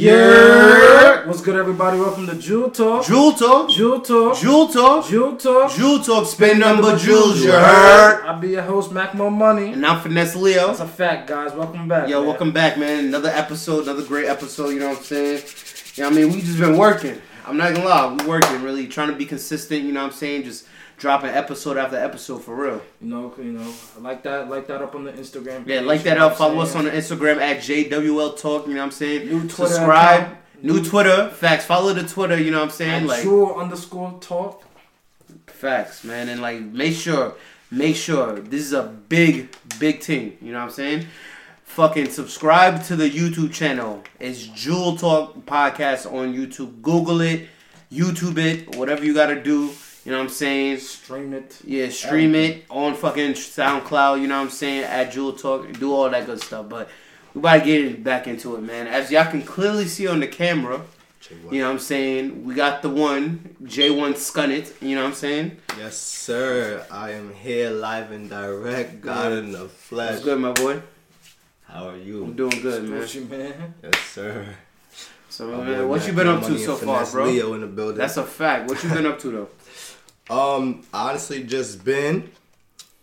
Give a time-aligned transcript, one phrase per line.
[0.00, 1.26] Yeah.
[1.26, 1.98] What's good, everybody?
[2.00, 3.04] Welcome to Jewel Talk.
[3.04, 3.68] Jewel Talk.
[3.68, 4.38] Jewel Talk.
[4.38, 5.06] Jewel Talk.
[5.06, 5.72] Jewel Talk.
[5.72, 6.26] Jewel Talk.
[6.26, 7.44] Spin number jewels.
[7.44, 8.24] You heard?
[8.24, 9.74] I'll be your host, Mac Mo Money.
[9.74, 10.68] And I'm Finesse Leo.
[10.68, 11.52] That's a fact, guys.
[11.52, 12.08] Welcome back.
[12.08, 12.28] Yo, man.
[12.28, 13.08] welcome back, man.
[13.08, 14.70] Another episode, another great episode.
[14.70, 15.42] You know what I'm saying?
[15.96, 17.20] Yeah, I mean, we just been working.
[17.46, 19.82] I'm not gonna lie, we working really, trying to be consistent.
[19.82, 20.44] You know what I'm saying?
[20.44, 20.64] Just
[21.00, 22.80] dropping episode after episode for real.
[23.00, 25.66] You know, you know, like that, like that up on the Instagram.
[25.66, 26.36] Yeah, page, like you that up.
[26.36, 28.66] Follow us on the Instagram at JWL Talk.
[28.68, 29.26] You know what I'm saying?
[29.26, 30.20] New Twitter Subscribe.
[30.22, 30.36] account.
[30.62, 31.30] New Twitter.
[31.30, 31.64] Facts.
[31.64, 32.38] Follow the Twitter.
[32.38, 33.02] You know what I'm saying?
[33.04, 34.62] At Like Jewel underscore Talk.
[35.46, 36.28] facts, man.
[36.28, 37.34] And like, make sure,
[37.70, 39.48] make sure this is a big,
[39.78, 40.36] big thing.
[40.42, 41.06] You know what I'm saying?
[41.64, 44.02] Fucking subscribe to the YouTube channel.
[44.18, 46.82] It's Jewel Talk Podcast on YouTube.
[46.82, 47.48] Google it,
[47.90, 49.70] YouTube it, whatever you gotta do.
[50.04, 50.78] You know what I'm saying?
[50.78, 51.58] Stream it.
[51.64, 54.84] Yeah, stream it on fucking SoundCloud, you know what I'm saying?
[54.84, 56.68] At Jewel Talk, do all that good stuff.
[56.68, 56.88] But
[57.34, 58.86] we about to get back into it, man.
[58.86, 60.82] As y'all can clearly see on the camera,
[61.50, 62.44] you know what I'm saying?
[62.44, 65.58] We got the one, J1 Scunnit, you know what I'm saying?
[65.78, 66.84] Yes, sir.
[66.90, 70.12] I am here live and direct, God in the flesh.
[70.12, 70.82] What's good, my boy?
[71.66, 72.24] How are you?
[72.24, 73.06] I'm doing good, man.
[73.06, 73.74] You, man?
[73.82, 74.46] Yes, sir.
[75.28, 77.26] So, man, what you been up to so far, bro?
[77.26, 77.96] Leo in the building.
[77.96, 78.68] That's a fact.
[78.68, 79.48] What you been up to, though?
[80.30, 82.30] Um, honestly, just been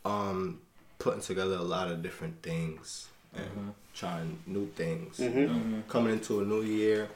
[0.05, 0.59] um
[0.99, 3.69] putting together a lot of different things and Mm-hmm.
[3.93, 5.17] trying new things.
[5.17, 5.35] Mhm.
[5.35, 7.09] You know, coming into a new year,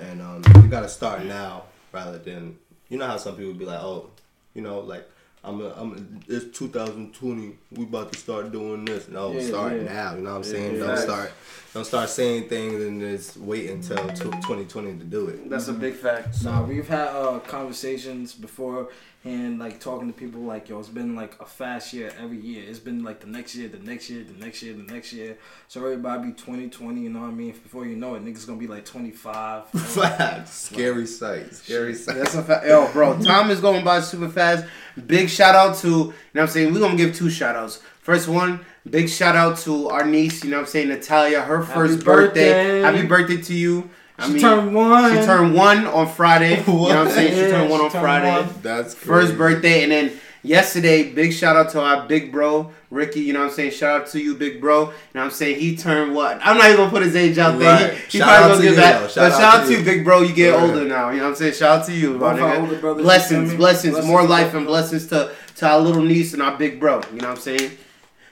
[0.00, 2.56] and um, you gotta start now rather than
[2.88, 4.10] you know how some people be like, oh,
[4.54, 5.06] you know, like.
[5.44, 7.56] I'm, a, I'm it's 2020.
[7.76, 9.06] We about to start doing this.
[9.06, 9.82] No, Yeah, start yeah.
[9.84, 10.14] now.
[10.16, 10.72] You know what I'm saying?
[10.72, 10.78] yeah.
[10.80, 11.02] Don't Facts.
[11.04, 11.32] start.
[11.76, 15.50] Don't start saying things and just wait until 2020 to do it.
[15.50, 16.42] That's a big fact.
[16.42, 18.88] Nah, we've had uh, conversations before
[19.24, 22.64] and like talking to people like yo, it's been like a fast year every year.
[22.66, 25.36] It's been like the next year, the next year, the next year, the next year.
[25.68, 27.52] So everybody be 2020, you know what I mean?
[27.52, 29.64] Before you know it, niggas gonna be like 25.
[30.48, 31.54] Scary sight.
[31.56, 32.16] Scary sight.
[32.16, 32.66] That's a fact.
[32.66, 34.64] Yo, bro, time is going by super fast.
[35.06, 36.72] Big shout out to, you know what I'm saying?
[36.72, 37.82] We're going to give two shout outs.
[38.00, 40.88] First one, big shout out to our niece, you know what I'm saying?
[40.88, 42.50] Natalia, her first birthday.
[42.52, 42.80] birthday.
[42.80, 43.90] Happy birthday to you.
[44.18, 45.10] I she mean, turned one.
[45.14, 46.60] she turned one on Friday.
[46.60, 47.32] You know what I'm saying?
[47.34, 48.30] She Yeah, turned one she on turned Friday.
[48.30, 48.54] one.
[48.62, 49.06] That's crazy.
[49.06, 49.82] First birthday.
[49.82, 53.20] And then yesterday, big shout out to our big bro, Ricky.
[53.20, 53.72] You know what I'm saying?
[53.72, 54.84] Shout out to you, big bro.
[54.84, 55.60] You know what I'm saying?
[55.60, 56.38] He turned what?
[56.42, 57.90] I'm not even going to put his age out there.
[57.90, 57.98] Right.
[58.08, 58.92] He, he probably going to to give you, that.
[59.00, 59.00] though.
[59.06, 59.84] But Shout shout out out to to you, you.
[59.84, 60.22] big bro.
[60.22, 60.62] You get Right.
[60.62, 61.10] older now.
[61.10, 61.52] You know what I'm saying?
[61.54, 62.60] Shout out to you, my Both nigga.
[62.60, 66.32] older brothers, blessings, you blessings, Blessings more life and blessings to to our little niece
[66.32, 67.02] and our big bro.
[67.12, 67.72] You know what I'm saying?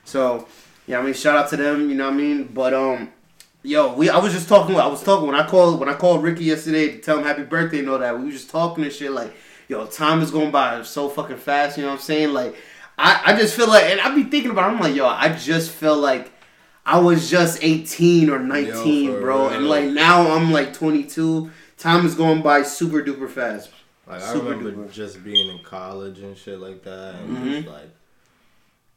[0.05, 0.47] So,
[0.87, 1.89] yeah, I mean, shout out to them.
[1.89, 2.45] You know what I mean?
[2.45, 3.11] But um,
[3.63, 4.77] yo, we I was just talking.
[4.77, 7.43] I was talking when I called when I called Ricky yesterday to tell him happy
[7.45, 8.19] birthday and all that.
[8.19, 9.33] We were just talking and shit like,
[9.69, 11.77] yo, time is going by so fucking fast.
[11.77, 12.33] You know what I'm saying?
[12.33, 12.55] Like,
[12.99, 14.71] I I just feel like, and I be thinking about.
[14.71, 16.31] It, I'm like, yo, I just feel like.
[16.87, 21.51] I was just 18 or 19, for bro, and like now I'm like 22.
[21.79, 23.71] Time is going by super duper fast.
[24.07, 24.93] Like I remember duper.
[24.93, 27.53] just being in college and shit like that, and Mhm.
[27.63, 27.89] just like,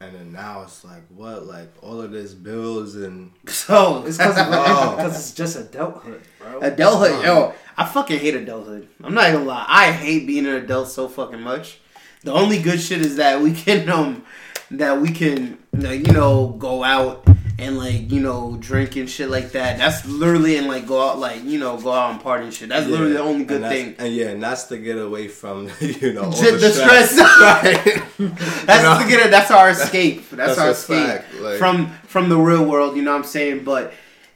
[0.00, 4.36] and then now it's like what, like all of this bills and So It's because
[4.38, 5.06] Oh.
[5.06, 6.60] it's just adulthood, bro.
[6.60, 8.88] Adulthood, yo, I fucking hate adulthood.
[9.02, 11.78] I'm not gonna lie, I hate being an adult so fucking much.
[12.22, 14.24] The only good shit is that we can um
[14.70, 17.24] that we can like, you know go out
[17.60, 19.78] and like you know drink and shit like that.
[19.78, 22.68] That's literally and like go out like you know go out and party and shit.
[22.68, 23.94] That's literally the only good and thing.
[23.98, 27.10] And yeah, and that's to get away from you know all the, the stress.
[27.12, 27.16] stress.
[27.40, 28.02] right?
[28.66, 29.02] That's know?
[29.02, 29.30] to get it.
[29.30, 30.28] That's our escape.
[30.30, 32.96] That's, That's our escape like- from from the real world.
[32.96, 33.64] You know what I'm saying?
[33.64, 33.92] But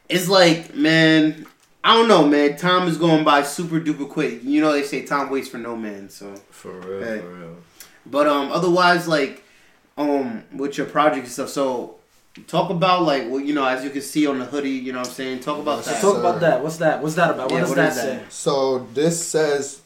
[0.09, 1.47] it's like, man,
[1.85, 2.57] I don't know, man.
[2.57, 4.43] Time is going by super duper quick.
[4.43, 6.09] You know they say time waits for no man.
[6.11, 7.21] So, For real, Hey.
[7.21, 7.57] for real.
[8.07, 9.43] but um, otherwise, like,
[9.97, 11.49] um, with your project and stuff.
[11.49, 11.97] So,
[12.47, 14.71] talk about like, well, you know, as you can see on the hoodie.
[14.71, 15.41] You know what I'm saying?
[15.41, 16.01] Talk about Yes, that.
[16.01, 16.21] Talk sir.
[16.21, 16.63] about that.
[16.63, 17.03] What's that?
[17.03, 17.51] What's that about?
[17.51, 17.95] What Yeah, does what that?
[17.95, 18.23] say?
[18.29, 19.81] So this says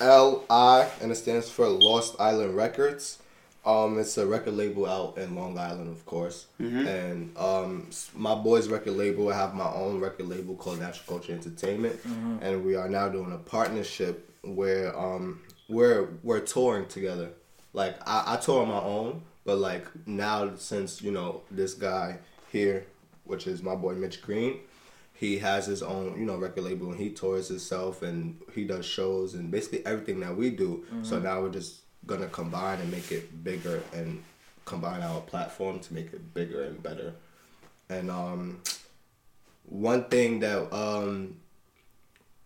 [0.00, 3.18] L I and it stands for Lost Island Records.
[3.66, 6.46] Um, it's a record label out in Long Island, of course.
[6.58, 6.86] Mhm.
[6.86, 11.32] And um, my boy's record label, I have my own record label called Natural Culture
[11.32, 11.98] Entertainment,
[12.40, 17.30] and we are now doing a partnership where um, we're we're touring together.
[17.74, 22.18] Like I, I tour on my own, but like now since you know this guy
[22.52, 22.84] here,
[23.24, 24.60] which is my boy Mitch Green,
[25.14, 28.84] he has his own you know record label and he tours himself and he does
[28.84, 30.84] shows and basically everything that we do.
[31.00, 34.22] So now we're just gonna combine and make it bigger and
[34.66, 37.14] combine our platform to make it bigger and better.
[37.88, 38.60] And um,
[39.64, 41.38] one thing that um,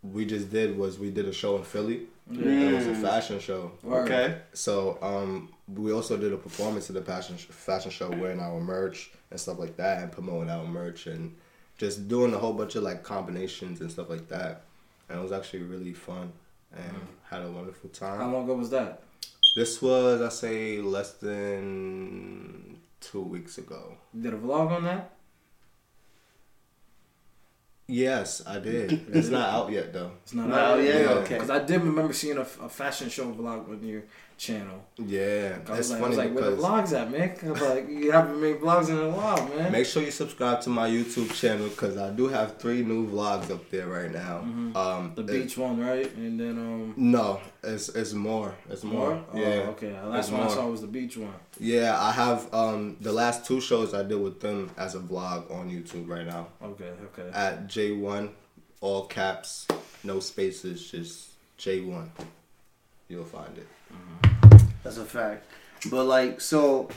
[0.05, 2.03] we just did was we did a show in Philly.
[2.31, 3.73] It was a fashion show.
[3.85, 4.39] Okay.
[4.53, 9.11] So um, we also did a performance at the fashion fashion show wearing our merch
[9.31, 11.35] and stuff like that and promoting our merch and
[11.79, 14.63] just doing a whole bunch of like combinations and stuff like that.
[15.09, 16.33] and it was actually really fun
[16.75, 16.95] and
[17.29, 18.19] had a wonderful time.
[18.19, 19.03] How long ago was that?
[19.57, 23.97] This was I say less than two weeks ago.
[24.15, 25.11] You did a vlog on that?
[27.89, 29.07] Yes, I did.
[29.15, 30.13] It's not out yet though.
[30.23, 31.09] It's not No, out yeah, yet.
[31.19, 31.35] okay.
[31.35, 34.05] Because I did remember seeing a, a fashion show vlog on your
[34.47, 34.79] channel.
[34.99, 37.29] Yeah, I was it's like, I funny was like where the vlogs at, man?
[37.37, 39.71] 'Cause, like you haven't made vlogs in a while, man.
[39.73, 43.51] make sure you subscribe to my YouTube channel because I do have three new vlogs
[43.51, 44.39] up there right now.
[44.39, 45.15] Um, Mm-hmm.
[45.15, 46.11] the it- beach one, right?
[46.17, 46.95] And then um.
[46.97, 48.55] no, it's it's more.
[48.69, 49.13] It's more.
[49.33, 49.71] Oh, Yeah.
[49.75, 49.91] okay.
[49.91, 51.35] The It's last one I saw was the beach one.
[51.61, 55.41] Yeah, I have um the last two shows I did with them as a vlog
[55.57, 57.29] on YouTube right now Okay, okay.
[57.33, 58.31] at J1,
[58.81, 59.69] all caps,
[60.03, 61.15] no spaces, just
[61.59, 62.09] J1.
[63.09, 63.69] You'll find it.
[64.83, 65.45] That's a fact.
[65.91, 66.89] But like, so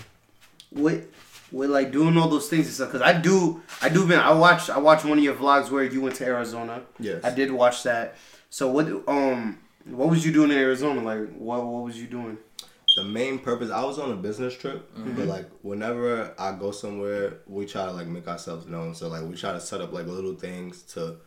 [0.72, 1.08] with
[1.52, 4.06] with like doing all those things and stuff, because I do, I do.
[4.08, 6.82] Been I watched, I watched one of your vlogs where you went to Arizona.
[7.00, 7.24] Yes.
[7.24, 8.16] I did watch that.
[8.50, 11.02] So what, um, what was you doing in Arizona?
[11.02, 12.38] Like, what, what was you doing?
[12.96, 17.40] the main purpose i was on a business trip but like whenever i go somewhere
[17.46, 20.06] we try to like make ourselves known so like we try to set up like
[20.06, 21.18] little things to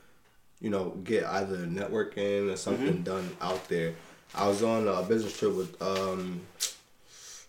[0.60, 3.94] you know get either networking or something done out there
[4.34, 6.40] i was on a business trip with um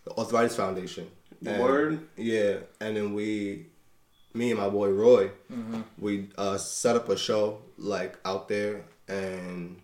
[0.05, 1.07] the arthritis foundation
[1.45, 1.99] And- Word?
[2.17, 3.65] yeah and then we
[4.33, 5.31] me and my boy roy
[5.97, 9.77] we uh set up a show like out there and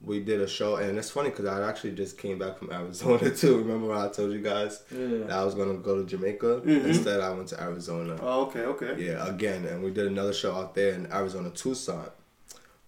[0.00, 3.30] we did a show, and it's funny because I actually just came back from Arizona
[3.34, 3.58] too.
[3.58, 5.26] Remember when I told you guys Yeah.
[5.26, 6.62] that I was gonna go to Jamaica?
[6.64, 6.84] Mhm.
[6.84, 8.16] Instead, I went to Arizona.
[8.22, 8.94] Oh, okay, okay.
[8.96, 12.08] Yeah, again, and we did another show out there in Arizona, Tucson.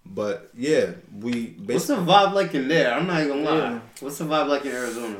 [0.05, 2.93] But yeah, we What's the vibe like in there?
[2.93, 3.71] I'm not even gonna lie.
[3.71, 3.79] Yeah.
[3.99, 5.17] What's the vibe like in Arizona?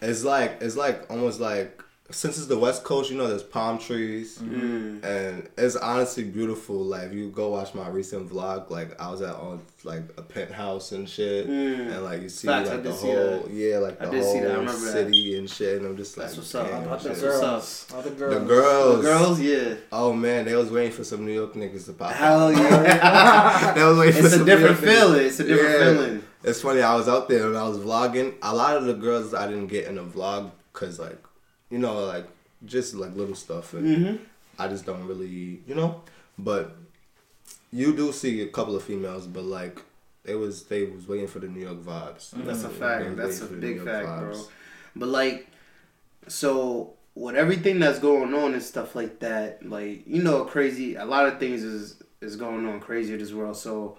[0.00, 3.78] it's like it's like almost like since it's the West Coast, you know, there's palm
[3.78, 4.38] trees.
[4.38, 5.04] Mm.
[5.04, 6.76] And it's honestly beautiful.
[6.76, 10.22] Like if you go watch my recent vlog, like I was at on like a
[10.22, 11.92] penthouse and shit, Mm.
[11.94, 14.22] and like you see Facts, I like the did see whole yeah, like the did
[14.22, 14.92] that, I whole remember that.
[14.92, 15.76] city and shit.
[15.78, 16.66] And I'm just like, That's what's up.
[16.66, 17.86] damn, How about the That's what's girls?
[17.92, 18.34] How the girls?
[18.34, 19.74] The girls, The girls, yeah.
[19.92, 22.12] Oh man, they was waiting for some New York niggas to pop.
[22.12, 22.56] Hell out.
[22.56, 23.72] yeah.
[23.76, 24.98] they was waiting for it's a some New different York niggas.
[24.98, 25.26] feeling.
[25.26, 25.84] It's a different Yeah.
[26.06, 26.22] feeling.
[26.44, 26.80] It's funny.
[26.80, 28.34] I was out there and I was vlogging.
[28.42, 31.18] A lot of the girls I didn't get in the vlog because like,
[31.70, 32.26] you know, like
[32.64, 34.24] just like little stuff and Mm-hmm.
[34.58, 36.02] I just don't really, you know.
[36.36, 36.76] But
[37.72, 39.80] you do see a couple of females, but like
[40.24, 42.30] they was they was waiting for the New York vibes.
[42.32, 43.16] That's a fact.
[43.16, 44.32] That's a big fact, vibes.
[44.32, 44.44] bro.
[44.96, 45.48] But like,
[46.26, 50.96] so with everything that's going on and stuff like that, like you know, crazy.
[50.96, 53.56] A lot of things is is going on crazy in this world.
[53.56, 53.98] So.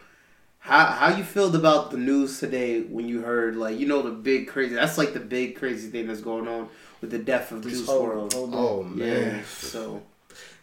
[0.62, 4.12] How how you feel about the news today when you heard like you know the
[4.12, 6.68] big crazy that's like the big crazy thing that's going on
[7.02, 8.34] with the death of Just Juice hold- World.
[8.34, 8.54] hold.
[8.54, 9.36] Oh man.
[9.38, 9.42] Yeah.
[9.48, 10.02] So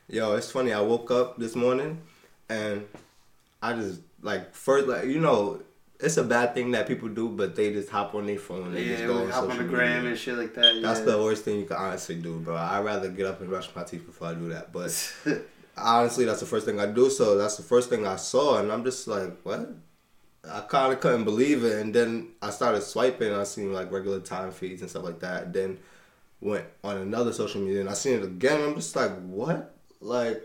[0.09, 0.73] Yo, it's funny.
[0.73, 2.01] I woke up this morning
[2.49, 2.87] and
[3.63, 5.61] I just like first like you know
[5.99, 8.77] it's a bad thing that people do, but they just hop on their phone and
[8.77, 10.11] they just yeah, go we on hop on the gram media.
[10.11, 10.81] and shit like that.
[10.83, 11.07] That's yeah.
[11.07, 12.55] the worst thing you can honestly do, bro.
[12.55, 14.73] I'd rather get up and brush my teeth before I do that.
[14.75, 15.15] But
[15.77, 17.09] honestly, that's the first thing I do.
[17.09, 19.71] So that's the first thing I saw, and I'm just like, what?
[20.49, 23.33] I kind of couldn't believe it, and then I started swiping.
[23.33, 25.53] and I seen like regular time feeds and stuff like that.
[25.53, 25.79] Then
[26.41, 28.63] went on another social media, and I seen it again.
[28.63, 29.75] I'm just like, what?
[30.01, 30.43] Like,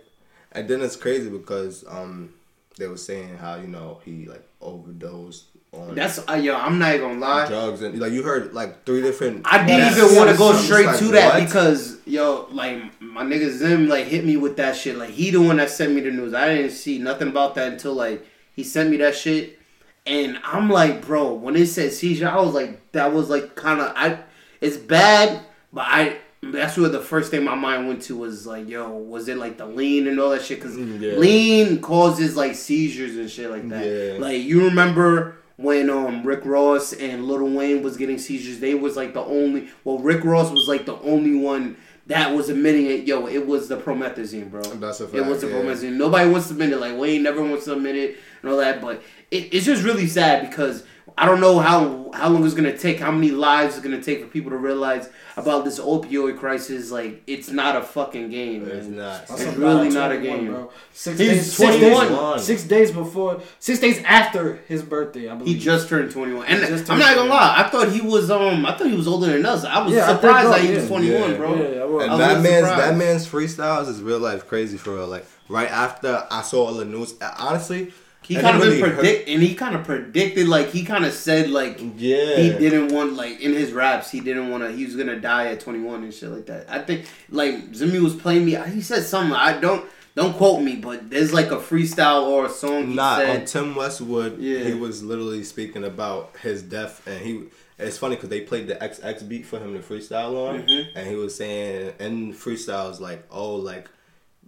[0.51, 2.33] and then it's crazy because um
[2.77, 6.55] they were saying how you know he like overdosed on That's uh, yo.
[6.55, 7.47] I'm not even gonna lie.
[7.47, 9.45] drugs and like you heard like three different.
[9.45, 11.45] I didn't even want to go straight like, to that what?
[11.45, 14.97] because yo, like my nigga Zim like hit me with that shit.
[14.97, 16.33] Like he the one that sent me the news.
[16.33, 19.59] I didn't see nothing about that until like he sent me that shit,
[20.05, 23.79] and I'm like, bro, when it said seizure, I was like, that was like kind
[23.79, 24.19] of I.
[24.59, 26.17] It's bad, but I.
[26.43, 29.57] That's where the first thing my mind went to was like, yo, was it like
[29.59, 30.59] the lean and all that shit?
[30.59, 31.11] Because Mm, Yeah.
[31.19, 33.85] lean causes like seizures and shit like that.
[33.85, 34.17] Yeah.
[34.19, 38.97] Like you remember when um Rick Ross and Lil Wayne was getting seizures, they was
[38.97, 39.69] like the only.
[39.83, 43.03] Well, Rick Ross was like the only one that was admitting it.
[43.03, 44.63] Yo, it was the promethazine, bro.
[44.63, 45.15] That's a fact.
[45.17, 45.53] It was the yeah.
[45.57, 45.93] promethazine.
[45.93, 46.77] Nobody wants to admit it.
[46.79, 48.81] Like Wayne never wants to admit it and all that.
[48.81, 50.83] But it, it's just really sad because
[51.17, 54.21] I don't know how how long it's gonna take, how many lives it's gonna take
[54.21, 56.89] for people to realize about this opioid crisis.
[56.91, 58.67] Like it's not a fucking game.
[58.67, 59.23] It's not.
[59.29, 60.47] It's a really not a game.
[60.47, 60.71] bro.
[60.93, 62.07] Six He's days, six 21.
[62.37, 65.55] days, six days before, six days after his birthday, I believe.
[65.57, 67.55] He just turned twenty one, and He just I'm not gonna lie.
[67.57, 68.65] I thought he was um.
[68.65, 69.63] I thought he was older than us.
[69.65, 70.75] I was Yeah, surprised so, that he yeah.
[70.75, 71.37] was twenty one, Yeah.
[71.37, 71.55] bro.
[71.55, 72.03] Yeah, I.
[72.03, 72.79] And I was that man's surprised.
[72.91, 75.07] that man's freestyles is real life crazy for real.
[75.07, 77.91] Like right after I saw all the news, honestly,
[78.23, 81.79] He kind of predict, and he kind of predicted, like he kind of said, like
[81.97, 82.35] Yeah.
[82.37, 84.71] he didn't want, like in his raps, he didn't want to.
[84.71, 86.67] He was gonna die at twenty one and shit like that.
[86.69, 88.55] I think, like Zimmy was playing me.
[88.73, 89.35] He said something.
[89.35, 93.15] I don't Don't quote me, but there's like a freestyle or a song he Nah,
[93.15, 93.39] said.
[93.39, 94.59] on Tim Westwood, Yeah.
[94.65, 97.43] he was literally speaking about his death, and he.
[97.79, 100.87] It's funny because they played the XX beat for him to freestyle on, Mhm.
[100.95, 103.87] and he was saying in freestyles like, "Oh, like,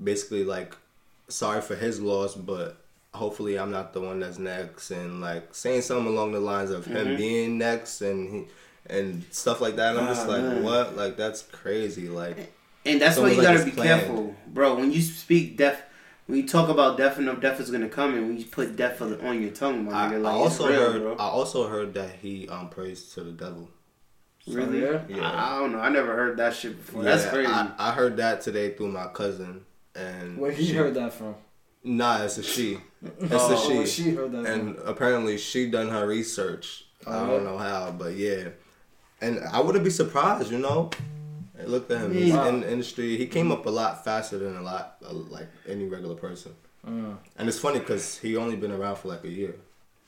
[0.03, 0.75] basically like,
[1.29, 2.82] sorry for his loss, but
[3.13, 6.85] hopefully I'm not the one that's next," and like saying something along the lines of
[6.85, 7.17] him Mhm.
[7.17, 8.45] being next, and he
[8.87, 9.91] and stuff like that.
[9.95, 10.63] And I'm just Ah, like, man.
[10.63, 10.95] what?
[10.97, 12.09] Like that's crazy.
[12.09, 12.51] Like,
[12.85, 14.01] And that's why you like gotta be planned.
[14.01, 14.75] careful, bro.
[14.75, 15.81] When you speak death,
[16.27, 19.01] when you talk about death enough, death is gonna come, and when you put death
[19.01, 21.13] on on your tongue, my I, nigga, I like also real, heard, bro.
[21.15, 23.69] I also heard that he um prays to the devil.
[24.47, 24.81] really?
[24.81, 25.01] yeah?
[25.07, 25.21] Yeah.
[25.31, 25.79] I, I don't know.
[25.79, 27.03] I never heard that shit before.
[27.03, 27.49] That's crazy.
[27.49, 29.61] I, I heard that today through my cousin,
[29.95, 31.35] and Where he she- heard that from?
[31.83, 32.77] Nah, it's a she.
[33.19, 33.77] It's Oh, a she.
[33.77, 36.85] Where she heard that and apparently she done her research.
[37.05, 37.49] I Oh, don't yeah?
[37.51, 38.49] know how, but yeah.
[39.21, 40.89] And I wouldn't be surprised, you know.
[41.57, 42.13] Hey, Look at him.
[42.13, 42.47] He's Yeah.
[42.47, 43.17] in the industry.
[43.17, 46.53] He came up a lot faster than a lot uh, like any regular person.
[46.83, 47.03] from?
[47.03, 47.17] Mm.
[47.37, 49.55] And it's funny because he only been around for like a year.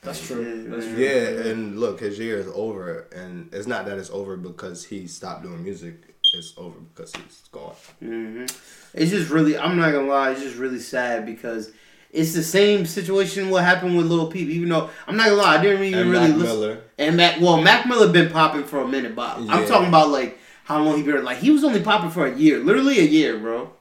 [0.01, 0.67] That's true.
[0.69, 0.97] That's true.
[0.97, 5.07] Yeah, and look, his year is over, and it's not that it's over because he
[5.07, 6.14] stopped doing music.
[6.37, 7.73] It's over because he's gone.
[7.99, 8.45] hmm
[8.93, 11.71] It's just really, I'm not gonna lie, it's just really sad because
[12.11, 14.47] it's the same situation what happened with Lil Peep.
[14.49, 16.59] Even though I'm not gonna lie, I didn't even And really Mac listen.
[16.59, 16.81] Miller.
[16.97, 20.37] And Mac, well, Mac Miller been popping for a minute, but I'm talking about like
[20.63, 21.23] how long he been.
[21.23, 23.71] Like he was only popping for a year, literally a year, bro.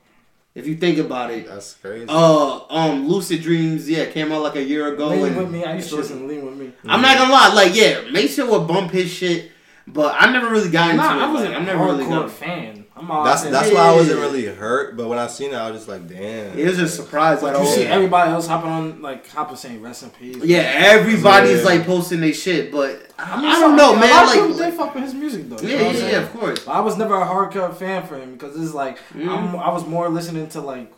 [0.54, 1.49] If you think about it.
[1.49, 2.06] That's crazy.
[2.08, 5.08] Uh, um, Lucid Dreams, yeah, came out like a year ago.
[5.08, 5.64] Lean and with me.
[5.64, 6.73] I used to listen Lean with me.
[6.84, 9.50] I'm not gonna lie, like yeah, Mason would bump his shit,
[9.86, 11.22] but I never really got into Nah, it.
[11.22, 12.30] I wasn't like, a I'm never really hardcore got.
[12.30, 12.84] fan.
[12.96, 13.74] I'm all That's that's Yeah.
[13.74, 16.56] why I wasn't really hurt, but when I seen it, I was just like, damn.
[16.56, 17.42] It was just surprised.
[17.42, 17.90] Like, Like you oh, see Yeah.
[17.94, 20.36] everybody else hopping on, like hopping saying rest in peace.
[20.44, 21.64] yeah, everybody's Yeah.
[21.66, 24.10] like posting their shit, but I, mean, I don't know, man.
[24.10, 25.58] lot of Like, people did fuck with his music though.
[25.60, 26.60] you yeah, know I'm yeah, yeah, of course.
[26.64, 29.28] But I was never a hardcore fan for him because it's like Mm.
[29.28, 30.92] I'm, I was more listening to like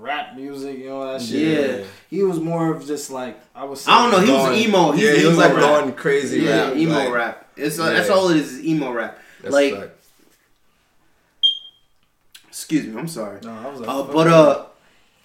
[0.00, 1.80] rap music, you know that shit.
[1.80, 1.84] Yeah.
[2.10, 3.86] He was more of just like I was.
[3.86, 4.26] I don't know.
[4.26, 4.92] He was emo.
[4.92, 5.60] He's yeah, he was emo like rap.
[5.62, 6.76] going crazy Yeah, rap.
[6.76, 7.38] emo like, rap.
[7.56, 8.52] It's uh, that's all it is.
[8.54, 9.18] is emo rap.
[9.42, 9.90] that's Like- fact.
[12.48, 12.98] Excuse me.
[12.98, 13.40] I'm sorry.
[13.42, 14.66] No, I was like, Uh, but uh,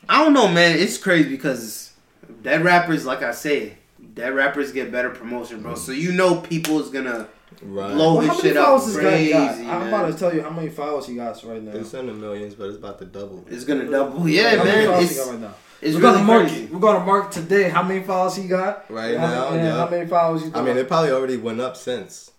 [0.08, 0.78] I don't know, man.
[0.80, 1.94] It's crazy because
[2.42, 3.78] dead rappers, like I say,
[4.14, 5.76] dead rappers get better promotion, bro.
[5.76, 7.28] So you know people is gonna
[7.62, 7.94] Right.
[7.94, 9.32] blow Well, his how many shit up this guy crazy.
[9.34, 9.52] got?
[9.56, 9.88] I'm man.
[9.88, 11.72] about to tell you how many followers he got right now.
[11.72, 13.46] It's in the millions, but it's about to double.
[13.50, 14.28] It's gonna double.
[14.28, 14.86] Yeah, how many man.
[14.88, 15.54] followers It's, he got right now?
[15.82, 16.48] It's we're really gonna mark.
[16.48, 16.66] crazy.
[16.66, 18.90] We're gonna mark today how many followers he got.
[18.90, 19.78] Right and now, and yeah.
[19.78, 20.52] how many followers you?
[20.56, 22.32] I mean, it probably already went up since.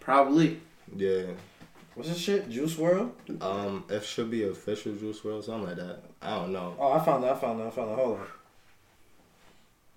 [0.00, 0.60] Probably.
[0.96, 1.24] Yeah.
[1.94, 2.48] what's this shit?
[2.48, 3.42] Juice WRLD.
[3.42, 6.00] Um, it should be official Juice WRLD, something like that.
[6.22, 6.74] I don't know.
[6.78, 7.30] Oh, I found it.
[7.30, 7.66] I found it.
[7.66, 7.94] I found it.
[7.96, 8.26] Hold on.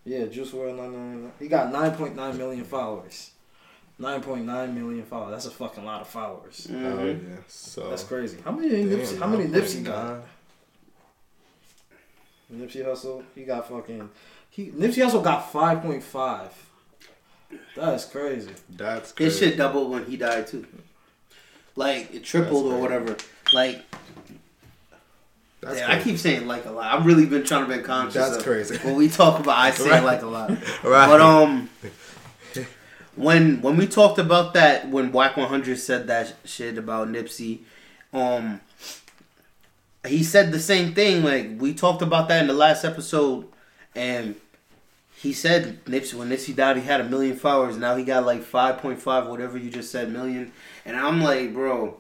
[0.06, 0.76] Yeah, Juice WRLD.
[0.76, 1.32] No, no, no, no.
[1.40, 3.32] He got 9.9 million followers.
[4.00, 5.32] 9.9 million followers.
[5.32, 6.68] That's a fucking lot of followers.
[6.70, 7.30] Oh Mhm.
[7.30, 7.36] yeah.
[7.48, 8.38] So That's crazy.
[8.44, 9.20] How many Damn, Nipsey?
[9.20, 10.24] How many Nipsey got?
[12.54, 12.60] 9.9.
[12.62, 13.24] Nipsey Hussle.
[13.36, 14.10] He got fucking.
[14.50, 16.50] He Nipsey Hussle got 5.5.
[17.76, 18.52] That's crazy.
[18.70, 19.46] That's His crazy.
[19.50, 20.66] shit doubled when he died too.
[21.76, 23.16] Like it tripled or whatever.
[23.54, 23.84] Like
[25.62, 26.94] That's yeah, I keep saying like a lot.
[26.94, 28.16] I've really been trying to be conscious.
[28.16, 28.78] That's of crazy.
[28.78, 30.04] When we talk about, I say Right.
[30.04, 30.50] like a lot.
[30.84, 31.08] Right.
[31.08, 31.70] But um,
[33.16, 37.60] when when we talked about that, when Wack One Hundred said that shit about Nipsey,
[38.14, 38.62] um,
[40.08, 41.24] he said the same thing.
[41.24, 43.48] Like we talked about that in the last episode,
[43.96, 44.36] and
[45.16, 47.78] he said Nipsey when Nipsey died, he had a million followers.
[47.78, 50.52] Now he got like five point five, whatever you just said, million.
[50.86, 51.98] And I'm like, bro.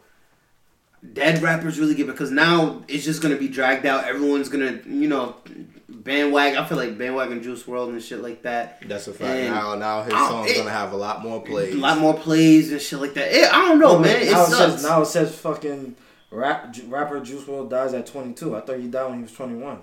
[1.13, 4.03] Dead rappers really get because now it's just gonna be dragged out.
[4.03, 5.34] Everyone's gonna, you know,
[5.88, 6.58] bandwagon.
[6.58, 8.84] I feel like bandwagon Juice WRLD and shit like that.
[8.86, 9.29] That's a fact.
[9.32, 11.74] And- now, now his song's it- gonna have a lot more plays.
[11.74, 13.32] A lot more plays and shit like that.
[13.34, 14.22] It, I don't know, Well, man.
[14.24, 15.96] It now it says now it says fucking
[16.31, 18.55] rap Ju- rapper Juice WRLD dies at 22.
[18.55, 19.79] I thought he died when he was 21.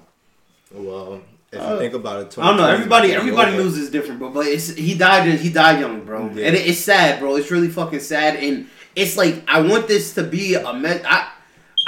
[0.73, 1.21] Well,
[1.53, 2.67] if Uh, you think about it, I don't know.
[2.69, 3.63] Everybody, is everybody over.
[3.63, 4.31] news is different, bro.
[4.31, 5.29] But it's he died.
[5.39, 6.31] He died young, bro.
[6.35, 6.47] Yeah.
[6.47, 7.37] And it, it's sad, bro.
[7.37, 8.37] It's really fucking sad.
[8.37, 11.31] And it's like I want this to be a me- I,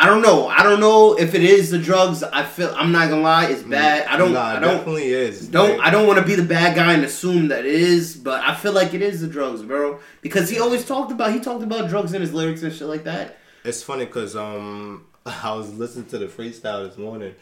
[0.00, 0.46] I don't know.
[0.46, 2.22] I don't know if it is the drugs.
[2.22, 2.72] I feel.
[2.76, 3.46] I'm not gonna lie.
[3.46, 4.06] It's bad.
[4.06, 4.32] I don't.
[4.32, 4.76] Nah, I don't.
[4.76, 5.48] definitely is.
[5.48, 8.14] Don't Like, I don't want to be the bad guy and assume that it is,
[8.16, 9.98] but I feel like it is the drugs, bro.
[10.22, 13.02] Because he always talked about he talked about drugs in his lyrics and shit like
[13.04, 13.37] that.
[13.64, 17.34] It's funny because um, I was listening to the freestyle this morning,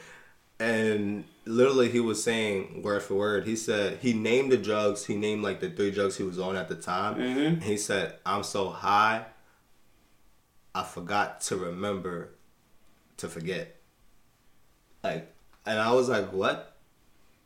[0.59, 3.47] and literally he was saying word for word.
[3.47, 5.05] He said he named the drugs.
[5.07, 7.17] He named like the three drugs he was on at the time.
[7.17, 7.47] Mhm.
[7.55, 9.27] And he said, "I'm so high,
[10.75, 12.31] I forgot to remember
[13.19, 13.77] to forget."
[15.05, 15.33] Like,
[15.65, 16.77] and I was like, "What?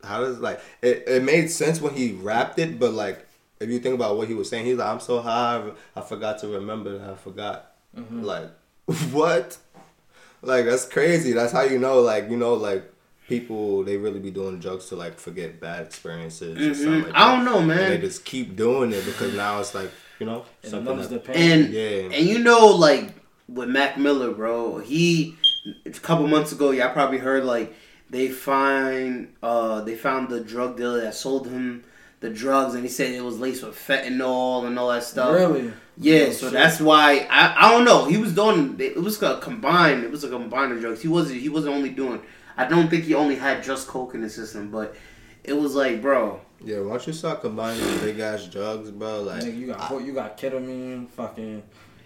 [0.03, 1.05] How does like it?
[1.07, 3.27] It made sense when he rapped it, but like."
[3.63, 5.63] If you think about what he was saying, he's like, "I'm so high,
[5.95, 6.99] I forgot to remember.
[7.07, 7.73] I forgot."
[8.11, 8.49] Like,
[9.13, 9.57] what?
[10.43, 11.33] Like that's crazy.
[11.33, 12.01] That's how you know.
[12.01, 12.85] Like you know, like
[13.29, 16.75] people they really be doing drugs to like forget bad experiences or Mhm.
[16.77, 17.17] something like that.
[17.17, 20.45] I don't know, And they just keep doing it because now it's like you know
[20.63, 21.37] And something numbs the pain.
[21.37, 22.17] And yeah.
[22.17, 23.15] and you know, like
[23.49, 25.37] with Mac Miller, bro, he
[25.87, 27.75] a couple months ago, y'all probably heard like
[28.09, 31.85] they find uh they found the drug dealer that sold him
[32.21, 35.33] the drugs, and he said it was laced with fentanyl and all that stuff.
[35.35, 35.73] Really?
[36.03, 36.53] Yeah, so shit.
[36.53, 38.07] that's why I, I don't know.
[38.07, 40.03] He was doing it was a combined.
[40.03, 41.03] It was a combined of drugs.
[41.03, 42.21] He wasn't he wasn't only doing.
[42.57, 44.97] I don't think he only had just coke in the system, but
[45.45, 49.57] it was like, bro, yeah, once you start combining big ass drugs, bro, like Nigga,
[49.59, 51.63] you got you got ketamine, fucking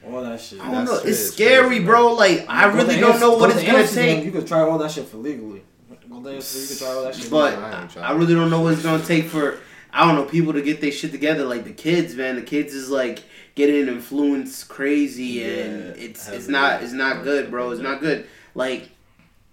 [0.07, 0.61] all that shit.
[0.61, 0.99] I don't That's know.
[0.99, 2.13] shit It's scary, crazy, bro.
[2.15, 4.25] Like I Go really don't Ans- know what go it's gonna Amsterdam, take.
[4.25, 5.63] You could try all that shit for legally.
[6.11, 7.31] Go there, so you could try all that shit.
[7.31, 7.89] But I.
[8.01, 9.59] I really don't know what it's gonna take for
[9.93, 11.45] I don't know people to get their shit together.
[11.45, 12.35] Like the kids, man.
[12.37, 13.23] The kids is like
[13.55, 17.71] getting influenced crazy, and it's it's not it's not good, bro.
[17.71, 18.27] It's not good.
[18.55, 18.91] Like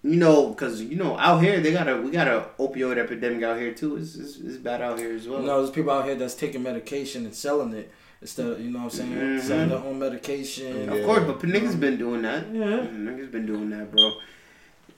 [0.04, 3.42] you know, because you know out here they got a we got a opioid epidemic
[3.44, 3.96] out here too.
[3.96, 5.40] It's it's, it's bad out here as well.
[5.40, 7.90] You know, there's people out here that's taking medication and selling it
[8.20, 8.46] instead.
[8.46, 9.12] Of, you know what I'm saying?
[9.12, 9.40] Mhm.
[9.40, 10.88] Selling their own medication.
[10.88, 11.04] Of Yeah.
[11.04, 12.46] course, but niggas been doing that.
[12.52, 12.86] Yeah.
[12.90, 14.14] Niggas been doing that, bro.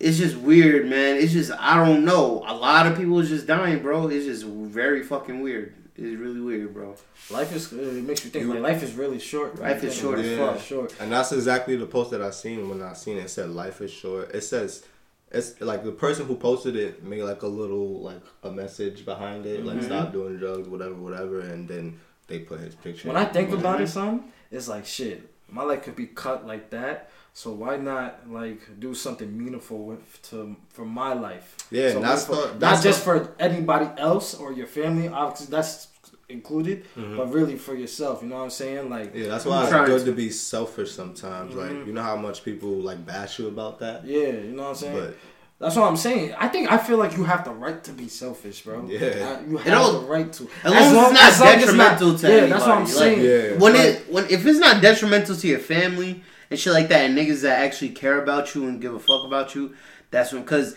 [0.00, 1.16] It's just weird, man.
[1.16, 2.42] It's just I don't know.
[2.46, 4.08] A lot of people is just dying, bro.
[4.08, 5.74] It's just very fucking weird.
[5.96, 6.96] It's really weird, bro.
[7.30, 7.72] Life is.
[7.72, 9.60] It makes you think You- like life is really short.
[9.60, 10.52] Life is short as Yeah.
[10.52, 10.60] fuck.
[10.60, 10.94] Short.
[11.00, 13.24] And that's exactly the post that I seen when I seen it.
[13.26, 14.34] It said life is short.
[14.34, 14.82] It says
[15.30, 19.46] it's like the person who posted it made like a little like a message behind
[19.46, 19.84] it, like Mhm.
[19.84, 23.06] stop doing drugs, whatever, whatever, and then they put his picture.
[23.08, 25.30] When I think about it, son, it's like shit.
[25.48, 27.10] My life could be cut like that.
[27.36, 31.56] So why not like do something meaningful with to for my life?
[31.70, 35.08] Yeah, so that's meaningful- the- not that's just the- for anybody else or your family.
[35.08, 35.88] Obviously, that's
[36.28, 37.16] included, Mhm.
[37.16, 38.22] but really for yourself.
[38.22, 38.88] You know what I'm saying?
[38.90, 41.54] Like, Yeah, that's why it's trying good to- to be selfish sometimes.
[41.54, 44.68] Like you know how much people like bash you about that, yeah, you know what
[44.70, 44.94] I'm saying.
[44.98, 45.16] but
[45.60, 46.34] That's what I'm saying.
[46.38, 48.86] I think I feel like you have the right to be selfish, bro.
[48.88, 48.98] Yeah.
[48.98, 50.48] Uh, you It have all- the right to.
[50.64, 52.52] As long it's not as long as it's detrimental not- to Yeah, anybody.
[52.52, 53.20] that's what I'm Like, saying.
[53.24, 53.58] Yeah.
[53.58, 57.04] When Like- it when if it's not detrimental to your family and shit like that,
[57.04, 59.72] and niggas that actually care about you and give a fuck about you,
[60.10, 60.42] that's when.
[60.42, 60.74] Because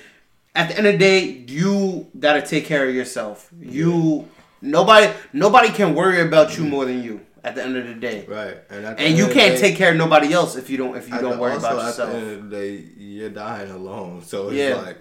[0.56, 3.50] at the end of the day, you gotta take care of yourself.
[3.60, 4.26] You
[4.62, 7.22] nobody nobody can worry about you more than you.
[7.44, 8.26] At the end of the day.
[8.28, 11.08] right, and And you can't day- take care of nobody else if you don't if
[11.08, 12.12] you don't worry also, about At yourself.
[12.12, 14.76] the end of the day, you're dying alone, so it's Yeah.
[14.82, 14.98] like.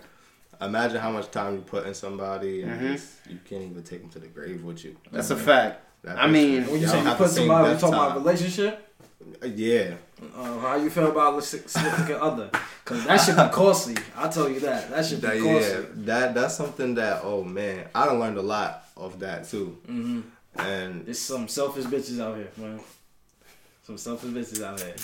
[0.60, 3.00] Imagine how much time you put in somebody, and Mhm.
[3.28, 4.96] you can't even take them to the grave with you.
[5.12, 5.82] That's a fact.
[6.04, 7.80] That I mean- When you y'all say you have put the same somebody, we death
[7.80, 8.18] talking about time.
[8.24, 8.88] relationship.
[9.42, 9.94] Uh, Yeah,
[10.38, 12.48] Uh, how you feel about a significant other?
[12.84, 13.96] Because that should be costly.
[14.16, 14.88] I'll tell you that.
[14.90, 15.50] That should be that, costly.
[15.72, 19.78] yeah, that that's something that oh man, I done learned a lot of that too,
[19.86, 20.20] hmm
[20.58, 22.80] and There's some selfish bitches out here, man.
[23.86, 24.94] Some selfish bitches out here.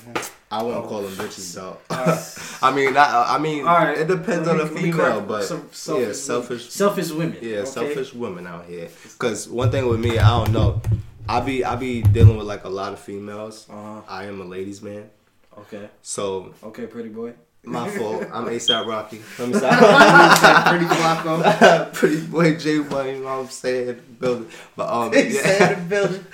[0.51, 0.89] I won't Oh.
[0.89, 1.77] call them bitches though.
[1.91, 2.39] Alright.
[2.63, 3.97] I mean, that, I mean, All right.
[3.99, 5.69] it depends Let on the female, but some
[6.01, 7.37] yeah, selfish, Selfish women.
[7.43, 7.65] yeah, okay?
[7.71, 8.89] selfish women out here.
[9.19, 10.81] Cause one thing with me, I don't know,
[11.29, 13.67] I be I be dealing with like a lot of females.
[13.71, 14.01] Uh-huh.
[14.09, 15.11] I am a ladies man,
[15.59, 15.89] Okay.
[16.03, 17.35] so Okay, pretty boy.
[17.65, 18.25] My fault.
[18.33, 19.21] I'm ASAP Rocky.
[19.39, 19.77] I'm sorry.
[20.79, 21.93] Pretty Flacko.
[21.93, 24.01] Pretty boy J Money, you know what I'm saying?
[24.19, 24.49] Building.
[24.77, 25.31] But um yeah.
[25.31, 26.27] said in the building.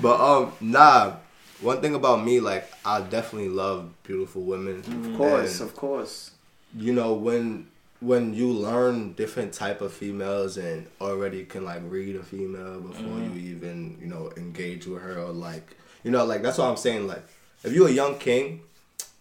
[0.00, 1.14] But um nah.
[1.60, 4.78] One thing about me, like I definitely love beautiful women.
[5.10, 6.30] Of course, And, of course.
[6.76, 7.66] you know, when
[8.00, 13.18] when you learn different type of females and already can like read a female before
[13.20, 16.76] you even, you know, engage with her or like you know, like that's what I'm
[16.76, 17.06] saying.
[17.08, 17.24] Like
[17.64, 18.60] if you're a young king,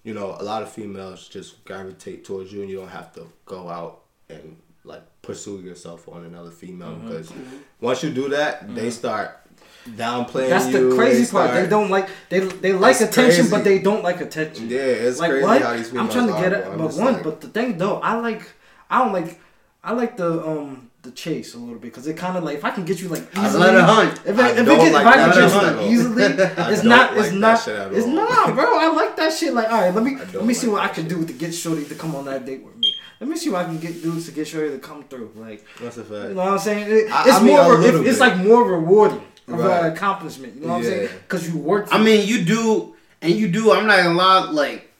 [0.05, 3.23] you know, a lot of females just gravitate towards you and you don't have to
[3.45, 7.33] go out and like pursue yourself on another female because
[7.81, 9.41] once you do that, they start
[9.89, 10.89] downplaying That's you.
[10.91, 11.53] the crazy they part.
[11.53, 13.49] They don't like they they like attention, crazy.
[13.49, 14.69] but they don't like attention.
[14.69, 15.61] Yeah, it's like crazy what?
[15.61, 16.73] how these I'm trying to get bro.
[16.73, 17.13] it, but one.
[17.13, 18.43] like- But the thing though, I like
[18.89, 19.39] I don't like
[19.83, 22.65] I like the um the chase a little bit because it kind of like if
[22.65, 24.19] I can get you like I easily, let her hunt.
[24.25, 25.91] If, I it, if, it don't get, like if I can get shit you like
[25.91, 26.23] easily,
[26.73, 27.15] it's don't not.
[27.15, 27.63] like it's not.
[27.63, 28.77] shit at It's not, bro.
[28.79, 29.53] I like that shit.
[29.53, 31.09] Like, all right, let me let me see like what I can shit.
[31.19, 32.93] do to get Shorty to come on that date with me.
[33.21, 35.31] Let me see what I can get dudes to get Shorty to come through.
[35.35, 36.29] Like, That's a fact.
[36.29, 36.87] you know what I'm saying?
[36.91, 37.73] It- I- it's I mean, more.
[37.73, 39.85] a re- little it- it's like more rewarding of Right.
[39.85, 40.55] an accomplishment.
[40.55, 41.09] You know what I'm saying?
[41.23, 41.93] Because you worked.
[41.93, 43.71] I mean, you do, and you do.
[43.71, 44.49] I'm not gonna lie.
[44.51, 44.91] Like,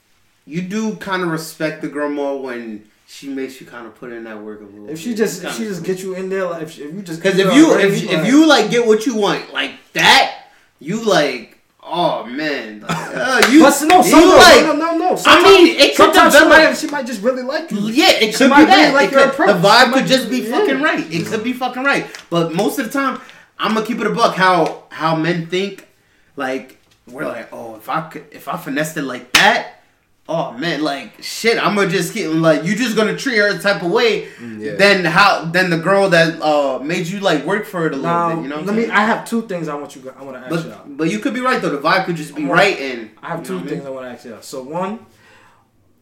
[0.46, 4.12] you do kind of respect the girl more when she makes you kind of put
[4.12, 4.88] in that work a little.
[4.90, 5.18] if she bit.
[5.18, 5.94] just if she just cool.
[5.94, 8.06] get you in there, like if, she, if you just Because if you already, if,
[8.06, 10.46] like- if you like get what you want like that,
[10.80, 11.52] you like
[11.88, 15.14] oh man, like, uh, you But no, some you girls- like no, no, no.
[15.14, 15.22] no.
[15.24, 17.78] I mean it could sometimes she might, she might just really like you.
[17.88, 18.92] Yeah, it She could might be that.
[18.92, 21.12] really like could- the vibe could just be just- fucking right.
[21.12, 22.06] It could be fucking right.
[22.28, 23.20] But most of the time,
[23.58, 24.34] I'm gonna keep it a buck.
[24.34, 25.86] How how men think,
[26.34, 29.75] like we're like, oh, if I could, if I finessed it like that,
[30.28, 33.58] oh man, like shit, I'm gonna just get like you just gonna treat her a
[33.58, 34.26] type of way.
[34.38, 34.74] Mm, yeah.
[34.74, 35.44] Then how?
[35.44, 38.42] Then the girl that uh made you like work for it a little Now, bit.
[38.42, 38.56] You know.
[38.60, 38.82] Let I'm me.
[38.82, 38.90] saying?
[38.94, 40.12] I have two things I want you.
[40.18, 40.72] I want to ask you.
[40.72, 40.88] out.
[40.88, 41.70] But but you could be right though.
[41.70, 43.84] The vibe could just be I'm right and I have two know what I things
[43.84, 43.92] mean?
[43.92, 44.34] I want to ask you.
[44.34, 44.44] out.
[44.44, 45.06] So one,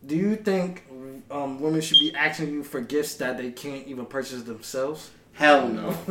[0.06, 0.84] do you think
[1.30, 5.10] um, women should be asking you for gifts that they can't even purchase themselves?
[5.34, 5.90] Hell no.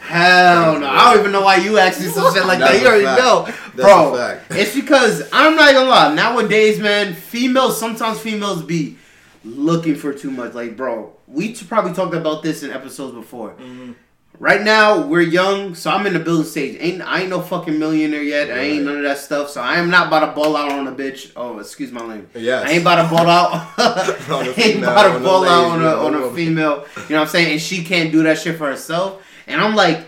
[0.00, 0.86] Hell no.
[0.86, 2.80] I don't even know why you asked me some shit like That's that.
[2.80, 3.20] You a already fact.
[3.20, 3.44] know.
[3.44, 4.46] That's Bro, a fact.
[4.52, 6.14] it's because I'm not gonna lie.
[6.14, 8.96] Nowadays, man, females sometimes females be
[9.44, 10.54] looking for too much.
[10.54, 13.50] Like, bro, we t- probably talked about this in episodes before.
[13.50, 13.92] Mm-hmm.
[14.40, 16.78] Right now, we're young, so I'm in the building stage.
[16.80, 18.50] Ain't I ain't no fucking millionaire yet.
[18.50, 19.50] I ain't none of that stuff.
[19.50, 21.30] So I am not about to ball out on a bitch.
[21.36, 22.30] Oh, excuse my language.
[22.42, 22.66] Yes.
[22.66, 23.50] I ain't about to ball out.
[24.30, 26.86] On I a ain't about to ball out on a, on a- female.
[26.96, 27.52] You know what I'm saying?
[27.52, 29.22] And she can't do that shit for herself.
[29.46, 30.06] And I'm like,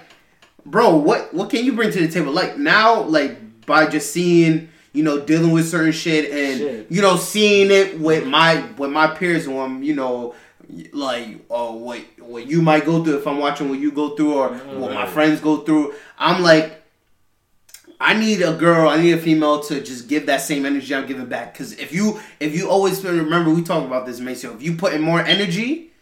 [0.64, 2.32] bro, what what can you bring to the table?
[2.32, 6.86] Like now, like by just seeing, you know, dealing with certain shit and Shit.
[6.90, 10.34] you know, seeing it with my with my peers when I'm, you know,
[10.92, 14.34] like uh, what what you might go through if I'm watching what you go through
[14.34, 15.94] or what my friends go through.
[16.18, 16.78] I'm like.
[18.04, 21.06] I need a girl, I need a female to just give that same energy I'm
[21.06, 21.56] giving back.
[21.56, 24.52] Cause if you if you always remember we talk about this, Maceo.
[24.56, 25.92] If you put in more energy,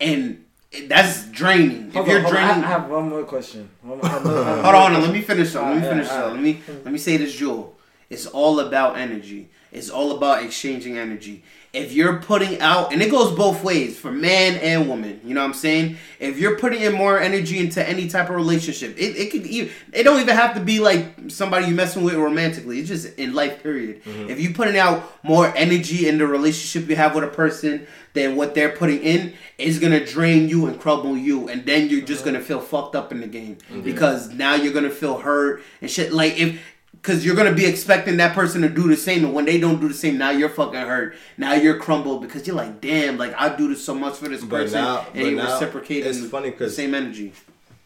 [0.00, 0.44] and
[0.88, 1.92] that's draining.
[1.92, 2.42] Hold if you're on, hold on.
[2.42, 3.68] I- draining, I have one more question.
[3.82, 5.62] One more- I have another- I have Hold on, let me finish though.
[5.62, 6.32] Let me finish though.
[6.32, 7.76] Let me let me say this, Jewel.
[8.10, 9.48] It's all about energy.
[9.70, 11.44] It's all about exchanging energy.
[11.74, 15.20] If you're putting out, and it goes both ways for man and woman.
[15.24, 15.96] You know what I'm saying?
[16.20, 19.72] If you're putting in more energy into any type of relationship, it, it could even
[19.92, 22.78] it don't even have to be like somebody you're messing with romantically.
[22.78, 24.04] It's just in life period.
[24.04, 24.30] Mm-hmm.
[24.30, 28.36] If you're putting out more energy in the relationship you have with a person than
[28.36, 32.24] what they're putting in, it's gonna drain you and crumble you, and then you're just
[32.24, 32.34] mm-hmm.
[32.34, 33.82] gonna feel fucked up in the game mm-hmm.
[33.82, 36.12] because now you're gonna feel hurt and shit.
[36.12, 36.60] Like if
[37.04, 39.78] because you're gonna be expecting that person to do the same, and when they don't
[39.78, 41.14] do the same, now you're fucking hurt.
[41.36, 44.40] Now you're crumbled because you're like, damn, like I do this so much for this
[44.42, 47.34] But person, now- and but you now reciprocate it's the- funny the 'cause- same energy.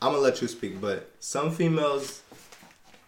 [0.01, 2.21] I'm gonna let you speak, but some females,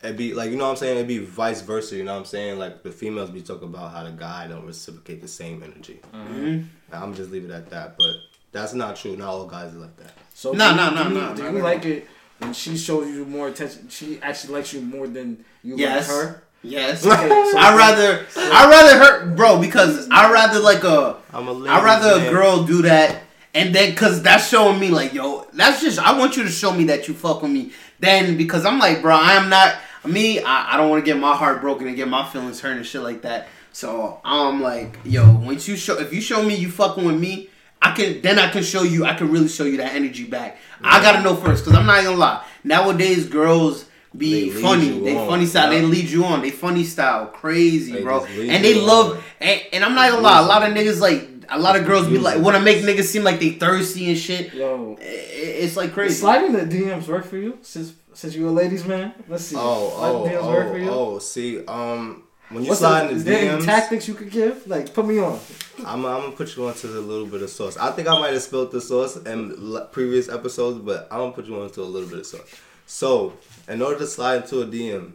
[0.03, 0.99] it be like you know what I'm saying.
[0.99, 1.95] It be vice versa.
[1.95, 2.59] You know what I'm saying.
[2.59, 6.01] Like the females be talking about how the guy don't reciprocate the same energy.
[6.13, 6.63] Mm-hmm.
[6.93, 7.97] I'm just leave it at that.
[7.97, 8.17] But
[8.51, 9.15] that's not true.
[9.17, 10.11] Not all guys are like that.
[10.35, 11.65] So No, do no, you- no, do you- no, Do no, you no.
[11.65, 12.09] like it
[12.41, 13.89] when she shows you more attention?
[13.89, 16.09] She actually likes you more than you Yes.
[16.09, 16.43] like her.
[16.63, 21.49] Yes, Okay, so- I rather I rather her bro, because I rather like a I'm
[21.49, 23.23] a I rather ladies' a girl do that,
[23.55, 26.73] and then cause that's showing me like, yo, that's just I want you to show
[26.73, 27.73] me that you fuck with me.
[27.99, 30.41] Then because I'm like, bro, I am not me.
[30.41, 32.85] I, I don't want to get my heart broken and get my feelings hurt and
[32.87, 33.49] shit like that.
[33.73, 37.50] So I'm like, yo, once you show, if you show me you fucking with me,
[37.83, 39.05] I can then I can show you.
[39.05, 40.59] I can really show you that energy back.
[40.83, 42.45] I gotta know first, cause I'm not gonna lie.
[42.65, 43.87] Nowadays, girls.
[44.17, 44.99] Be They funny.
[44.99, 45.29] They on.
[45.29, 45.71] funny style.
[45.71, 46.43] They lead you on.
[46.43, 47.27] They funny style.
[47.29, 48.25] Crazy, They bro.
[48.25, 49.25] And they love.
[49.39, 50.41] And, and I'm not gonna lie.
[50.41, 52.43] A lot of niggas like a lot of girls be like it.
[52.43, 54.53] want to make niggas seem like they thirsty and shit.
[54.53, 56.15] Yo, It's like Does crazy.
[56.15, 59.13] sliding the DMs work for you since since you're a ladies man?
[59.29, 59.57] Let's see.
[59.57, 60.91] Oh, oh, DMs work for oh, you?
[60.91, 61.19] oh.
[61.21, 64.15] See, um, when you What's slide the, in is the there any DMs, tactics you
[64.15, 64.67] could give?
[64.67, 65.39] Like, put me on.
[65.79, 67.77] I'm, I'm gonna put you onto a little bit of sauce.
[67.77, 71.47] I think I might have spilled the sauce in previous episodes, but I'm gonna put
[71.47, 72.61] you onto a little bit of sauce.
[72.87, 73.35] So,
[73.69, 75.13] in order to slide into a DM,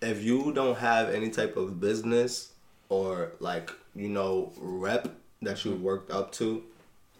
[0.00, 2.52] if you don't have any type of business
[2.88, 5.08] or like you know rep
[5.42, 6.62] that you worked up to,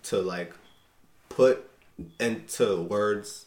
[0.05, 0.53] to like
[1.29, 1.69] put
[2.21, 3.47] into words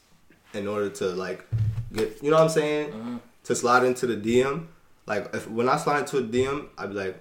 [0.54, 1.46] in order to like
[1.94, 3.18] get you know what I'm saying uh-huh.
[3.46, 4.68] to slide into the DM.
[5.08, 7.20] Like if when I slide into a DM, I'd be like,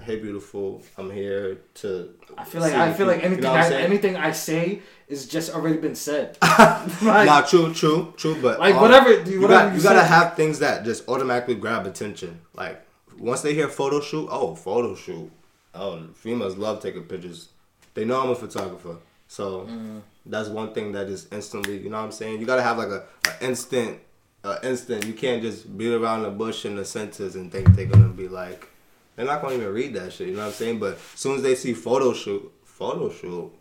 [0.00, 3.52] "Hey, beautiful, I'm here to." I feel like I feel you- like you anything know
[3.52, 6.38] I'm I, anything I say is just already been said.
[6.42, 9.82] like, Nah, true, true, true, but Like, um, whatever- dude, you whatever got, you you
[9.82, 12.40] gotta have things that just automatically grab attention.
[12.54, 12.80] Like
[13.18, 15.30] once they hear photo shoot, oh, photo shoot.
[15.74, 17.48] Oh, females love taking pictures.
[17.94, 18.96] They know I'm a photographer,
[19.28, 20.00] so Mm.
[20.24, 21.76] that's one thing that is instantly.
[21.78, 22.40] You know what I'm saying?
[22.40, 23.98] You gotta have like a, a instant,
[24.44, 25.06] uh, instant.
[25.06, 28.28] You can't just beat around the bush in the sentence and think they're gonna be
[28.28, 28.68] like.
[29.16, 30.28] They're not gonna even read that shit.
[30.28, 30.78] You know what I'm saying?
[30.78, 33.52] But as soon as they see photo shoot, photo shoot.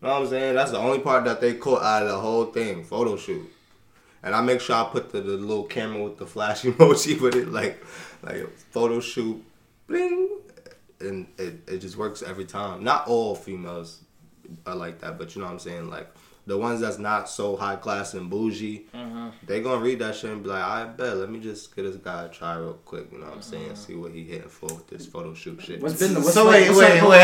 [0.00, 0.54] You know what I'm saying?
[0.54, 2.84] That's the only part that they caught out of the whole thing.
[2.84, 3.52] Photo shoot.
[4.22, 7.34] And I make sure I put the, the little camera with the flash emoji with
[7.34, 7.84] it, like
[8.22, 9.44] like photo shoot,
[9.86, 10.28] bling,
[11.00, 12.82] and it, it just works every time.
[12.82, 14.00] Not all females
[14.66, 15.90] are like that, but you know what I'm saying.
[15.90, 16.08] Like
[16.46, 19.28] the ones that's not so high class and bougie, mm-hmm.
[19.46, 21.16] they gonna read that shit and be like, I bet.
[21.16, 23.10] Let me just get this guy a try real quick.
[23.10, 23.64] You know what I'm saying?
[23.64, 23.74] Mm-hmm.
[23.74, 25.82] See what he hitting for with this photo shoot shit.
[25.82, 27.22] what's been the what's So like- wait, what's wait, like- wait.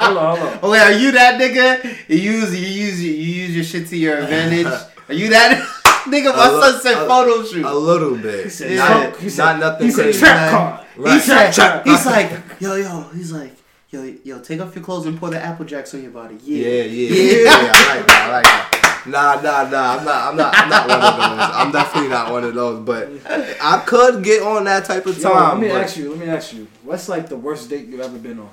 [0.00, 0.58] Hold on, hold on.
[0.62, 2.08] Oh wait, are you that nigga?
[2.08, 4.66] You use you use you use your shit to your advantage.
[5.08, 5.76] Are you that?
[6.06, 7.64] Nigga, my A son said a- photo shoot.
[7.64, 8.44] A little bit.
[8.44, 8.88] He said, Yeah.
[8.88, 10.18] Not, he said, not nothing he said crazy.
[10.20, 10.86] trap card.
[10.96, 11.20] He Right.
[11.20, 13.52] said, Trap- he's like, yo, yo, he's like,
[13.90, 16.38] yo, yo, take off your clothes and pour the apple jacks on your body.
[16.44, 17.50] Yeah, Yeah, yeah, yeah.
[17.74, 18.20] I like that.
[18.22, 18.76] I like that.
[19.06, 19.98] Nah, nah, nah.
[19.98, 20.24] I'm not.
[20.28, 20.54] I'm not.
[20.54, 21.56] I'm not one of those.
[21.56, 22.84] I'm definitely not one of those.
[22.84, 23.08] But
[23.62, 25.58] I could get on that type of Yo, time.
[25.58, 26.10] let me but ask you.
[26.10, 26.66] Let me ask you.
[26.82, 28.50] What's like the worst date you've ever been on?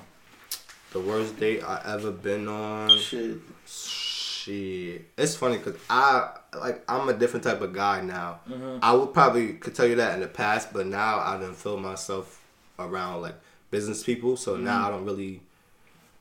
[0.94, 2.98] The worst date I ever been on.
[2.98, 3.40] Shit.
[3.68, 8.40] Shit, it's funny because I like I'm a different type of guy now.
[8.50, 8.80] Mhm.
[8.82, 11.76] I would probably could tell you that in the past, but now I done feel
[11.78, 12.40] myself
[12.80, 13.36] around like
[13.72, 15.42] business people, so now I don't really,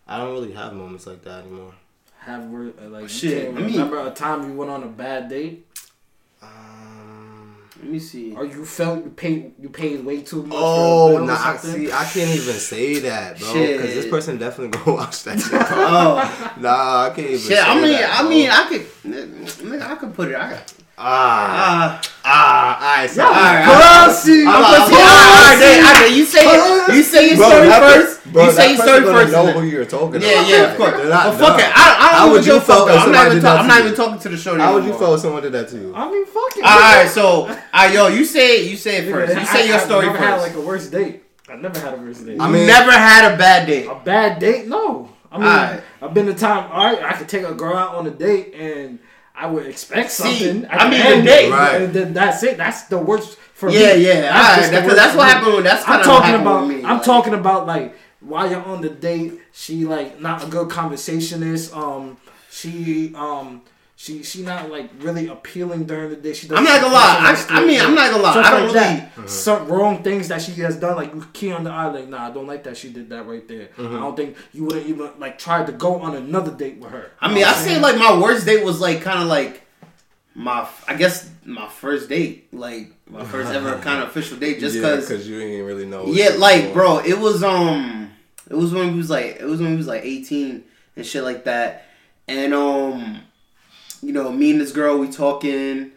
[0.06, 1.72] I don't really have moments like that anymore.
[2.20, 4.82] Have word uh, like Shit, You can't I mean- remember a time you went on
[4.82, 5.64] a bad date,
[6.42, 8.32] Um, Let me see.
[8.34, 10.58] or you felt you paid you paid way too much.
[10.60, 13.76] oh, for a bill or nah, I, see, I can't even say that, bro, Shit.
[13.78, 15.52] because this person definitely gonna watch that shit.
[15.70, 17.38] Oh, nah, I can't even.
[17.38, 17.48] shit.
[17.58, 18.30] Say I mean, that, I bro.
[18.30, 20.34] mean, I could, nigga, I could put it.
[20.36, 20.72] I got.
[20.98, 24.42] Ah, Ah, ah, alright, so, Yeah, alright, pussy.
[24.42, 24.96] I'm I'm gonna see.
[24.96, 28.32] Alright, alright, alright, You say, you say your Bro, story first.
[28.32, 29.32] bro, you say that your story gonna first.
[29.32, 30.48] Know who you're talking Yeah, about.
[30.48, 30.94] yeah, yeah, of course.
[30.96, 31.60] They're not But fuck dumb.
[31.60, 31.72] it.
[31.76, 33.00] I, I don't would would you you feel fuck.
[33.06, 33.36] I'm not even.
[33.38, 34.60] did talk- I'm not even talking to the shorty.
[34.62, 35.94] How would you feel if someone did that to you?
[35.94, 36.64] I mean, fuck it.
[36.64, 38.66] All right, so, alright, yo, you say.
[38.66, 39.38] You say it first.
[39.38, 41.22] You say your I've story never had like a worst date.
[41.48, 42.40] I never had a worst date.
[42.40, 43.86] I mean- never had a bad date.
[43.86, 44.66] a bad date?
[44.66, 45.10] No.
[45.30, 45.82] I mean, Alright.
[46.02, 46.70] I've been the time.
[46.72, 48.98] All right, I could take a girl out on a date and.
[49.36, 50.64] I would expect something.
[50.64, 51.50] at I mean, end, the date.
[51.50, 52.14] Right.
[52.14, 52.56] that's it.
[52.56, 54.06] That's the worst for Yeah, me.
[54.06, 54.20] yeah.
[54.22, 55.54] That's Alright, just the that's, that's what happened.
[55.56, 56.68] With, that's I'm talking about.
[56.68, 56.76] me.
[56.76, 60.70] I'm like- talking about like while you're on the date, she like not a good
[60.70, 61.74] conversationist.
[61.74, 62.16] Um,
[62.50, 63.62] she um.
[63.98, 66.34] She she not like really appealing during the day.
[66.34, 67.34] She does I'm not gonna lie.
[67.48, 68.32] I, I mean, I'm not gonna lie.
[68.32, 69.10] Stuff I don't like really.
[69.16, 69.30] that.
[69.30, 72.28] Some wrong things that she has done, like you key on the eye, like nah,
[72.28, 73.68] I don't like that she did that right there.
[73.68, 73.96] Mm-hmm.
[73.96, 76.90] I don't think you would have even like tried to go on another date with
[76.90, 77.10] her.
[77.22, 79.62] I mean, I say like my worst date was like kind of like
[80.34, 84.76] my, I guess my first date, like my first ever kind of official date, just
[84.76, 85.08] yeah, because.
[85.08, 86.04] because you didn't really know.
[86.04, 88.12] what Yeah, like was bro, it was um,
[88.50, 90.62] it was when we was like, it was when we was like 18
[90.96, 91.86] and shit like that,
[92.28, 93.22] and um,
[94.02, 95.92] you know, me and this girl we talking.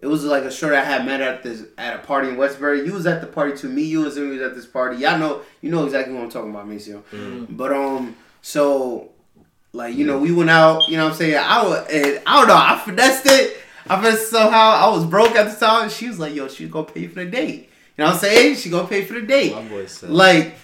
[0.00, 2.84] It was like a short I had met at this at a party in Westbury.
[2.84, 3.70] You was at the party too.
[3.70, 4.98] Me, you and was, was at this party.
[4.98, 7.02] Y'all know, you know exactly what I'm talking about, Maceo.
[7.48, 9.12] But um, so
[9.74, 10.88] like you know, we went out.
[10.88, 11.36] You know what I'm saying?
[11.36, 12.56] I was, and I don't know.
[12.56, 13.56] I finessed it.
[13.88, 14.70] I finessed somehow.
[14.70, 15.84] I was broke at the time.
[15.84, 18.20] And she was like, "Yo, she's gonna pay for the date." You know what I'm
[18.20, 18.56] saying?
[18.56, 19.52] She gonna pay for the date.
[19.52, 20.10] My boy said.
[20.10, 20.54] Like,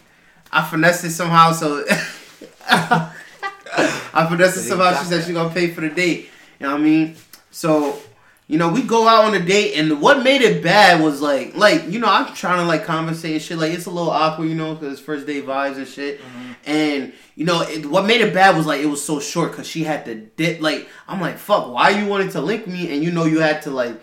[0.53, 1.53] I finessed it somehow.
[1.53, 1.85] So
[2.68, 4.96] I finessed it somehow.
[4.98, 6.30] She said she gonna pay for the date.
[6.61, 7.16] You know what I mean?
[7.51, 7.99] So.
[8.46, 11.55] You know, we go out on a date, and what made it bad was like,
[11.55, 13.59] like you know, I'm trying to like conversate and shit.
[13.59, 16.20] Like it's a little awkward, you know, because first date vibes and shit.
[16.20, 16.53] Mm-hmm.
[16.66, 19.68] And you know, it, what made it bad was like it was so short because
[19.68, 20.61] she had to dip.
[20.61, 23.62] Like I'm like, fuck, why you wanted to link me, and you know you had
[23.62, 24.01] to like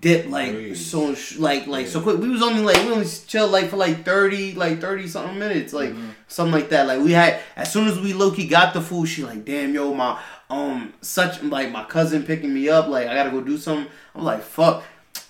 [0.00, 0.76] dip like Breathe.
[0.76, 2.18] so sh- like like so quick.
[2.18, 5.72] We was only like we only chill like for like thirty like thirty something minutes
[5.72, 6.10] like mm-hmm.
[6.28, 6.86] something like that.
[6.86, 9.72] Like we had as soon as we low key got the food, she like damn
[9.72, 13.58] yo my um such like my cousin picking me up like I gotta go do
[13.58, 13.90] something.
[14.14, 14.84] I'm like fuck.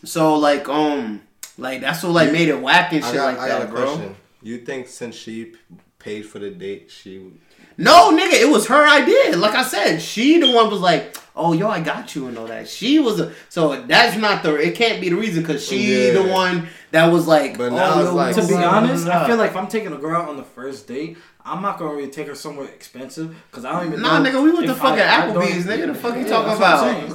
[0.04, 1.22] So like um
[1.58, 3.72] like that's what like made it whack and shit got, like I got that, a
[3.72, 3.84] bro.
[3.84, 4.16] question.
[4.42, 5.54] You think since she
[5.98, 7.32] paid for the date, she
[7.78, 9.36] No, nigga, it was her idea.
[9.36, 12.46] Like I said, she the one was like, "Oh, yo, I got you," and all
[12.46, 12.68] that.
[12.68, 14.54] She was a so that's not the.
[14.56, 16.12] It can't be the reason because she Yeah.
[16.12, 17.58] the one that was like.
[17.58, 19.24] But oh, now it's like- To be blah, blah, honest, blah.
[19.24, 21.78] I feel like if I'm taking a girl out on the first date, I'm not
[21.78, 24.08] gonna really take her somewhere expensive because I don't even know.
[24.08, 24.30] Nah, know.
[24.30, 25.86] nigga, we went to if fucking I- I Applebee's, nigga.
[25.88, 26.80] The fuck you talking that's what I'm about?
[26.80, 27.10] saying.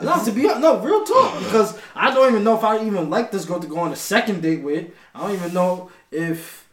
[0.00, 0.04] You.
[0.04, 3.30] No, to be no real talk because I don't even know if I even like
[3.32, 4.86] this girl to go on a second date with.
[5.14, 6.68] I don't even know if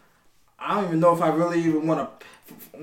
[0.59, 2.25] I don't even know if I really even want to.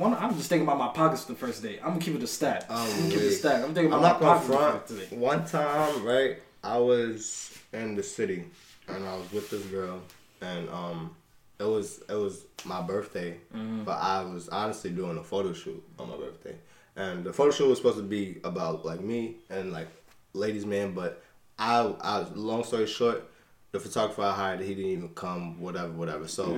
[0.01, 1.79] One, I'm just thinking about my pockets the first day.
[1.79, 2.65] I'm gonna keep it a stack.
[2.71, 3.33] I'm gonna keep it a wait.
[3.35, 3.63] stack.
[3.63, 5.11] I'm thinking I'm about not my gonna pockets the front.
[5.11, 5.19] first date.
[5.19, 8.47] One time, right, I was in the city
[8.89, 10.01] and I was with this girl,
[10.41, 11.15] and um,
[11.59, 13.37] it was it was my birthday,
[13.85, 16.55] but I was honestly doing a photo shoot on my birthday,
[16.97, 19.89] and the photo shoot was supposed to be about like me and like
[20.33, 21.23] ladies man, but
[21.59, 23.31] I I long story short,
[23.73, 26.27] the photographer I hired he didn't even come, whatever, whatever.
[26.27, 26.55] So,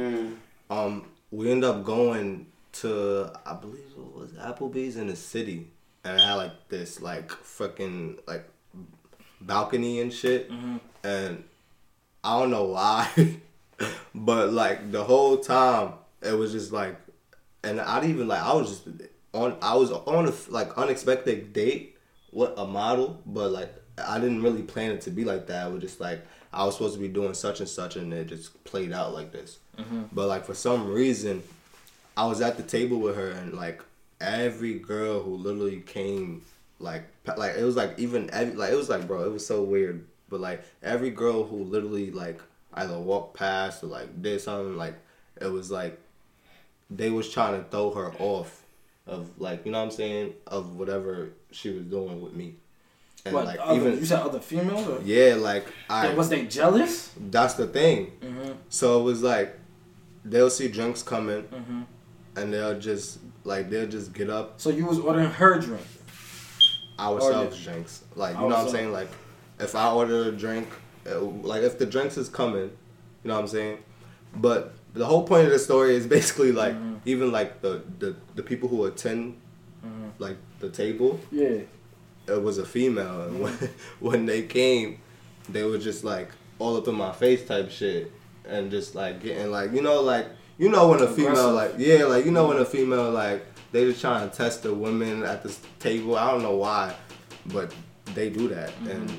[0.70, 5.70] um, we end up going to I believe it was Applebee's in the city,
[6.04, 8.48] and it had like this like fucking like
[9.40, 10.76] balcony and shit, mm-hmm.
[11.04, 11.44] and
[12.24, 13.38] I don't know why,
[14.14, 16.96] but like the whole time it was just like,
[17.64, 18.88] and I didn't even like I was just
[19.32, 21.96] on I was on a like unexpected date
[22.32, 25.68] with a model, but like I didn't really plan it to be like that.
[25.68, 28.26] It was just like I was supposed to be doing such and such, and it
[28.26, 29.58] just played out like this.
[29.78, 30.02] Mm-hmm.
[30.12, 31.42] But like for some reason,
[32.16, 33.83] I was at the table with her, and like
[34.20, 36.42] every girl who literally came
[36.79, 37.05] like
[37.37, 40.05] like it was like even every, like it was like bro, it was so weird.
[40.29, 42.40] But like every girl who literally like
[42.75, 44.94] either walked past or like did something like
[45.40, 45.98] it was like
[46.90, 48.62] they was trying to throw her off
[49.07, 52.55] of like you know what I'm saying of whatever she was doing with me.
[53.25, 53.44] And What?
[53.44, 54.87] like other, even you said other females?
[54.88, 55.01] Or?
[55.05, 57.12] yeah, like I was they jealous?
[57.31, 58.12] that's the thing.
[58.20, 58.53] Mm-hmm.
[58.68, 59.59] So it was like
[60.25, 61.83] they'll see drinks coming Mm-hmm.
[62.37, 65.87] And they'll just like they'll just get up So you was ordering her drink.
[66.99, 68.05] ourselves drinks.
[68.14, 68.92] Like you know what I'm saying?
[68.92, 69.09] Like
[69.61, 70.68] if I order a drink,
[71.11, 72.71] uh, like if the drinks is coming,
[73.23, 73.79] you know what I'm saying?
[74.35, 77.01] But the whole point of the story is basically like Mhm.
[77.05, 79.37] even like the, the the people who attend
[79.85, 80.11] Mhm.
[80.18, 81.61] like the table, Yeah.
[82.29, 83.53] it was a female, and when
[84.01, 84.99] when they came,
[85.49, 88.12] they were just like all up in my face type shit,
[88.47, 90.27] and just like getting like you know like
[90.62, 93.85] you know when a female like yeah like you know when a female like they
[93.85, 96.16] just trying to test the women at this table.
[96.16, 96.94] I don't know why,
[97.46, 97.75] but
[98.14, 99.11] they do that and.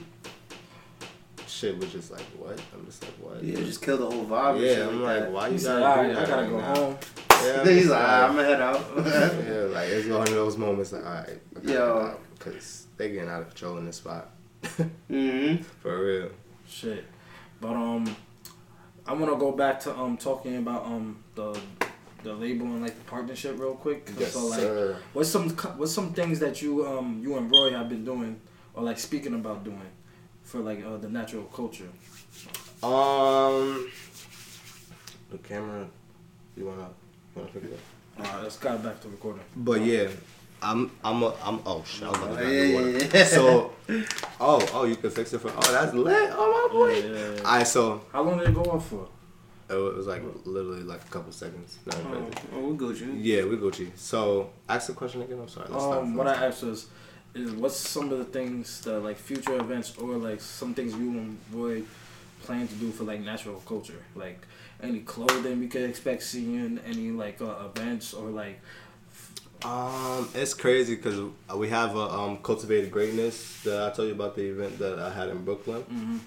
[1.47, 2.59] Shit was just like what?
[2.73, 3.43] I'm just like what?
[3.43, 4.59] Yeah, just kill the whole vibe.
[4.59, 4.87] shit yeah.
[4.87, 5.31] I'm like, that.
[5.31, 6.97] why you gotta all do right, that I gotta right go now?" home.
[7.43, 8.85] Yeah, He's I'm like, just "Ah, I'm gonna head out.
[8.97, 12.17] yeah, like it's one of those moments like, all right, Yo.
[12.37, 14.29] because they getting out of control in this spot,
[15.09, 16.29] hmm for real.
[16.67, 17.05] Shit.
[17.61, 18.13] But um,
[19.05, 21.59] I want to go back to um talking about um the
[22.23, 24.07] the label and like the partnership real quick.
[24.27, 24.97] so like, sir.
[25.11, 28.39] what's some what's some things that you um you and Roy have been doing
[28.73, 29.89] or like speaking about doing
[30.43, 31.89] for like uh, the natural culture?
[32.81, 33.89] Um,
[35.31, 35.87] the camera.
[36.55, 36.89] You wanna
[37.35, 38.25] wanna pick it up?
[38.25, 39.43] All right, let's got back to recording.
[39.55, 40.07] But yeah,
[40.63, 42.03] I'm I'm a I'm oh shit.
[42.03, 43.17] I was about to yeah, the water.
[43.17, 43.25] yeah.
[43.25, 43.73] So,
[44.39, 46.29] oh oh you can fix it for oh that's lit.
[46.33, 46.93] Oh my boy.
[46.93, 47.39] Yeah, yeah.
[47.41, 49.07] Alright, so How long did it go off for?
[49.69, 51.79] it was like literally like a couple seconds.
[51.87, 51.91] Oh.
[51.91, 52.47] crazy.
[52.53, 53.89] Oh, we'll go, Yeah, we Gucci.
[53.95, 55.39] So ask the question again.
[55.39, 55.67] I'm sorry.
[55.69, 56.87] Let's Um, what I asked was,
[57.33, 61.09] is what's some of the things that like future events or like some things you
[61.11, 61.83] and Roy
[62.43, 64.45] plan to do for like natural culture, like
[64.81, 68.59] any clothing we could expect seeing, any like uh, events or like
[69.65, 71.19] Um, it's crazy because
[71.55, 75.11] we have a um, cultivated greatness that I told you about the event that I
[75.11, 75.83] had in Brooklyn.
[75.91, 76.19] mm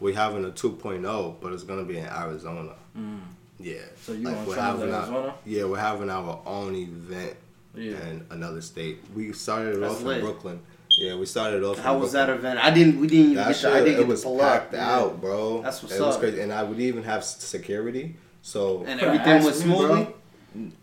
[0.00, 2.72] We having a 2.0, but it's gonna be in Arizona.
[2.96, 3.18] mm.
[3.60, 3.74] Yeah.
[4.00, 5.34] So you Like, want we're to travel having to our- Arizona?
[5.44, 7.34] Yeah, we're having our own event
[7.74, 8.06] Yeah.
[8.08, 8.98] in another state.
[9.14, 10.18] We started it That's off lit.
[10.18, 10.60] in Brooklyn.
[10.96, 11.78] Yeah, we started off.
[11.80, 12.58] How in was that event?
[12.64, 12.98] I didn't.
[13.00, 13.56] We didn't even That get.
[13.56, 14.52] shit, To, I didn't it get was to pull up.
[14.52, 14.96] packed Yeah.
[14.96, 15.62] out, bro.
[15.62, 18.16] That's what's it was crazy, and I would even have security.
[18.42, 20.14] So And everything was me, bro.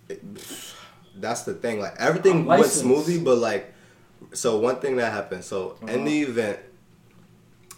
[0.10, 0.20] smoothly.
[1.20, 1.80] That's the thing.
[1.80, 3.74] Like everything went smoothly, but like,
[4.34, 5.44] so one thing that happened.
[5.44, 6.06] So in Uh-huh.
[6.06, 6.60] the event,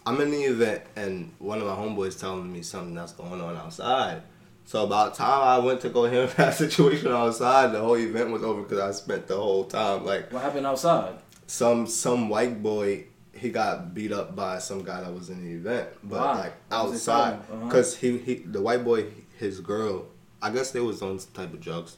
[0.05, 3.55] I'm in the event, and one of my homeboys telling me something that's going on
[3.57, 4.21] outside.
[4.65, 8.43] So about time I went to go handle that situation outside, the whole event was
[8.43, 11.15] over because I spent the whole time like What happened outside?
[11.47, 13.05] some some white boy.
[13.33, 16.33] He got beat up by some guy that was in the event, but Why?
[16.39, 17.55] like What was he outside, talking?
[17.55, 17.65] Uh-huh.
[17.65, 19.05] because he he the white boy
[19.37, 20.05] his girl.
[20.41, 21.95] I guess they was on some type of drugs.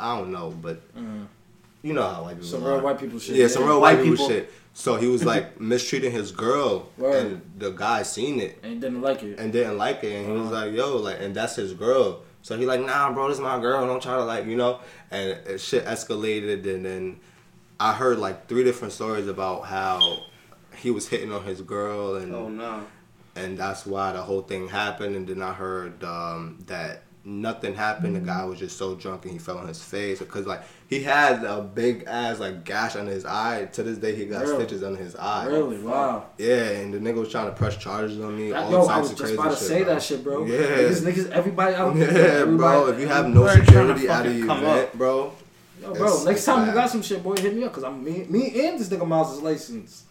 [0.00, 1.26] I don't know, but Mm.
[1.82, 2.72] you know how white people Some are.
[2.74, 3.36] real white people shit.
[3.36, 4.28] Yeah, some real white, White people, people.
[4.28, 4.52] shit.
[4.72, 7.14] So he was like mistreating his girl, Word.
[7.16, 9.38] and the guy seen it And didn't like it.
[9.38, 10.66] and didn't like it, and he was Uh-huh.
[10.66, 12.20] like, "Yo, like," and that's his girl.
[12.42, 13.84] So he like, "Nah, bro, this is my girl.
[13.86, 14.78] Don't try to like, you know."
[15.10, 17.20] And it, shit escalated, and then
[17.78, 20.20] I heard like three different stories about how
[20.76, 22.82] he was hitting on his girl, and Oh no.
[23.36, 25.16] and that's why the whole thing happened.
[25.16, 28.16] And then I heard um, that nothing happened.
[28.16, 28.50] The guy mm-hmm.
[28.50, 31.60] was just so drunk and he fell on his face because like he had a
[31.62, 33.66] big ass like gash under his eye.
[33.66, 34.64] To this day, he got Really?
[34.64, 35.46] stitches under his eye.
[35.46, 35.78] Really?
[35.78, 36.26] Wow.
[36.38, 38.50] Yeah, and the nigga was trying to press charges on me.
[38.50, 39.94] That- all yo, I was of just crazy about to shit, say bro.
[39.94, 40.44] that shit, bro.
[40.46, 40.58] Yeah.
[40.58, 42.12] Niggas, niggas, everybody out there.
[42.12, 42.88] Yeah, everybody, bro.
[42.88, 45.32] If you have no We're trying to security out of come event, bro.
[45.80, 47.84] Yo, bro, It's- next it's time you got some shit, boy, hit me up because
[47.84, 50.04] I'm me, me and this nigga Miles is licensed.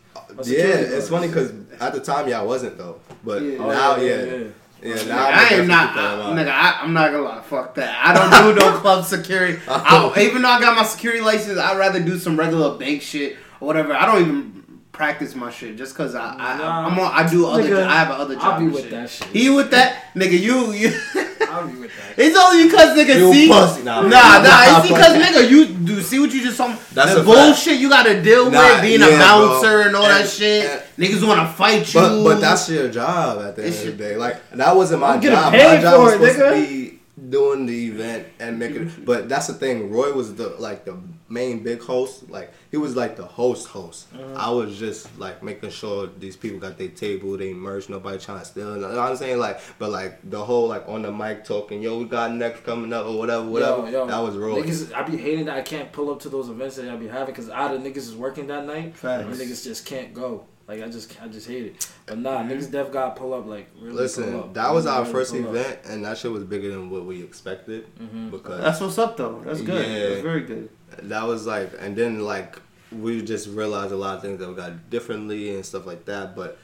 [0.43, 2.99] Yeah, it's funny because at the time, yeah, I wasn't though.
[3.23, 3.57] But Yeah.
[3.57, 4.43] now, Oh, yeah, yeah,
[4.81, 4.95] yeah, yeah.
[4.95, 6.51] Nigga, now I'm ain't not, I, that in nigga.
[6.51, 7.41] I, I'm not gonna lie.
[7.41, 8.05] Fuck that.
[8.05, 9.59] I don't do no club security.
[9.67, 13.37] I, even though I got my security license, I'd rather do some regular bank shit
[13.59, 13.93] or whatever.
[13.93, 16.87] I don't even practice my shit just cause I, I Nah.
[16.87, 17.11] I'm on.
[17.13, 17.63] I do other.
[17.63, 18.59] Nigga, I have other I'll job.
[18.59, 18.91] be with shit.
[18.91, 19.27] that shit.
[19.27, 20.39] He with that nigga.
[20.39, 20.91] You you.
[21.59, 22.17] I'll with that.
[22.23, 23.47] It's only because nigga You see.
[23.47, 23.83] pussy.
[23.83, 26.67] Nah, Nah, nah, nah, nah, it's because nigga, you do see what you just saw.
[26.93, 27.25] That's the a fact.
[27.25, 29.47] bullshit you gotta deal Nah, with, being a yeah, bro.
[29.49, 30.65] bouncer and all And- that shit.
[30.65, 31.99] and- Niggas wanna fight you.
[31.99, 34.15] But but that's your job at the end It's of the day.
[34.17, 35.53] Like that wasn't my job.
[35.53, 36.49] my job was it, supposed nigga.
[36.49, 36.99] to be
[37.29, 38.91] doing the event and making.
[39.05, 39.89] But that's the thing.
[39.91, 40.95] Roy was the like the
[41.29, 42.29] main big host.
[42.29, 44.11] Like he was like the host host.
[44.13, 44.37] Mm-hmm.
[44.37, 48.39] I was just like making sure these people got their table, they merch, nobody trying
[48.39, 48.75] to steal.
[48.75, 49.39] You know what I'm saying?
[49.39, 52.91] Like, but like the whole like on the mic talking, yo, we got next coming
[52.93, 53.83] up or whatever, whatever.
[53.85, 54.57] Yo, yo, that was real.
[54.57, 57.07] Niggas, I be hating that I can't pull up to those events that I be
[57.07, 59.23] having because either niggas is working that night Facts.
[59.25, 60.45] or niggas just can't go.
[60.67, 61.91] Like I just, I just hate it.
[62.05, 63.47] But nah, niggas def got pull up.
[63.47, 64.53] Like really pull Listen, up.
[64.53, 65.55] that was our Really first pull up.
[65.55, 68.29] event, and that shit was bigger than what we expected Mhm.
[68.29, 69.41] because That's what's up though.
[69.43, 69.83] That's good.
[69.87, 70.09] Yeah.
[70.09, 70.69] That's very good.
[71.03, 72.57] That was like, and then like
[72.91, 76.35] we just realized a lot of things that we got differently and stuff like that.
[76.35, 76.57] But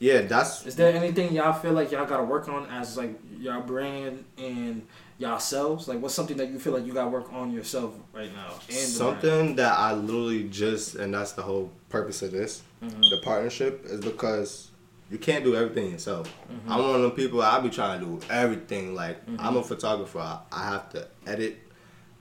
[0.00, 3.60] yeah, that's Is there anything y'all feel like y'all gotta work on as like y'all
[3.62, 4.86] brand and
[5.18, 5.88] y'all selves?
[5.88, 8.54] Like, what's something that you feel like you gotta work on yourself right now?
[8.68, 13.10] And something that I literally just, and that's the whole purpose of this, Mhm.
[13.10, 14.70] the partnership, is because
[15.10, 16.28] you can't do everything yourself.
[16.52, 16.70] Mm-hmm.
[16.72, 17.40] I'm one of them people.
[17.42, 18.94] I be trying to do everything.
[18.94, 20.18] Like I'm a photographer.
[20.18, 21.58] I, I have to edit.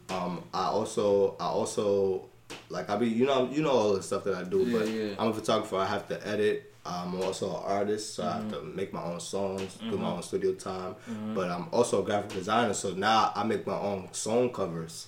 [0.09, 2.25] Um, I also, I also,
[2.69, 4.59] like I be, you know, you know all the stuff that I do.
[4.59, 5.13] Yeah, but yeah.
[5.19, 5.75] I'm a photographer.
[5.77, 6.73] I have to edit.
[6.85, 8.51] I'm also an artist, so I have Mm-hmm.
[8.71, 10.95] to make my own songs, do my own studio time.
[11.35, 15.07] But I'm also a graphic designer, so now I make my own song covers,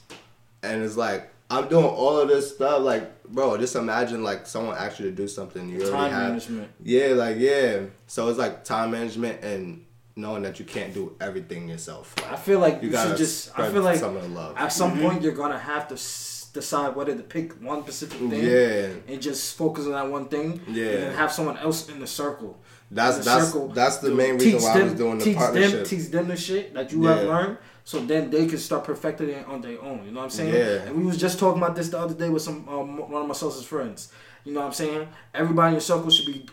[0.62, 2.82] and it's like I'm doing all of this stuff.
[2.82, 6.28] Like, bro, just imagine like someone asked you to do something you already time have.
[6.32, 6.72] management.
[6.84, 7.80] Yeah, like yeah.
[8.08, 9.86] So it's like time management and
[10.20, 12.14] knowing that you can't do everything yourself.
[12.30, 13.58] I feel like You you, should just.
[13.58, 14.56] I feel like some of the love.
[14.58, 18.44] at some point you're gonna have to s- decide whether to pick one specific thing.
[18.44, 20.62] Yeah, And just focus on that one thing.
[20.68, 20.86] Yeah.
[20.86, 22.60] And then have someone else in the circle.
[22.92, 25.38] that's the that's circle, that's the main reason teach why I was doing the teach
[25.38, 25.72] partnership.
[25.72, 29.30] Them, teach them the shit that you have learned, so then they can start perfecting
[29.30, 30.04] it on their own.
[30.06, 30.54] You know what I'm saying?
[30.54, 30.88] Yeah.
[30.88, 33.28] And we was just talking about this the other day with some um, one of
[33.28, 34.12] my closest friends.
[34.44, 35.08] You know what I'm saying?
[35.36, 36.48] Everybody in your circle should be.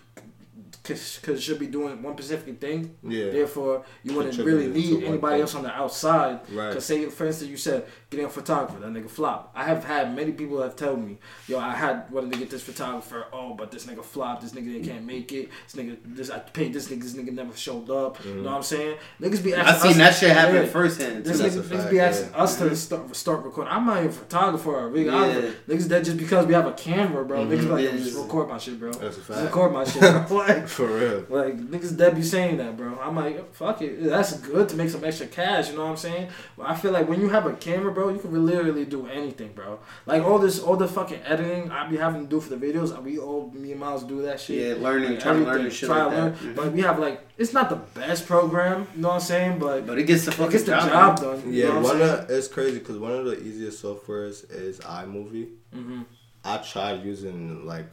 [0.87, 2.97] Because it should be doing one specific thing.
[3.03, 3.31] Yeah.
[3.31, 6.41] Therefore, you wouldn't really need anybody else on the outside.
[6.51, 6.69] Right.
[6.69, 9.53] Because say, for instance, you said getting a photographer, that nigga flop.
[9.55, 11.19] I have had many people have told me,
[11.49, 13.27] yo, I had wanted to get this photographer.
[13.33, 14.43] Oh, but this nigga flopped.
[14.43, 15.51] This nigga they can't make it.
[15.65, 17.03] This nigga, this I paid this nigga.
[17.03, 18.23] This nigga never showed up.
[18.25, 18.43] You mm-hmm.
[18.45, 18.97] know what I'm saying?
[19.21, 19.75] Niggas be asking.
[19.75, 20.67] I seen us- that shit happen Yeah.
[20.67, 21.25] firsthand.
[21.25, 21.45] This too.
[21.45, 22.05] Nigga, niggas fact, be yeah.
[22.07, 22.75] asking us to mm-hmm.
[22.75, 23.73] start, start recording.
[23.73, 24.89] I'm not even a photographer.
[24.89, 25.07] Really.
[25.07, 25.17] Yeah.
[25.17, 27.45] I'm- Niggas that just because we have a camera, bro.
[27.45, 27.77] Niggas mm-hmm.
[27.77, 28.93] be like, yo, just record my shit, bro.
[28.93, 29.45] That's a fact.
[29.45, 30.31] record my shit.
[30.37, 31.25] Like, For real.
[31.31, 32.99] like niggas that be saying that, bro.
[33.03, 34.03] I'm like, fuck it.
[34.05, 35.71] That's good to make some extra cash.
[35.71, 36.29] You know what I'm saying?
[36.57, 39.53] But I feel like when you have a camera, bro, you can literally do anything,
[39.55, 39.79] bro.
[40.05, 42.89] Like all this, all the fucking editing I be having to do for the videos.
[43.03, 44.57] We all, me and Miles do that shit.
[44.79, 46.33] Yeah, learning, Like, trying to learn shit try like to learn.
[46.33, 46.39] that.
[46.43, 46.55] Mhm.
[46.57, 48.87] But we have like, it's not the best program.
[48.95, 49.59] You know what I'm saying?
[49.59, 51.41] But But it gets the it fucking gets the job, job done.
[51.41, 51.53] done.
[51.53, 54.45] You Yeah, know what one I'm of it's crazy because one of the easiest softwares
[54.51, 55.49] is iMovie.
[55.73, 56.03] hmm
[56.45, 57.87] I tried using like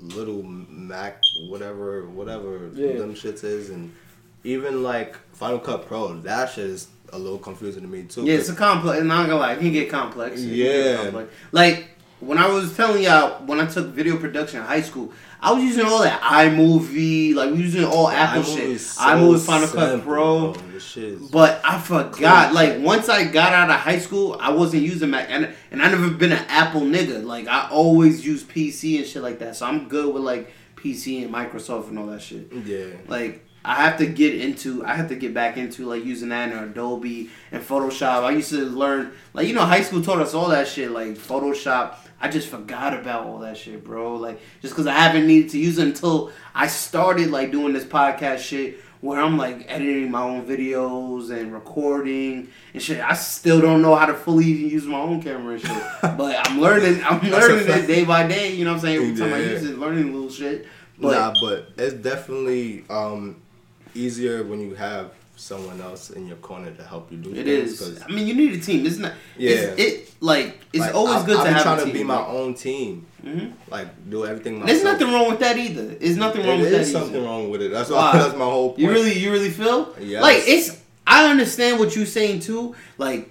[0.00, 2.98] little Mac, whatever, whatever Yeah.
[2.98, 3.92] them shits is, and
[4.44, 6.14] even like Final Cut Pro.
[6.20, 8.24] That shit is a little confusing to me too.
[8.24, 9.02] Yeah, it's a complex.
[9.02, 10.40] Not gonna lie, it can get complex.
[10.40, 10.96] Can get Yeah.
[11.02, 11.32] complex.
[11.52, 11.88] Like
[12.20, 15.62] when I was telling y'all when I took video production in high school, I was
[15.62, 17.34] using all that iMovie.
[17.34, 18.80] Like we using all Apple iMovie shit.
[18.80, 20.52] so iMovie, Final Cut Pro.
[20.52, 20.52] bro.
[20.72, 22.46] This shit is- But I forgot.
[22.48, 22.54] Cool.
[22.54, 25.88] Like once I got out of high school, I wasn't using Mac, and and I
[25.90, 27.24] never been an Apple nigga.
[27.24, 29.56] Like I always use PC and shit like that.
[29.56, 32.52] So I'm good with like PC and Microsoft and all that shit.
[32.64, 32.86] yeah.
[33.06, 36.50] Like I have to get into, I have to get back into like using that
[36.50, 38.22] in Adobe and Photoshop.
[38.24, 41.14] I used to learn, like you know, high school taught us all that shit, like
[41.16, 41.94] Photoshop.
[42.20, 44.16] I just forgot about all that shit, bro.
[44.16, 47.84] Like just because I haven't needed to use it until I started like doing this
[47.84, 53.00] podcast shit, where I'm like editing my own videos and recording and shit.
[53.00, 56.48] I still don't know how to fully even use my own camera and shit, but
[56.48, 57.02] I'm learning.
[57.04, 58.52] I'm learning it day by day.
[58.52, 59.10] You know what I'm saying?
[59.10, 60.66] Every time I use it, learning a little shit.
[60.98, 63.40] But nah, but it's definitely um,
[63.94, 67.72] easier when you have someone else in your corner to help you do It things.
[67.72, 67.78] is.
[67.80, 68.84] 'cause, I mean, you need a team.
[68.86, 69.12] It's not.
[69.36, 69.50] Yeah.
[69.50, 72.24] It's, it like it's like, always I, good I to have trying to be my
[72.26, 73.06] own team.
[73.24, 73.52] Mhm.
[73.70, 74.68] Like do everything myself.
[74.70, 75.86] There's nothing wrong with that either.
[75.86, 76.80] There's nothing wrong It with that.
[76.82, 77.24] is something either.
[77.24, 77.70] wrong with it.
[77.70, 77.88] That's.
[78.18, 78.80] That's my whole point.
[78.80, 80.22] You really, you really feel Yes.
[80.22, 80.80] like it's.
[81.06, 82.74] I understand what you're saying too.
[82.98, 83.30] Like,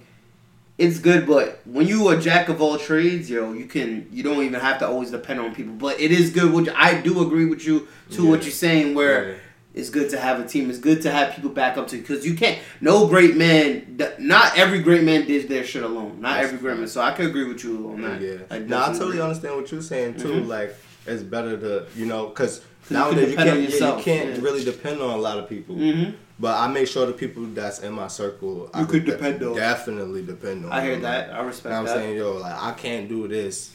[0.78, 4.08] it's good, but when you a jack of all trades, yo, you can.
[4.12, 5.74] You don't even have to always depend on people.
[5.74, 6.52] But it is good.
[6.52, 8.94] Which I do agree with you to what you're saying.
[8.94, 9.34] Where Yeah.
[9.74, 10.70] It's good to have a team.
[10.70, 12.58] It's good to have people back up to because you can't.
[12.80, 13.98] No great man.
[14.18, 16.20] Not every great man did their shit alone.
[16.20, 16.88] Not That's every great man.
[16.88, 18.20] So I could agree with you on that.
[18.20, 18.36] Yeah.
[18.50, 19.20] I no, I totally agree.
[19.20, 20.28] understand what you're saying too.
[20.28, 20.46] Mhm.
[20.48, 20.74] Like
[21.06, 24.42] it's better to you know because you nowadays can you can't yeah, you can't yeah.
[24.42, 25.76] really depend on a lot of people.
[25.76, 26.14] Mhm.
[26.40, 29.42] But I make sure the people that's in my circle I You could de- depend
[29.42, 29.54] on.
[29.56, 30.72] Definitely depend on.
[30.72, 31.02] I hear them.
[31.02, 31.30] that.
[31.34, 31.96] I You respect know that.
[31.96, 33.72] I'm saying, yo, like I can't do this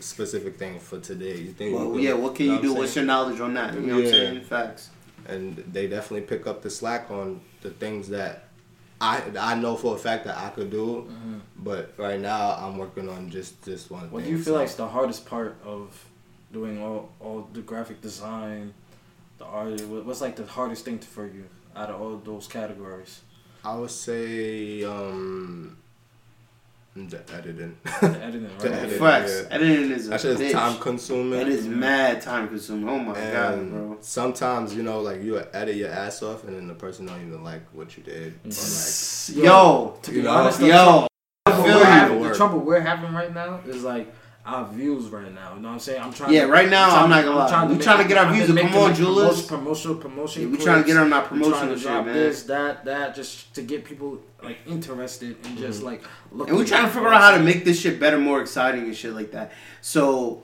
[0.00, 1.36] specific thing for today.
[1.38, 1.74] You think?
[1.74, 2.72] Well, you yeah, what can you know do?
[2.72, 3.74] I'm What's your knowledge on that?
[3.74, 4.40] You know what I'm saying?
[4.42, 4.90] Facts.
[5.26, 8.48] And they definitely pick up the slack on the things that
[9.00, 11.10] I I know for a fact that I could do,
[11.56, 14.10] but right now I'm working on just this one.
[14.10, 16.04] What do you feel so- like is the hardest part of
[16.52, 18.74] doing all all the graphic design,
[19.38, 19.80] the art?
[19.82, 21.46] What's like the hardest thing for you
[21.76, 23.20] out of all those categories?
[23.64, 25.76] I would say um
[26.96, 27.76] the editing.
[27.84, 27.90] The
[28.22, 28.78] editing, The right?
[28.78, 28.98] editing.
[28.98, 29.42] Facts.
[29.42, 29.54] yeah.
[29.56, 30.52] Editing is a That shit is bitch.
[30.52, 31.40] time consuming.
[31.40, 32.88] It is mad time consuming.
[32.88, 33.96] Oh my god, bro.
[34.00, 37.42] sometimes you know, like you edit your ass off, and then the person don't even
[37.42, 38.34] like what you did.
[38.44, 40.30] Like, Yo, To be You know?
[40.30, 41.06] honest, the yo,
[41.46, 44.12] I feel having, the trouble we're having right now is like
[44.46, 45.54] our views right now.
[45.54, 46.02] You know what I'm saying?
[46.02, 46.32] I'm trying.
[46.32, 47.60] Yeah, to, right now, I'm not gonna lie.
[47.62, 48.68] to We make- trying to get our views been.
[48.68, 49.46] Come on, like, Julius.
[49.46, 50.42] Promotion, promotion.
[50.42, 52.06] Yeah, we trying to get on our I'm promotion to and shit, man.
[52.06, 56.48] this, that, that, just to get people like interested and just like look.
[56.48, 58.94] And we're trying to figure out how to make this shit better, more exciting, and
[58.94, 59.52] shit like that.
[59.80, 60.42] So,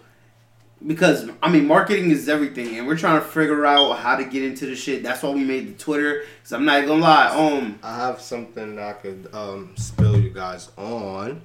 [0.86, 4.42] because I mean, marketing is everything, and we're trying to figure out how to get
[4.42, 5.02] into the shit.
[5.02, 6.22] That's why we made the Twitter.
[6.42, 10.70] Cause I'm not gonna lie, um, I have something I could um, spill you guys
[10.78, 11.42] on.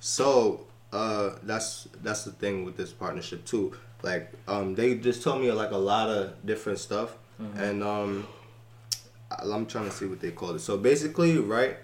[0.00, 3.72] So uh, that's that's the thing with this partnership too.
[4.02, 7.16] Like um, they just told me like a lot of different stuff,
[7.56, 8.26] and um,
[9.30, 10.60] I'm trying to see what they called it.
[10.60, 11.76] So basically, right?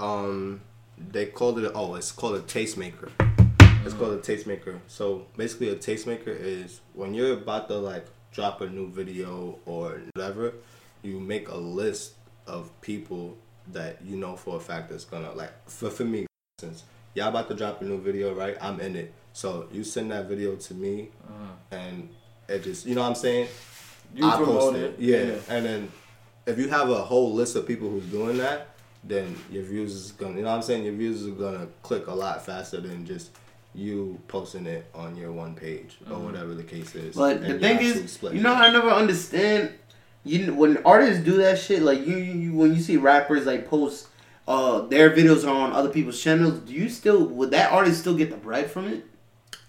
[0.00, 0.60] Um,
[0.98, 1.70] they called it.
[1.74, 3.10] Oh, it's called a tastemaker.
[3.84, 4.80] It's called a tastemaker.
[4.88, 10.00] So basically, a tastemaker is when you're about to like drop a new video or
[10.14, 10.54] whatever,
[11.02, 12.14] you make a list
[12.46, 13.36] of people
[13.72, 15.52] that you know for a fact that's gonna like.
[15.68, 16.26] For for me,
[16.58, 16.84] for instance,
[17.16, 18.56] y'all about to drop a new video, right?
[18.60, 19.12] I'm in it.
[19.32, 21.76] So you send that video to me, uh-huh.
[21.76, 22.08] and
[22.48, 23.48] it just you know what I'm saying.
[24.14, 25.22] You I promote post it, yeah.
[25.22, 25.34] yeah.
[25.48, 25.92] And then
[26.46, 28.68] if you have a whole list of people who's doing that,
[29.02, 30.84] then your views is gonna, you know what I'm saying?
[30.84, 33.30] Your views are gonna click a lot faster than just
[33.74, 36.24] you posting it on your one page or mm-hmm.
[36.24, 37.14] whatever the case is.
[37.14, 38.54] but the thing is, splitting you know.
[38.54, 39.72] I never understand.
[40.24, 44.08] You when artists do that shit, like you, you when you see rappers like post
[44.48, 48.14] uh their videos are on other people's channels, do you still would that artist still
[48.16, 49.04] get the bread from it?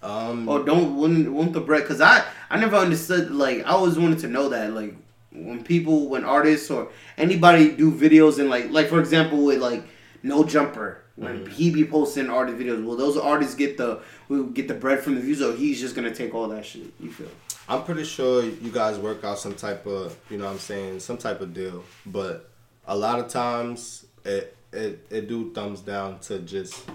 [0.02, 1.86] um, Or don't wouldn't want the bread?
[1.86, 3.30] Cause I I never understood.
[3.30, 4.72] Like I always wanted to know that.
[4.72, 4.94] Like
[5.32, 9.82] when people, when artists or anybody do videos and like like for example with like
[10.22, 11.50] No Jumper when Mm-hmm.
[11.50, 15.16] he be posting artist videos, will those artists get the will get the bread from
[15.16, 16.92] the views or he's just gonna take all that shit?
[17.00, 17.26] You feel?
[17.68, 21.00] I'm pretty sure you guys work out some type of, you know what I'm saying,
[21.00, 21.82] some type of deal.
[22.06, 22.48] But
[22.86, 26.88] a lot of times it it, it do thumbs down to just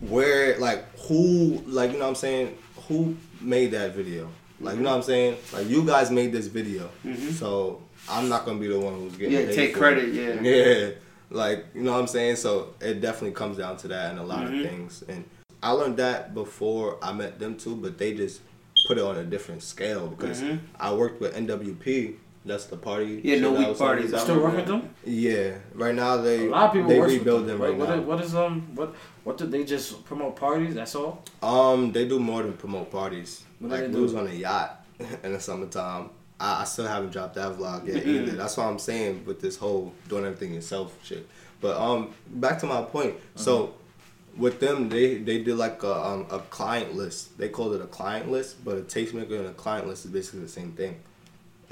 [0.00, 2.58] where like who like you know what I'm saying,
[2.88, 4.28] who made that video.
[4.60, 4.84] Like you mm-hmm.
[4.84, 5.36] know what I'm saying?
[5.52, 6.88] Like you guys made this video.
[7.04, 7.30] Mm-hmm.
[7.30, 10.42] So I'm not gonna be the one who's getting Yeah, take credit, it.
[10.42, 10.84] yeah.
[10.86, 10.90] Yeah.
[11.30, 12.36] Like, you know what I'm saying?
[12.36, 14.54] So it definitely comes down to that and a lot Mm-hmm.
[14.54, 15.04] of things.
[15.08, 15.24] And
[15.62, 18.40] I learned that before I met them too, but they just
[18.86, 20.58] put it on a different scale because mm-hmm.
[20.78, 22.16] I worked with NWP.
[22.46, 23.20] That's the party.
[23.24, 24.10] Yeah, shit No that Weak was on Parties.
[24.10, 24.80] this Still work with album.
[24.82, 24.94] them?
[25.06, 27.58] Yeah, right now they A lot of people they work with rebuild them.
[27.58, 27.96] them right what, now.
[27.96, 30.74] What, what is um what what did they just promote parties?
[30.74, 31.22] That's all.
[31.42, 33.42] Um, they do more than promote parties.
[33.58, 34.02] What do like they we do?
[34.02, 34.84] was on a yacht
[35.22, 36.10] in the summertime.
[36.38, 38.10] I, I still haven't dropped that vlog yet Mm-hmm.
[38.10, 38.32] either.
[38.32, 41.26] That's what I'm saying with this whole doing everything yourself shit.
[41.62, 43.14] But um, back to my point.
[43.36, 44.42] So Mm-hmm.
[44.42, 47.38] with them, they they did like a um, a client list.
[47.38, 50.40] They called it a client list, but a tastemaker and a client list is basically
[50.40, 51.00] the same thing.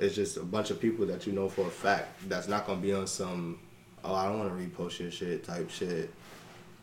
[0.02, 2.80] It's just a bunch of people that you know for a fact that's not gonna
[2.80, 3.58] be on some
[4.04, 6.12] oh I don't want to repost your shit type shit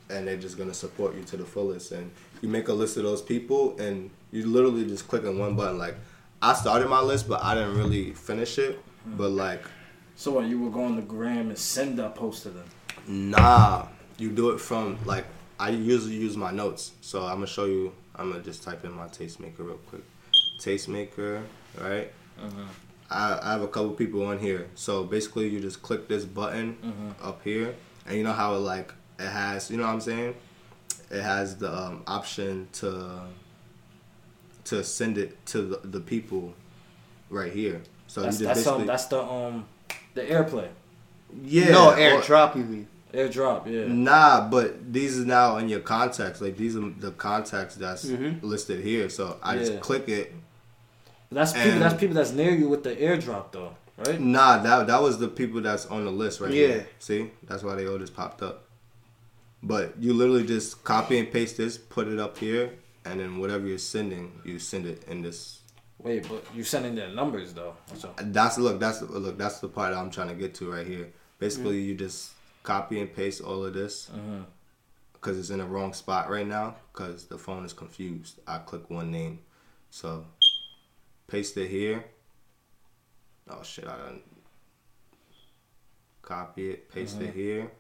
[0.10, 1.92] and they're just gonna support you to the fullest.
[1.92, 2.12] And
[2.42, 5.78] you make a list of those people, and you literally just click on one button.
[5.78, 5.96] Like
[6.42, 8.80] I started my list, but I didn't really finish it.
[9.04, 9.18] Hmm.
[9.18, 9.64] But like,
[10.16, 10.46] So what?
[10.46, 12.66] You will go on the gram and send that post to them.
[13.08, 15.26] nah, you do it from like
[15.60, 16.94] I usually use my notes.
[17.02, 17.94] So I'm gonna show you.
[18.16, 20.04] I'm gonna just type in my tastemaker real quick.
[20.60, 21.44] Tastemaker,
[21.80, 22.12] right?
[22.42, 22.89] Mm-hmm.
[23.12, 24.68] I, I have a couple people on here.
[24.76, 26.78] So basically, you just click this button
[27.22, 29.70] up here, and you know how it like it has.
[29.72, 30.36] You know what I'm saying?
[31.10, 33.22] It has the um, option to
[34.66, 36.54] to send it to the, the people
[37.30, 37.82] right here.
[38.08, 39.66] So That's you that's just um basically that's the um
[40.14, 40.68] the airplay
[41.44, 42.56] yeah no or- airdrop.
[42.56, 42.88] You mean?
[43.14, 43.66] airdrop.
[43.68, 43.92] Yeah.
[43.92, 46.42] Nah, but these is now in your contacts.
[46.42, 48.42] Like these are the contacts that's Mhm.
[48.44, 49.10] listed here.
[49.10, 49.60] So I Yeah.
[49.60, 50.34] just click it.
[51.32, 51.80] That's people.
[51.80, 54.20] That's people that's near you with the airdrop though, right?
[54.20, 56.68] Nah, that that was the people that's on the list right Yeah.
[56.68, 56.88] here.
[57.00, 58.66] See, that's why they all just popped up.
[59.62, 62.72] But you literally just copy and paste this, put it up here,
[63.06, 65.60] and then whatever you're sending, you send it in this.
[66.00, 67.76] Wait, but you sending their numbers though.
[67.96, 68.80] So That's look.
[68.80, 69.38] That's look.
[69.38, 71.12] That's the part I'm trying to get to right here.
[71.40, 71.88] Basically, mm.
[71.88, 72.32] you just
[72.64, 74.42] copy and paste all of this mm-hmm.
[75.14, 78.40] because it's in the wrong spot right now because the phone is confused.
[78.48, 79.40] I click one name,
[79.90, 80.26] so
[81.30, 82.04] paste it here.
[83.50, 83.86] Oh shit!
[83.88, 84.22] I done
[86.22, 87.40] copy it, paste it mm-hmm.
[87.40, 87.72] here,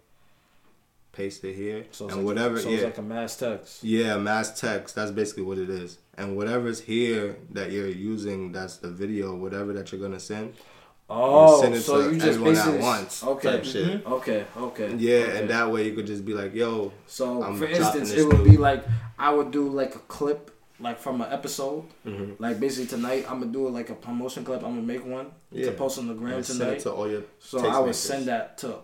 [1.12, 2.60] paste it here, So it's and like, whatever.
[2.60, 3.84] So yeah, like a mass text.
[3.84, 4.95] yeah, mass text.
[4.95, 6.00] That's basically what it is.
[6.18, 10.56] And whatever's here that you're using, that's the video, whatever that you're gonna send.
[11.12, 13.52] Oh, send it so to you just everyone at once Okay.
[13.52, 14.04] type shit.
[14.04, 14.14] Mm-hmm.
[14.14, 14.45] Okay.
[14.58, 14.95] Okay.
[14.97, 15.39] Yeah, okay.
[15.39, 18.39] and that way you could just be like, yo, So, I'm for instance, it would
[18.39, 18.86] new- be like
[19.18, 21.84] I would do like a clip, like from an episode.
[22.06, 22.40] Mhm.
[22.40, 24.64] Like basically tonight, I'm gonna do like a promotion clip.
[24.64, 25.66] I'm gonna make one Yeah.
[25.68, 26.74] to post on the gram and send tonight.
[26.78, 27.24] it to all your.
[27.40, 27.96] so I would tastemakers.
[27.96, 28.76] send that to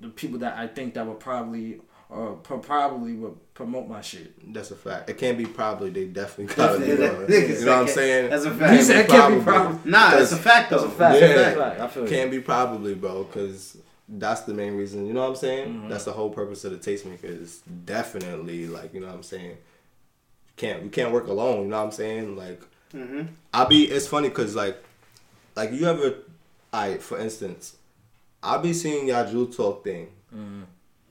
[0.00, 4.32] the people that I think that would probably or pro- probably would promote my shit.
[4.54, 5.10] That's a fact.
[5.10, 5.90] It can't be probably.
[5.90, 6.78] They definitely gotta.
[6.78, 7.08] Definitely.
[7.08, 7.28] on it.
[7.28, 7.94] Niggas You know what I'm like it.
[7.94, 8.30] saying?
[8.30, 8.82] That's a He fact.
[8.84, 9.90] said it can't be probably.
[9.90, 10.78] Nah, it's a fact though.
[10.78, 11.20] That's a fact.
[11.20, 11.26] Yeah.
[11.34, 11.80] That's a fact.
[11.80, 12.06] I feel.
[12.06, 13.78] Can't be probably, bro, because
[14.08, 15.04] that's the main reason.
[15.06, 15.68] You know what I'm saying?
[15.68, 15.88] Mhm.
[15.88, 17.24] That's the whole purpose of the tastemaker.
[17.24, 17.62] Is
[18.00, 19.56] definitely like you know what I'm saying.
[20.56, 21.62] Can't we can't work alone?
[21.62, 22.36] You know what I'm saying?
[22.36, 22.62] Like
[22.94, 23.22] Mm-hmm.
[23.52, 23.84] I'll be.
[23.84, 24.82] It's funny because like,
[25.56, 26.14] like you ever,
[26.72, 27.76] I for instance,
[28.42, 30.62] I'll be seeing y'all Jewel Talk thing, Mhm.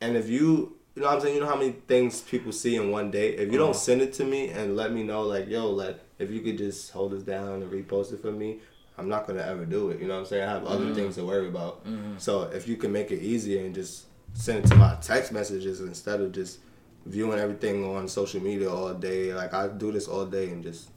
[0.02, 2.76] and if you, you know what I'm saying, you know how many things people see
[2.78, 3.34] in one day.
[3.34, 3.68] If you Uh-huh.
[3.68, 6.58] don't send it to me and let me know, like, yo, like, if you could
[6.58, 8.60] just hold this down and repost it for me,
[8.98, 10.00] I'm not gonna ever do it.
[10.00, 10.48] You know what I'm saying?
[10.48, 10.96] I have other Mhm.
[10.96, 11.86] things to worry about.
[11.86, 12.20] Mhm.
[12.20, 15.82] So if you can make it easier and just send it to my text messages
[15.82, 16.60] instead of just
[17.06, 20.90] viewing everything on social media all day, like I do this all day and just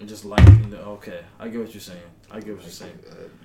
[0.00, 2.00] And just like okay, I get what you're saying.
[2.30, 2.98] I get what you're saying.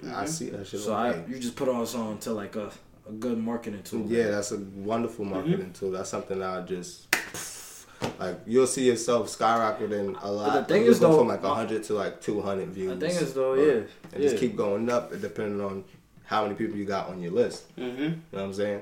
[0.06, 0.80] uh, I see that shit.
[0.82, 2.72] So all I you just put us on to like a,
[3.08, 4.06] a good marketing tool.
[4.08, 5.34] Yeah, that's a wonderful Mm-hmm.
[5.34, 5.92] marketing tool.
[5.92, 7.08] That's something I just
[8.20, 8.40] like.
[8.46, 10.54] You'll see yourself skyrocketing a lot.
[10.54, 12.98] the thing You'll is, though, from like my- hundred to like two hundred views.
[13.00, 14.20] The thing is though, yeah, and yeah.
[14.30, 15.84] just keep going up depending on
[16.26, 17.74] how many people you got on your list.
[17.78, 18.02] Mm-hmm.
[18.02, 18.82] You know what I'm saying?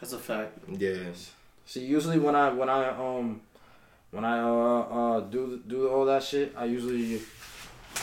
[0.00, 0.58] That's a fact.
[0.68, 0.96] Yeah.
[1.70, 3.40] See, usually when I when I um
[4.10, 7.20] when I uh uh do do all that shit, I usually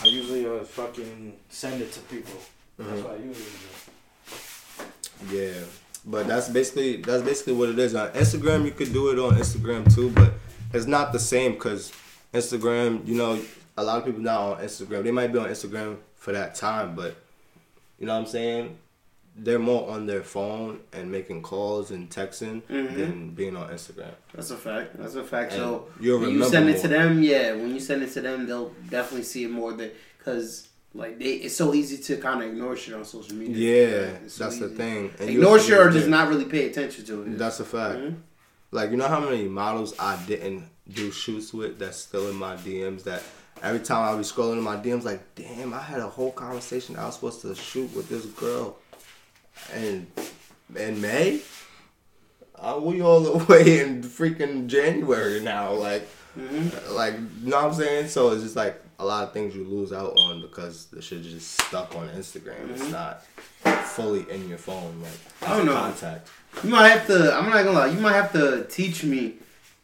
[0.02, 2.40] I usually uh fucking send it to people.
[2.78, 3.04] That's Mhm.
[3.04, 3.58] what I usually
[5.28, 5.36] do.
[5.36, 5.60] Yeah,
[6.06, 7.94] but that's basically that's basically what it is.
[7.94, 10.32] On Instagram, you could do it on Instagram too, but
[10.72, 11.92] it's not the same because
[12.32, 13.38] Instagram, you know,
[13.76, 15.02] a lot of people not on Instagram.
[15.04, 17.16] They might be on Instagram for that time, but
[17.98, 18.78] you know what I'm saying.
[19.40, 22.96] They're more on their phone and making calls and texting Mhm.
[22.96, 24.14] than being on Instagram.
[24.34, 24.96] That's a fact.
[24.98, 25.52] That's a fact.
[25.52, 28.46] And so when you send it to them, yeah, when you send it to them,
[28.46, 32.48] they'll definitely see it more than because like they, it's so easy to kind of
[32.48, 33.56] ignore shit on social media.
[33.90, 35.10] Yeah, it's so that's the thing.
[35.20, 37.38] And Ignore shit or just not really pay attention to it.
[37.38, 37.98] That's a fact.
[37.98, 38.14] Mhm.
[38.72, 42.56] Like you know how many models I didn't do shoots with that's still in my
[42.56, 43.22] DMs that
[43.62, 46.96] every time I be scrolling in my DMs like damn I had a whole conversation
[46.96, 48.78] I was supposed to shoot with this girl
[49.74, 50.06] and
[50.76, 51.40] in May
[52.56, 56.08] uh, we all the way in freaking January now like
[56.38, 56.94] Mhm.
[56.94, 59.64] like you know what I'm saying so it's just like a lot of things you
[59.64, 62.92] lose out on because the shit just stuck on Instagram it's Mhm.
[62.92, 63.24] not
[63.88, 65.74] fully in your phone like I don't know.
[65.74, 66.28] contact
[66.62, 67.34] You might have to.
[67.34, 67.86] I'm not gonna lie.
[67.88, 69.34] You might have to teach me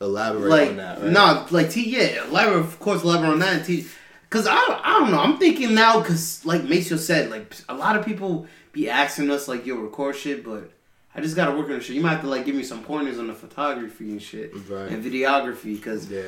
[0.01, 1.11] elaborate like on that right?
[1.11, 3.87] no, like te- yeah, elaborate of course elaborate on that and teach.
[4.35, 5.21] Cause I I don't know.
[5.21, 9.47] I'm thinking now because like Maceo said, like a lot of people be asking us
[9.47, 10.71] like yo record shit, but
[11.15, 11.95] I just gotta work on the shit.
[11.95, 14.91] You might have to like give me some pointers on the photography and shit Right.
[14.91, 16.23] and videography because yeah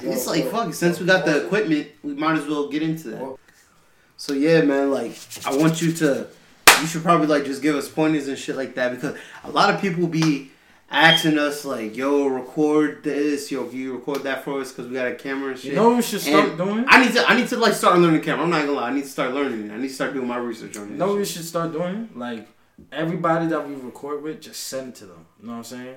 [0.00, 0.70] it's like fuck.
[0.70, 3.36] it, Since we got the equipment, we might as well get into that.
[4.16, 4.90] So yeah, man.
[4.90, 5.12] Like
[5.44, 6.28] I want you to.
[6.80, 9.74] You should probably like just give us pointers and shit like that because a lot
[9.74, 10.50] of people be
[10.90, 13.50] asking us like, "Yo, record this.
[13.50, 14.72] Yo, can you record that for us?
[14.72, 16.84] Because we got a camera and shit." You know what we should start And doing?
[16.88, 17.30] I need to.
[17.30, 18.44] I need to like start learning the camera.
[18.44, 18.90] I'm not gonna lie.
[18.90, 19.72] I need to start learning it.
[19.72, 20.90] I need to start doing my research on it.
[20.92, 22.08] You know what we should start doing?
[22.14, 22.48] Like
[22.92, 25.26] everybody that we record with, just send it to them.
[25.40, 25.96] You know what I'm saying?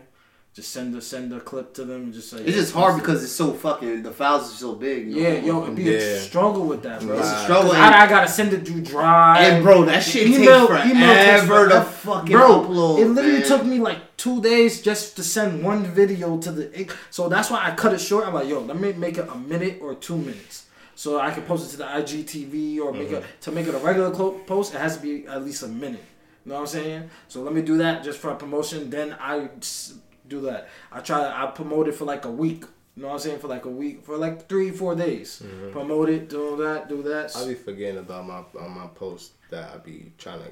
[0.53, 2.03] Just send a send a clip to them.
[2.03, 4.03] And just say It's just hard because it's so fucking.
[4.03, 5.07] The files are so big.
[5.09, 5.27] you know?
[5.29, 7.17] yeah, yo, it'd be a struggle with that, bro.
[7.17, 7.43] It's a Right.
[7.43, 7.71] struggle.
[7.71, 9.37] 'Cause And, I, I gotta send it through Drive.
[9.41, 12.99] and bro, that shit Email- takes email takes forever to fucking Bro, upload.
[12.99, 13.47] it literally man.
[13.47, 16.87] took me like two days just to send one video to the.
[17.09, 18.27] So that's why I cut it short.
[18.27, 21.41] I'm like, yo, let me make it a minute or two minutes, so I can
[21.43, 23.39] post it to the IGTV or make it mm-hmm.
[23.41, 24.75] to make it a regular clo- post.
[24.75, 26.03] It has to be at least a minute.
[26.45, 27.09] You know what I'm saying?
[27.27, 28.91] So let me do that just for a promotion.
[28.91, 29.93] Then I s-
[30.35, 30.61] do that.
[30.91, 31.19] I try.
[31.43, 32.63] I promote it for like a week.
[32.95, 33.39] You know what I'm saying?
[33.39, 35.41] For like a week, for like three, four days.
[35.71, 37.35] Promote it, do that, do that.
[37.35, 40.51] I be forgetting about my on my post that I be trying to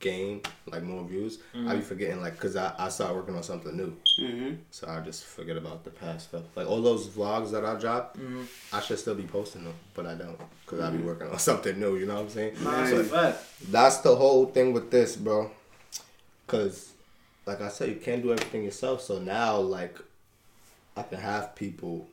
[0.00, 0.40] gain
[0.72, 1.38] like more views.
[1.68, 4.58] I be forgetting like because I I start working on something new, Mhm.
[4.70, 6.42] so I just forget about the past stuff.
[6.58, 8.44] Like all those vlogs that I dropped, Mhm.
[8.72, 11.76] I should still be posting them, but I don't because I be working on something
[11.78, 11.92] new.
[11.96, 12.52] You know what I'm saying?
[12.62, 13.38] Nah, So it's a fact.
[13.76, 15.50] that's the whole thing with this, bro.
[16.46, 16.92] Cause,
[17.48, 19.00] like I said, you can't do everything yourself.
[19.02, 19.96] So now, like,
[20.96, 22.06] I can have people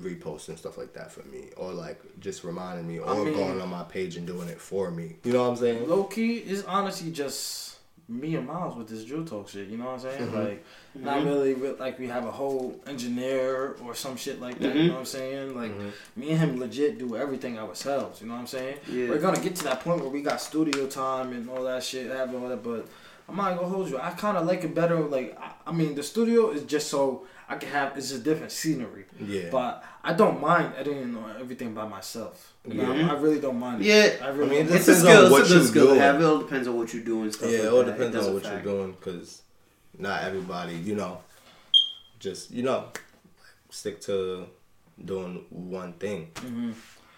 [0.00, 3.60] reposting stuff like that for me, or like just reminding me, or I mean- going
[3.60, 5.16] on my page and doing it for me.
[5.24, 5.88] You know what I'm saying?
[5.88, 7.62] Low key is honestly just
[8.08, 9.68] me and Miles with this Jewel Talk shit.
[9.68, 10.30] You know what I'm saying?
[10.30, 10.44] Mhm.
[10.44, 10.64] Like,
[10.94, 11.24] not Mhm.
[11.24, 14.74] really like we have a whole engineer or some shit like that.
[14.74, 14.86] You Mhm.
[14.88, 15.54] know what I'm saying?
[15.56, 15.90] Like, Mhm.
[16.16, 18.20] me and him legit do everything ourselves.
[18.20, 18.76] You know what I'm saying?
[18.90, 19.08] Yeah.
[19.08, 22.10] We're gonna get to that point where we got studio time and all that shit,
[22.10, 22.62] having all that.
[22.62, 22.86] But
[23.28, 23.98] I'm not gonna hold you.
[23.98, 25.00] I kind of like it better.
[25.00, 27.96] Like, I, I mean, the studio is just so I can have.
[27.96, 29.06] It's just different scenery.
[29.18, 29.48] Yeah.
[29.50, 32.52] But I don't mind editing on everything by myself.
[32.66, 33.08] You know, Mhm.
[33.10, 33.80] I really don't mind.
[33.82, 33.86] it.
[33.86, 34.26] Yeah.
[34.26, 34.46] I really.
[34.46, 34.76] I mean, don't.
[34.76, 35.24] It's a Depends skill.
[35.26, 36.00] on what It's a good you skill to doing.
[36.00, 36.20] have.
[36.20, 37.32] It all depends on what you're doing.
[37.32, 37.50] stuff.
[37.50, 37.92] yeah, like it all that.
[37.92, 38.64] depends does on what fact.
[38.64, 39.42] you're doing because
[39.98, 41.18] not everybody, you know,
[42.18, 42.88] just you know,
[43.70, 44.46] stick to
[45.02, 46.30] doing one thing.
[46.34, 46.74] Mhm.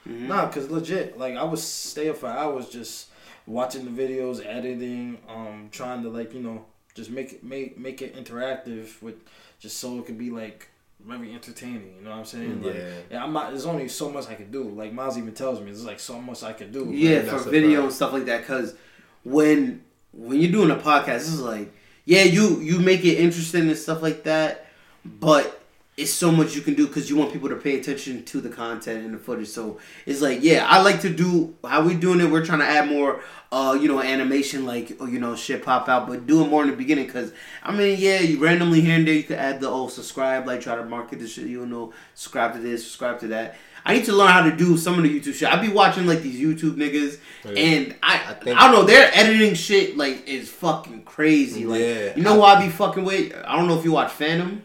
[0.08, 0.28] Mhm.
[0.28, 3.08] Nah, cause legit, like I would stay up for hours just
[3.46, 8.02] watching the videos, editing, um, trying to like you know just make it make make
[8.02, 9.16] it interactive with
[9.58, 10.68] just so it could be like
[11.04, 11.94] very entertaining.
[11.98, 12.62] You know what I'm saying?
[12.62, 12.88] Like, Yeah.
[13.10, 13.50] yeah, I'm not.
[13.50, 14.64] There's only so much I could do.
[14.64, 16.90] Like Miles even tells me, there's like so much I could do.
[16.90, 18.40] Yeah, That's for video and stuff like that.
[18.40, 18.74] Because
[19.22, 19.82] when
[20.12, 21.72] when you're doing a podcast, this is like,
[22.04, 24.66] yeah, you you make it interesting and stuff like that,
[25.04, 25.60] but
[25.96, 28.50] it's so much you can do because you want people to pay attention to the
[28.50, 29.48] content and the footage.
[29.48, 32.30] So it's like, yeah, I like to do how we doing it.
[32.30, 35.88] We're trying to add more, uh, you know, animation, like oh, you know, shit pop
[35.88, 37.06] out, but do it more in the beginning.
[37.06, 37.32] Because
[37.62, 40.60] I mean, yeah, you randomly here and there you could add the oh subscribe, like
[40.60, 41.46] try to market the shit.
[41.46, 43.56] You know, subscribe to this, subscribe to that.
[43.86, 45.48] I need to learn how to do some of the YouTube shit.
[45.48, 47.52] I be watching like these YouTube niggas, Yeah.
[47.52, 51.64] and I, I I, don't know, their editing shit like is fucking crazy.
[51.64, 52.16] Like, Yeah.
[52.16, 53.32] you know who I be fucking with?
[53.46, 54.60] I don't know if you watch Phantom.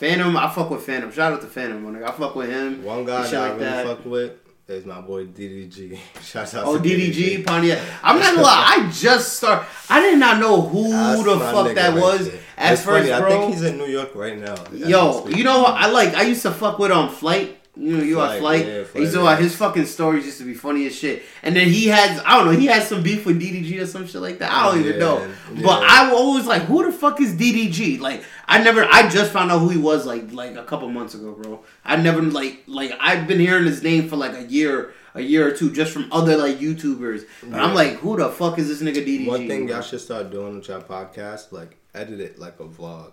[0.00, 0.18] No, I don't.
[0.18, 1.10] Phantom, I fuck with Phantom.
[1.12, 2.08] Shout out to Phantom, my nigga.
[2.08, 2.84] I fuck with him.
[2.84, 3.86] One guy that I really that.
[3.86, 4.32] fuck with
[4.68, 5.98] is my boy DDG.
[6.22, 7.80] Shout out Oh, to DDG, Pontiac.
[8.02, 9.66] I'm not gonna lie, I just start.
[9.88, 12.40] I did not know who That's the fuck that right was there.
[12.56, 13.28] at It's first, funny, bro.
[13.28, 14.54] I think he's in New York right now.
[14.72, 15.74] Yo, you know what?
[15.74, 16.14] I like.
[16.14, 17.59] I used to fuck with on Flight.
[17.80, 19.36] You know, you watch Flight, yeah, Flight, watch yeah.
[19.36, 21.22] his fucking stories used to be funny as shit.
[21.42, 24.06] And then he has, I don't know, he has some beef with DDG or some
[24.06, 24.52] shit like that.
[24.52, 25.18] I don't even know.
[25.54, 25.62] yeah.
[25.64, 27.98] But I was always like, who the fuck is DDG?
[27.98, 31.14] Like, I never, I just found out who he was like, like a couple months
[31.14, 31.64] ago, bro.
[31.82, 35.48] I never like, like I've been hearing his name for like a year, a year
[35.48, 37.24] or two, just from other like YouTubers.
[37.42, 39.26] But I'm like, who the fuck is this nigga DDG?
[39.26, 43.12] One thing y'all should start doing with your podcast, like edit it like a vlog.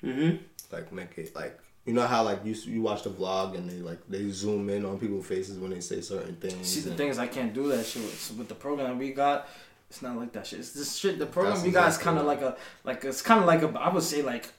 [0.00, 0.30] hmm
[0.72, 1.58] Like make it like
[1.88, 4.84] you know how like you you watch the vlog and they like they zoom in
[4.84, 6.66] on people's faces when they say certain things.
[6.68, 9.10] See, the and- thing is, I can't do that shit with, with the program we
[9.12, 9.48] got.
[9.90, 10.58] It's not like that shit.
[10.58, 11.18] It's this shit.
[11.18, 13.62] The program That's we got is kind of like a like it's kind of like
[13.62, 14.52] a I would say like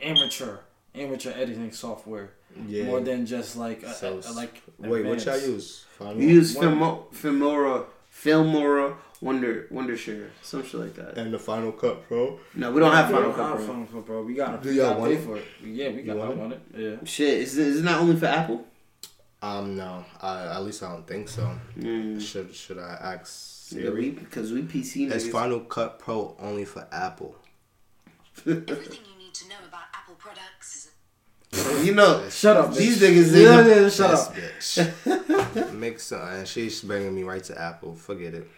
[0.00, 0.56] amateur
[0.94, 2.30] amateur editing software
[2.66, 2.84] yeah.
[2.84, 5.84] more than just like a, So a- a- like Wait, what y'all use?
[5.98, 6.16] Final?
[6.16, 7.84] You use One- Filmo- Filmora,
[8.24, 11.18] Filmora, Wonder, Wondershare, some shit like that.
[11.18, 12.40] and the Final Cut Pro.
[12.54, 13.66] No, we don't have We Final don't Cut have Pro.
[13.66, 14.22] Final Cut Pro.
[14.22, 15.24] We got Do y'all want pay it?
[15.24, 15.44] for it.
[15.62, 16.16] Yeah, we got.
[16.16, 16.38] I want it?
[16.38, 16.60] want it.
[16.74, 16.96] Yeah.
[17.04, 18.64] Shit, is it, is it not only for Apple?
[19.42, 21.50] Um, no, I, at least I don't think so.
[21.78, 22.20] Mm.
[22.20, 24.00] Should should I ask Yeah, Siri?
[24.00, 25.32] we, because we PC Is niggas.
[25.32, 27.36] Final Cut Pro only for Apple?
[28.46, 30.88] Everything you need to know about Apple products
[31.52, 32.74] is you know, Shut up.
[32.74, 34.34] These niggas in Yeah, the- yeah, shut up.
[34.34, 35.72] bitch.
[35.74, 36.22] Makes sense.
[36.38, 37.94] And she's bringing me right to Apple.
[37.94, 38.48] Forget it.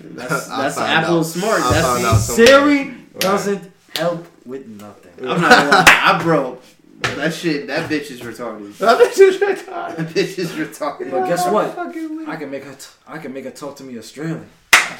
[0.00, 1.22] That's, that's Apple out.
[1.26, 1.60] smart.
[1.62, 5.12] I That's found the- Siri doesn't help with nothing.
[5.28, 6.58] I'm not gonna lie, I bro.
[7.02, 8.74] That shit, that bitch is retarded.
[8.78, 9.96] That bitch is retarded.
[9.96, 11.10] That bitch is retarded.
[11.10, 11.76] But guess what?
[11.78, 12.74] I can make her.
[12.74, 14.46] T- I can make her talk to me Australian.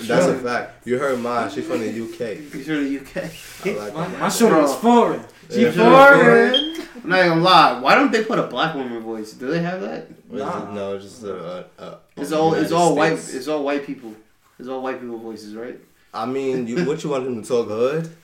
[0.02, 0.86] That's a fact.
[0.86, 1.50] You heard mine.
[1.50, 2.38] She's from the UK.
[2.52, 3.30] He's from the UK.
[3.66, 4.20] I like My, that.
[4.20, 5.24] my shoulder is foreign.
[5.50, 5.72] She Yeah.
[5.72, 6.54] foreign.
[7.02, 7.80] I'm not gonna lie.
[7.80, 9.32] Why don't they put a black woman voice?
[9.32, 10.06] Do they have that?
[10.30, 10.72] Or is it- Nah.
[10.72, 13.12] No, it's just uh, uh, It's all it's United all white.
[13.12, 14.14] It's all white people.
[14.60, 15.78] It's all white people voices, right?
[16.12, 18.14] I mean, you, what you want them to talk hood?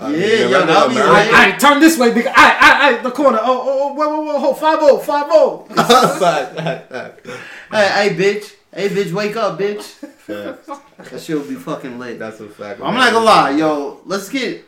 [0.00, 2.26] I Yeah, mean, yo, regular that'll be American- I, I turn this way, big.
[2.26, 3.38] I, I, I, the corner.
[3.40, 5.66] Oh, oh, oh, whoa, whoa, whoa, hold, five oh, five oh.
[7.70, 8.54] Hey, hey, bitch.
[8.72, 9.82] Hey, bitch, wake up, bitch.
[9.82, 10.66] Fact.
[11.10, 12.18] That shit would be fucking lit.
[12.18, 12.80] That's a fact.
[12.80, 14.00] I'm not gonna lie, yo.
[14.06, 14.64] Let's get,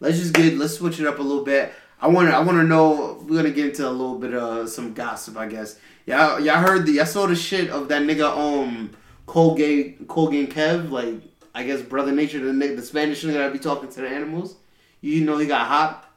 [0.00, 1.72] let's just get, let's switch it up a little bit.
[2.00, 3.22] I want to, I want to know.
[3.22, 5.78] We're gonna get into a little bit of some gossip, I guess.
[6.06, 8.90] Y'all, y'all heard the, I saw the shit of that nigga, um,
[9.26, 11.14] Colgate, Colgate Kev, like
[11.54, 14.56] I guess brother nature, the nigga, the Spanish nigga that be talking to the animals.
[15.00, 16.10] You know he got hot.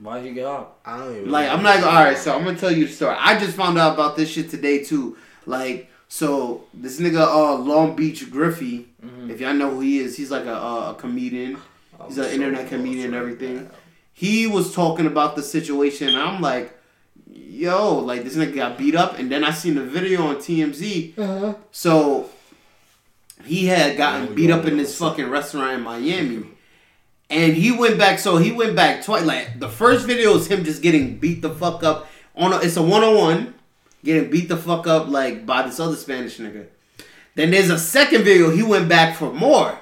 [0.00, 0.80] Why you get up?
[0.84, 1.96] I don't even Like I'm not gonna.
[1.96, 3.16] All right, so I'm gonna tell you the story.
[3.18, 5.16] I just found out about this shit today too.
[5.46, 8.88] Like, so this nigga, uh, Long Beach Griffey.
[9.30, 11.56] If y'all know who he is, he's like a, a, a comedian.
[12.06, 13.70] He's an internet comedian and everything.
[14.12, 16.76] He was talking about the situation, and I'm like,
[17.26, 21.18] yo, like this nigga got beat up, and then I seen the video on TMZ.
[21.18, 21.54] Uh-huh.
[21.70, 22.28] So
[23.44, 26.46] he had gotten beat up in this fucking restaurant in Miami.
[27.30, 28.18] And he went back.
[28.18, 29.24] So he went back twice.
[29.24, 32.52] Like the first video is him just getting beat the fuck up on.
[32.52, 33.54] A, it's a one on one,
[34.04, 36.66] getting beat the fuck up like by this other Spanish nigga.
[37.34, 38.50] Then there's a second video.
[38.50, 39.78] He went back for more,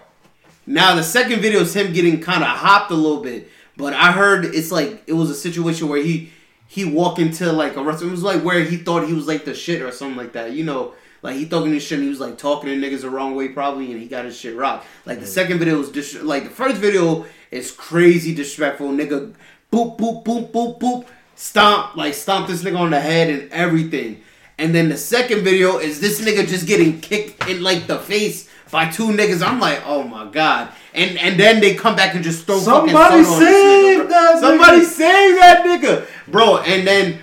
[0.66, 4.12] Now the second video is him getting kind of hopped a little bit, but I
[4.12, 6.30] heard it's like it was a situation where he
[6.68, 8.10] he walked into like a restaurant.
[8.10, 10.52] It was like where he thought he was like the shit or something like that.
[10.52, 11.98] You know, like he talking his shit.
[11.98, 14.36] and He was like talking to niggas the wrong way probably, and he got his
[14.36, 14.86] shit rocked.
[15.06, 15.28] Like the mm.
[15.28, 18.88] second video was dis- like the first video is crazy disrespectful.
[18.88, 19.32] Nigga,
[19.72, 24.22] boop boop boop boop boop, stomp like stomp this nigga on the head and everything.
[24.58, 28.48] And then the second video is this nigga just getting kicked in like the face
[28.70, 29.46] by two niggas.
[29.46, 30.70] I'm like, oh my god.
[30.94, 34.40] And and then they come back and just throw fucking Somebody this save nigga, that
[34.40, 34.84] Somebody nigga.
[34.84, 36.58] save that nigga, bro.
[36.58, 37.20] And then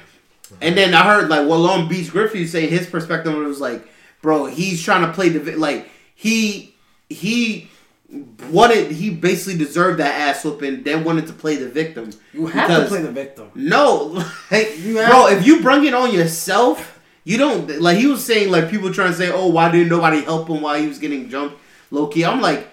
[0.62, 3.62] and then I heard like well Long Beach Griffey say his perspective on it was
[3.62, 3.88] like,
[4.22, 6.76] bro, he's trying to play the vi- like he
[7.10, 7.70] he
[8.52, 12.10] wanted he basically deserved that ass whooping, then wanted to play the victim.
[12.34, 13.50] You have Because- to play the victim.
[13.56, 18.50] no, like, bro, if you bring it on yourself, you don't like he was saying
[18.52, 21.30] like people trying to say, oh, why didn't nobody help him while he was getting
[21.30, 21.58] jumped
[21.92, 22.24] low key?
[22.26, 22.68] I'm like,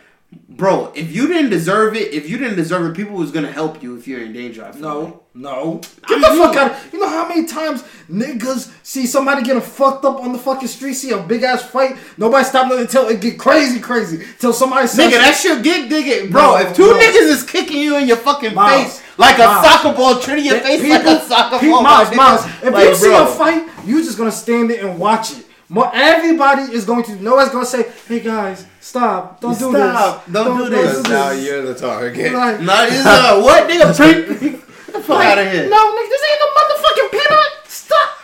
[0.49, 3.83] bro, if you didn't deserve it, if you didn't deserve it, people was gonna help
[3.83, 4.65] you if you're in danger.
[4.65, 5.09] I feel like.
[5.09, 5.23] No,
[5.53, 5.81] no.
[6.07, 6.43] Get I'm the you.
[6.43, 6.93] fuck out.
[6.93, 10.95] You know how many times niggas see somebody getting fucked up on the fucking street,
[10.95, 14.25] see a big ass fight, nobody stop nothing until it get crazy, crazy.
[14.39, 16.43] Till somebody says, Nigga, that shit get nigga, bro.
[16.43, 16.95] No, if two no.
[16.99, 20.61] niggas is kicking you in your fucking Miles, face like a soccer ball, treating your
[20.61, 22.15] face like a soccer people, ball, Miles.
[22.17, 23.23] Miles, if Like, you see bro.
[23.25, 25.44] a fight, you just gonna stand there and watch it.
[25.69, 27.17] Mo- Everybody is going to.
[27.23, 29.41] Nobody's gonna say, "Hey guys, stop!
[29.41, 30.25] Don't do Stop.
[30.27, 30.35] this!
[30.35, 32.33] Don't do this." Because now you're the target.
[32.33, 33.97] Like, Nah, this is uh, what nigga?
[33.97, 34.41] Pink?
[34.41, 35.69] Get the fuck out of here.
[35.69, 37.53] No, nigga, this ain't no motherfucking peanut.
[37.69, 38.11] Stop.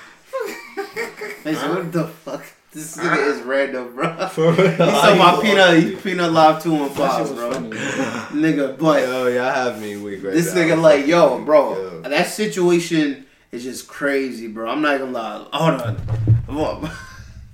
[1.43, 2.45] Hey, so what the fuck?
[2.73, 4.29] This nigga is random, bro.
[4.29, 4.69] For real.
[4.69, 7.53] He's talking about peanut, he peanut live two and That five, bro.
[7.53, 7.71] funny.
[7.71, 10.61] Nigga, but oh y'all have me weak right this now.
[10.61, 12.01] nigga like, yo, bro, Yo.
[12.03, 14.69] that situation is just crazy, bro.
[14.71, 15.47] I'm not gonna lie.
[15.53, 16.91] Hold on.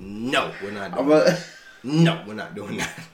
[0.06, 0.30] Come on.
[0.30, 1.46] No, we're not doing a- that.
[1.84, 2.98] No, we're not doing that.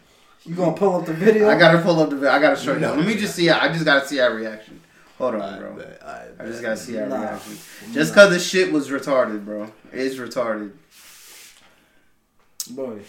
[0.45, 1.49] You gonna pull up the video?
[1.49, 2.33] I gotta pull up the video.
[2.33, 2.81] I gotta show you.
[2.81, 2.95] No.
[2.97, 3.49] Let me just see.
[3.49, 4.81] I just gotta see our reaction.
[5.17, 5.77] Hold on, I bro.
[5.77, 7.21] bet, I, I just gotta see our Nah.
[7.21, 7.57] reaction.
[7.93, 9.71] Just cause the shit was retarded, bro.
[9.93, 10.73] It's retarded.
[12.73, 13.03] Boy,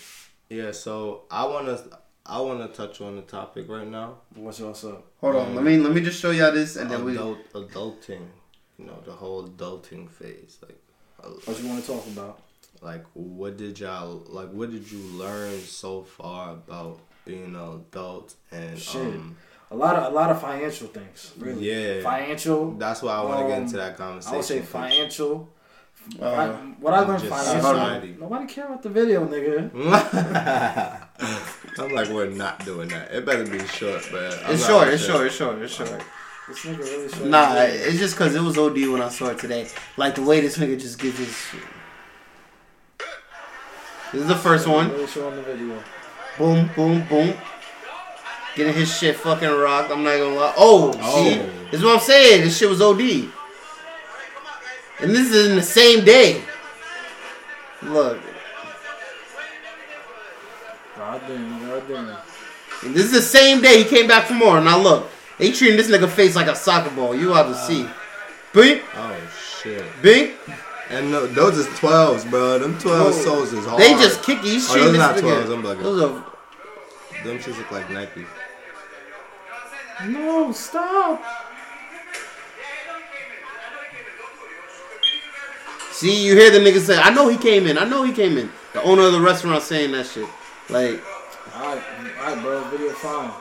[0.50, 1.82] Yeah, so I wanna
[2.24, 4.18] I wanna touch on the topic right now.
[4.36, 5.04] what's what's up?
[5.20, 5.56] Hold on.
[5.56, 7.14] Let me let me just show y'all this, and then we.
[7.14, 8.28] Adult adulting.
[8.78, 10.60] You know, the whole adulting phase.
[10.62, 10.78] Like
[11.46, 12.43] What you want to talk about?
[12.84, 18.36] Like what did y'all like what did you learn so far about being an adult
[18.52, 19.02] and Shit.
[19.02, 19.38] um
[19.72, 21.32] A lot of a lot of financial things.
[21.40, 21.64] Really.
[21.72, 22.04] Yeah.
[22.04, 22.72] Financial.
[22.84, 24.34] that's why I want to get Um, into that conversation.
[24.34, 25.50] I would say 'cause- financial.
[26.22, 26.50] Uh, I-
[26.84, 27.72] what I learned just financial.
[27.72, 28.16] society.
[28.20, 29.72] Nobody care about the video, nigga.
[31.80, 33.14] I'm like, we're not doing that.
[33.14, 34.88] It better be short, but I'm It's not short.
[34.90, 35.26] It's short.
[35.28, 35.62] It's short.
[35.62, 36.04] It's short.
[36.50, 39.40] This nigga really showed Nah, it's just cause it was OD when I saw it
[39.40, 39.68] today.
[39.96, 41.36] Like the way this nigga just gives his.
[44.14, 44.90] This is the first one.
[44.92, 45.84] Really showing the video.
[46.38, 47.34] Boom, boom, boom.
[48.56, 49.92] Getting his shit fucking rocked.
[49.92, 50.54] I'm not gonna lie.
[50.56, 51.24] Oh, Oh.
[51.24, 51.36] see,
[51.72, 52.42] this is what I'm saying.
[52.44, 53.30] This shit was OD.
[55.00, 56.44] And this is in the same day.
[57.82, 58.20] Look,
[60.96, 62.08] God damn, god damn.
[62.86, 64.62] and this is the same day he came back for more.
[64.62, 65.10] Now look,
[65.40, 67.16] they treating this nigga face like a soccer ball.
[67.16, 67.86] You ought to see.
[67.88, 67.98] Ah.
[68.54, 69.16] Bink, Oh
[69.62, 69.84] shit!
[70.04, 70.36] bink.
[70.94, 72.60] And no, those is twelves, bro.
[72.60, 73.82] Them twelve souls is hard.
[73.82, 74.52] They just kick you.
[74.52, 75.82] He's Oh, treating those this not 12s, I'm bugging.
[75.84, 78.26] Those are them shits look like Nike.
[80.08, 81.24] No, stop.
[85.92, 87.78] See, you hear the nigga say, I know he came in.
[87.78, 88.52] I know he came in.
[88.74, 90.28] The owner of the restaurant saying that shit.
[90.70, 91.02] Like,
[91.56, 91.84] Alright,
[92.20, 92.64] alright, bro.
[92.72, 93.32] Video fine.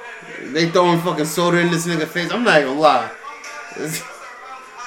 [0.53, 2.31] they throwing fucking soda in this nigga face.
[2.31, 3.11] I'm not gonna lie.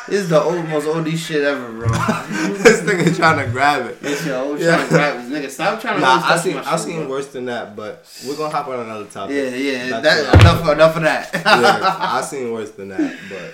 [0.08, 1.88] This, this is the old, most OD shit ever, bro.
[1.88, 4.00] this nigga trying to grab it.
[4.02, 4.76] This shit always Yeah.
[4.76, 5.50] trying to grab this nigga.
[5.50, 7.10] Stop trying to Nah, I touch seen my I seen bro.
[7.10, 9.36] worse than that, but we're gonna hop on another topic.
[9.36, 9.90] Yeah, yeah.
[9.92, 11.30] Back That, to our- enough, enough of that.
[11.34, 13.54] yeah, I seen worse than that, but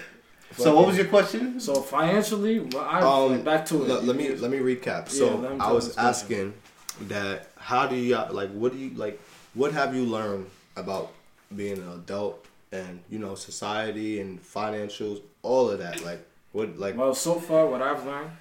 [0.57, 1.59] so, what was your question?
[1.61, 3.87] So financially, well, I um, like, back to it.
[3.87, 5.07] Let, let me let me recap.
[5.09, 6.09] So let me I was this question.
[6.09, 9.19] asking that how do you like what do you like
[9.53, 11.11] what have you learned about
[11.55, 16.19] being an adult and you know society and financials all of that like
[16.51, 18.31] what like Well, so far, what I've learned,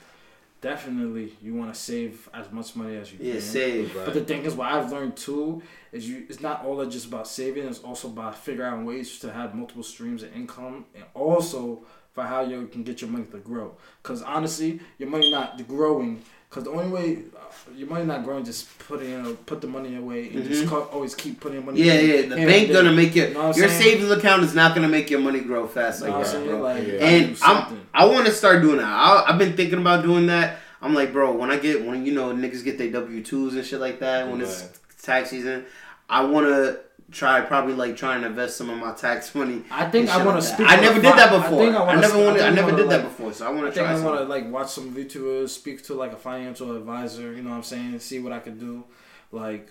[0.61, 3.27] definitely you want to save as much money as you can.
[3.27, 3.43] Yeah, can.
[3.43, 3.97] save.
[3.97, 4.05] Right.
[4.05, 6.27] But the thing is, what I've learned too is you.
[6.29, 7.67] It's not all just about saving.
[7.67, 11.81] It's also about figuring out ways to have multiple streams of income, and also
[12.13, 13.77] for how you can get your money to grow.
[14.03, 16.23] Because honestly, your money not growing.
[16.51, 19.69] Because the only way uh, your money not growing, just put it in, put the
[19.69, 21.81] money away, and just co- always keep putting money.
[21.81, 21.89] Mm-hmm.
[21.89, 22.29] Yeah, yeah.
[22.29, 23.83] The bank gonna make your Know your saying?
[23.83, 26.61] savings account is not gonna make your money grow fast like that, bro.
[26.61, 27.87] Like, you And I'm.
[27.95, 28.87] I want to start doing that.
[28.87, 30.59] I, I've been thinking about doing that.
[30.83, 33.65] I'm like, bro, when I get when you know niggas get their W twos and
[33.65, 34.69] shit like that when it's
[35.03, 35.67] tax season,
[36.09, 36.81] I want to
[37.11, 39.63] try probably like trying to invest some of my tax money.
[39.71, 40.55] I think I want to that.
[40.55, 40.67] speak.
[40.69, 41.59] I never did fi- that I before.
[41.59, 42.41] think I, wanna never wanted.
[42.41, 44.25] I, think never wanna, did that before, so I want to try I want to
[44.25, 47.33] like watch some YouTubers, speak to like a financial advisor.
[47.33, 47.99] You know what I'm saying?
[48.01, 48.85] See what I could do,
[49.33, 49.71] like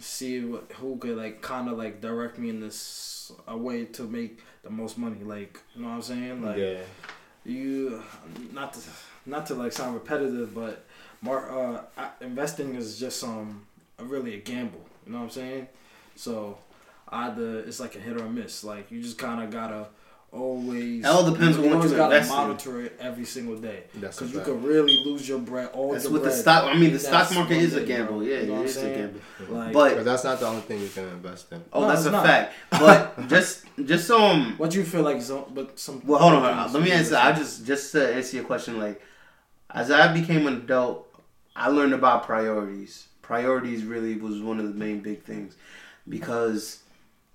[0.00, 4.04] see what who could like kind of like direct me in this a way to
[4.04, 5.22] make the most money.
[5.22, 6.42] Like you know what I'm saying?
[6.42, 6.80] Like yeah.
[7.44, 8.02] you
[8.52, 8.80] not to
[9.26, 10.84] not to like sound repetitive, but
[11.22, 11.50] mar-
[11.96, 13.66] uh, investing is just um
[13.98, 14.84] really a gamble.
[15.06, 15.68] You know what I'm saying?
[16.18, 16.58] So
[17.08, 18.64] either it's like a hit or a miss.
[18.64, 19.86] Like you just kind of gotta
[20.32, 21.04] always.
[21.04, 23.84] It all depends on you what always you gotta invest monitor it every single day
[23.94, 24.50] That's because you fact.
[24.50, 25.70] could really lose your bread.
[25.72, 26.64] All That's the what the stock.
[26.64, 28.18] I mean, the stock market one is a gamble.
[28.18, 28.20] bro.
[28.26, 29.20] Yeah, You know what it a gamble.
[29.48, 31.62] Like, But- But that's not the only thing you can invest in.
[31.72, 32.26] Oh, No, that's a not.
[32.26, 32.52] fact.
[32.70, 34.54] But just, just um.
[34.58, 35.22] what do you feel like?
[35.22, 36.02] So, but some.
[36.04, 36.42] Well, hold on.
[36.42, 36.72] hold on.
[36.72, 37.16] Let me answer.
[37.16, 38.78] I just, just to answer your question.
[38.78, 39.00] Like,
[39.70, 41.06] as I became an adult,
[41.56, 43.06] I learned about priorities.
[43.22, 45.54] Priorities really was one of the main big things,
[46.08, 46.80] because,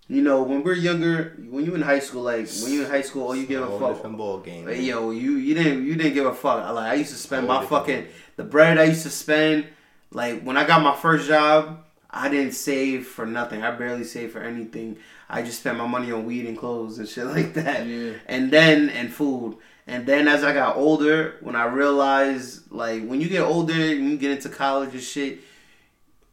[0.07, 3.01] you know, when we're younger, when you're in high school, like when you're in high
[3.01, 3.95] school, all you give a fuck.
[3.95, 4.67] different ball game.
[4.67, 6.73] Hey, yo, you you didn't you didn't give a fuck.
[6.73, 9.67] Like I used to spend my fucking the bread I used to spend.
[10.11, 13.63] Like when I got my first job, I didn't save for nothing.
[13.63, 14.97] I barely saved for anything.
[15.29, 17.87] I just spent my money on weed and clothes and shit like that.
[17.87, 18.13] Yeah.
[18.27, 19.57] And then and food.
[19.85, 24.11] And then as I got older, when I realized like when you get older, when
[24.11, 25.39] you get into college and shit,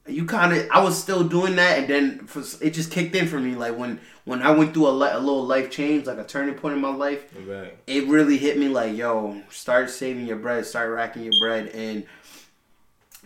[0.08, 3.26] you kind of I was still doing that, and then for, it just kicked in
[3.28, 3.54] for me.
[3.54, 6.54] Like when when I went through a, li- a little life change, like a turning
[6.54, 7.76] point in my life, Right.
[7.86, 12.04] it really hit me like, yo, start saving your bread, start racking your bread, and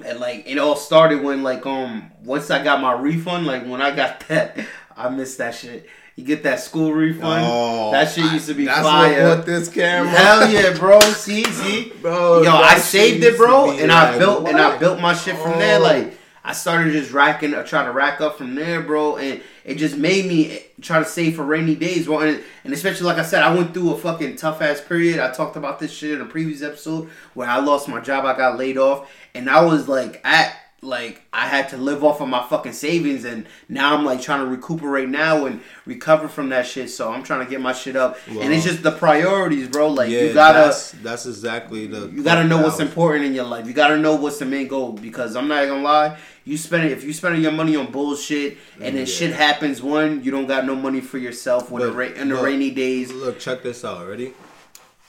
[0.05, 3.81] and like it all started when like um once I got my refund, like when
[3.81, 4.59] I got that,
[4.97, 5.89] I missed that shit.
[6.17, 7.45] You get that school refund.
[7.45, 9.29] Oh, that shit used to be That's fire.
[9.31, 10.11] what this camera.
[10.11, 11.01] Hell yeah, bro.
[11.01, 12.43] See, see, bro.
[12.43, 15.79] yo, I saved it, bro, and I built and I built my shit from there.
[15.79, 15.83] Oh.
[15.83, 19.77] Like I started just racking, uh, trying to rack up from there, bro, and it
[19.77, 22.21] just made me try to save for rainy days, bro.
[22.21, 25.21] And, and especially like I said, I went through a fucking tough ass period.
[25.21, 28.37] I talked about this shit in a previous episode where I lost my job, I
[28.37, 32.29] got laid off, and I was like at like I had to live off of
[32.29, 36.67] my fucking savings, and now I'm like trying to recuperate now and recover from that
[36.67, 36.91] shit.
[36.91, 39.89] So I'm trying to get my shit up, and it's just the priorities, bro.
[39.89, 40.59] Like yeah, you gotta.
[40.59, 42.09] That's, that's exactly the.
[42.09, 43.67] You gotta know what's important in your life.
[43.67, 44.93] You gotta know what's the main goal.
[44.93, 48.59] Because I'm not gonna lie, you spend it if you spending your money on bullshit
[48.77, 49.13] and then Yeah.
[49.13, 49.83] shit happens.
[49.83, 52.71] One, you don't got no money for yourself when the ra- in the but- rainy
[52.71, 53.13] days.
[53.13, 54.07] Look, check this out.
[54.07, 54.33] Ready?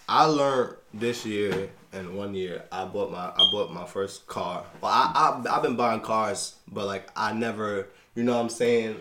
[0.07, 4.65] I learned this year and one year I bought my I bought my first car.
[4.81, 5.11] Well, I,
[5.47, 8.97] I I've been buying cars, but like I never, you know what I'm saying,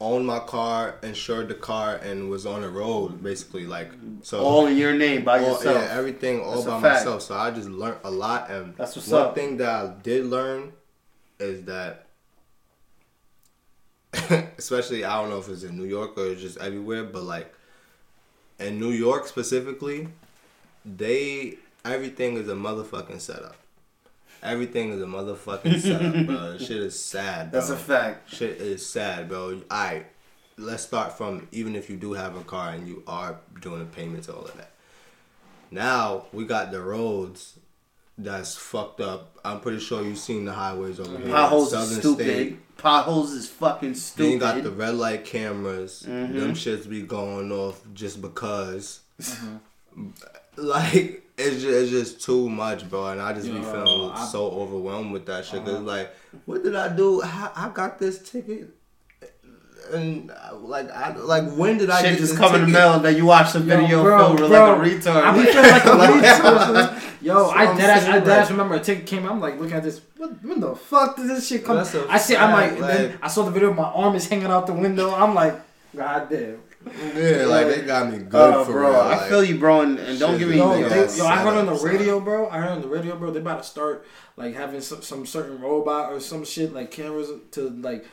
[0.00, 3.66] owned my car, insured the car, and was on the road basically.
[3.66, 3.90] Like
[4.22, 4.40] so.
[4.42, 5.76] All in your name by all- yourself.
[5.82, 7.22] yeah, everything all That's by myself.
[7.22, 9.34] So I just learned a lot, and That's what's one up.
[9.34, 10.72] thing that I did learn
[11.38, 12.06] is that,
[14.58, 17.52] especially I don't know if it's in New York or just everywhere, but like
[18.58, 20.08] in New York specifically,
[20.84, 23.56] they everything is a motherfucking setup.
[24.42, 26.56] Everything is a motherfucking setup, bro.
[26.58, 27.50] Shit is sad.
[27.50, 27.60] Bro.
[27.60, 28.32] That's a fact.
[28.32, 29.60] Shit is sad, bro.
[29.70, 30.04] I
[30.56, 33.84] let's start from even if you do have a car and you are doing the
[33.86, 34.70] payments, and all of that.
[35.70, 37.58] Now we got the roads
[38.18, 39.38] that's fucked up.
[39.44, 41.30] I'm pretty sure you've seen the highways over here.
[41.32, 42.24] Potholes Southern is stupid.
[42.26, 42.76] State.
[42.76, 44.32] Potholes is fucking Then stupid.
[44.32, 46.04] you got the red light cameras.
[46.06, 46.38] Mhm.
[46.38, 49.00] Them shits be going off just because.
[50.56, 54.50] Like it's just, it's just too much, bro, and I just be feeling I- so
[54.50, 55.64] overwhelmed with that shit.
[55.64, 55.82] Cause Uh-huh.
[55.84, 56.14] like,
[56.46, 57.22] what did I do?
[57.22, 58.68] I, I got this ticket,
[59.92, 62.98] and uh, like, I like when did I Shit just this come in the mail,
[63.00, 64.46] then you watch the video bro, film bro.
[64.48, 65.22] like a retard.
[65.22, 65.88] I be feeling like a
[66.98, 67.02] retard.
[67.22, 69.26] Yo, That's I I'm dead ass, I saying, dead ass remember a ticket came.
[69.28, 70.00] I'm like looking at this.
[70.16, 71.76] What, when the fuck did this shit come?
[71.76, 72.36] That's a I see.
[72.36, 73.72] I'm like, fact, and then like- I saw the video.
[73.72, 75.14] My arm is hanging out the window.
[75.14, 75.54] I'm like,
[75.96, 76.58] God damn.
[77.14, 79.00] Yeah, like they got me good Oh, for bro, real.
[79.00, 80.54] I feel you, bro, and, and don't give me.
[80.54, 82.48] is Yo, they, yo, I heard on the radio, bro.
[82.48, 83.30] I heard on the radio, bro.
[83.30, 84.06] They about to start
[84.36, 88.06] like having some, some certain robot or some shit like cameras to like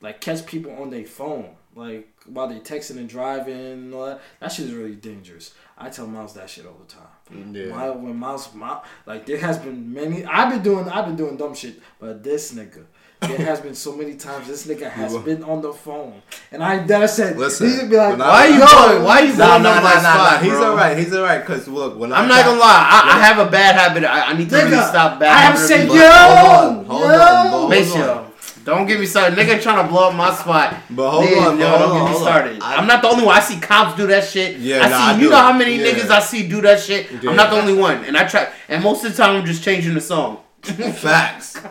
[0.00, 4.20] like catch people on their phone, like while they texting and driving and all that.
[4.38, 5.52] That shit is really dangerous.
[5.76, 7.54] I tell Miles that shit all the time.
[7.54, 7.74] Yeah.
[7.74, 10.24] My, when Miles, my, like there has been many.
[10.24, 12.84] I've been doing, I've been doing dumb shit, but this nigga.
[13.22, 16.20] There has been so many times this nigga has been on the phone,
[16.50, 19.04] and I that I said, Listen, he should be like, when I- Why you going?
[19.04, 20.38] Why are you Nah, going nah, up nah, my nah, spot, nah.
[20.40, 20.70] He's bro?
[20.70, 20.98] alright.
[20.98, 21.44] He's alright.
[21.44, 22.88] Cause look, when I I'm not got- gonna lie.
[22.90, 24.04] I, I have a bad habit.
[24.04, 25.68] I, I need to really stop bad I have habit.
[25.68, 27.06] said yo, hold on, hold yo.
[27.20, 27.98] on, hold Bitch, on.
[28.00, 28.26] yo.
[28.64, 29.36] Don't get me started.
[29.38, 30.76] Nigga trying to blow up my spot.
[30.90, 32.62] But hold Nigga, on, yo, hold don't on, get me started.
[32.62, 33.36] I- I'm not the only one.
[33.36, 34.56] I see cops do that shit.
[34.58, 35.02] Yeah, I nah, see.
[35.02, 35.30] I you do.
[35.30, 35.86] know how many Yeah.
[35.92, 37.06] niggas I see do that shit.
[37.22, 37.30] Yeah.
[37.30, 38.48] I'm not the only one, and I try.
[38.68, 40.38] And most of the time, I'm just changing the song.
[40.62, 41.58] Facts.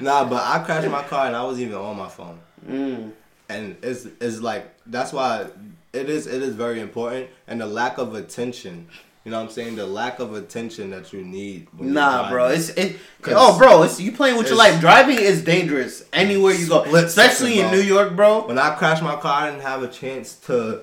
[0.00, 2.38] Nah, but I crashed my car and I wasn't even on my phone.
[2.68, 3.12] Mm.
[3.48, 5.46] and it's it's like that's why
[5.92, 8.88] it is it is very important, and the lack of attention.
[9.24, 9.76] You know what I'm saying?
[9.76, 11.68] The lack of attention that you need.
[11.78, 12.48] Nah, bro.
[12.48, 12.96] It's it.
[13.22, 13.82] 'Cause Oh, bro.
[13.82, 14.80] It's you playing with your life.
[14.80, 17.76] Driving is dangerous anywhere you go, especially in bro.
[17.78, 18.46] New York, bro.
[18.46, 20.80] when I crashed my car, I didn't have a chance to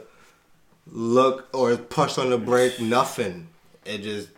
[0.91, 2.79] look or push on the brake.
[2.79, 3.47] Nothing.
[3.85, 4.29] It just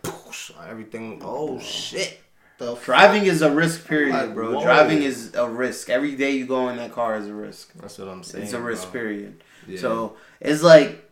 [0.68, 1.20] everything.
[1.24, 2.20] Oh shit!
[2.64, 2.84] The fuck?
[2.84, 4.54] Driving is a risk, period, Like, bro.
[4.54, 4.62] whoa.
[4.62, 5.90] Driving is a risk.
[5.90, 7.72] Every day you go in that car is a risk.
[7.74, 8.44] That's what I'm saying.
[8.44, 9.00] It's a risk, bro.
[9.00, 9.42] period.
[9.66, 9.78] Yeah.
[9.80, 11.10] So it's like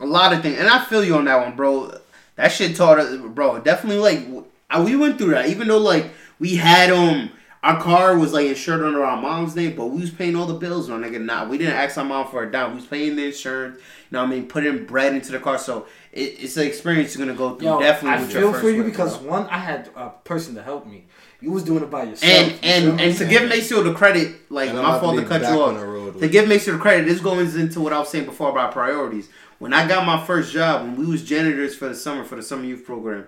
[0.00, 1.98] a lot of things, and I feel you on that one, bro.
[2.36, 3.58] That shit taught us, bro.
[3.60, 5.48] Definitely, like w- I- we went through that.
[5.48, 7.30] Even though like we had um
[7.62, 10.54] our car was like insured under our mom's name, but we was paying all the
[10.54, 11.20] bills on nigga.
[11.22, 12.70] Nah, we didn't ask our mom for a dime.
[12.70, 13.76] We was paying the insurance.
[13.76, 13.82] You
[14.12, 14.46] know what I mean?
[14.48, 17.68] Putting bread into the car, so it, it's an experience you're gonna go through.
[17.68, 19.30] Yo, definitely, I with your feel first for you because bro.
[19.30, 21.06] one, I had a person to help me.
[21.40, 22.22] You was doing it by yourself.
[22.30, 25.22] And you feel and and to give Maceo the credit, like my about fault to
[25.22, 25.78] to cut you off.
[25.78, 28.26] the road To with give Maceo the credit, this goes into what I was saying
[28.26, 29.28] before about priorities.
[29.58, 32.42] When I got my first job, when we was janitors for the summer for the
[32.42, 33.26] summer youth program,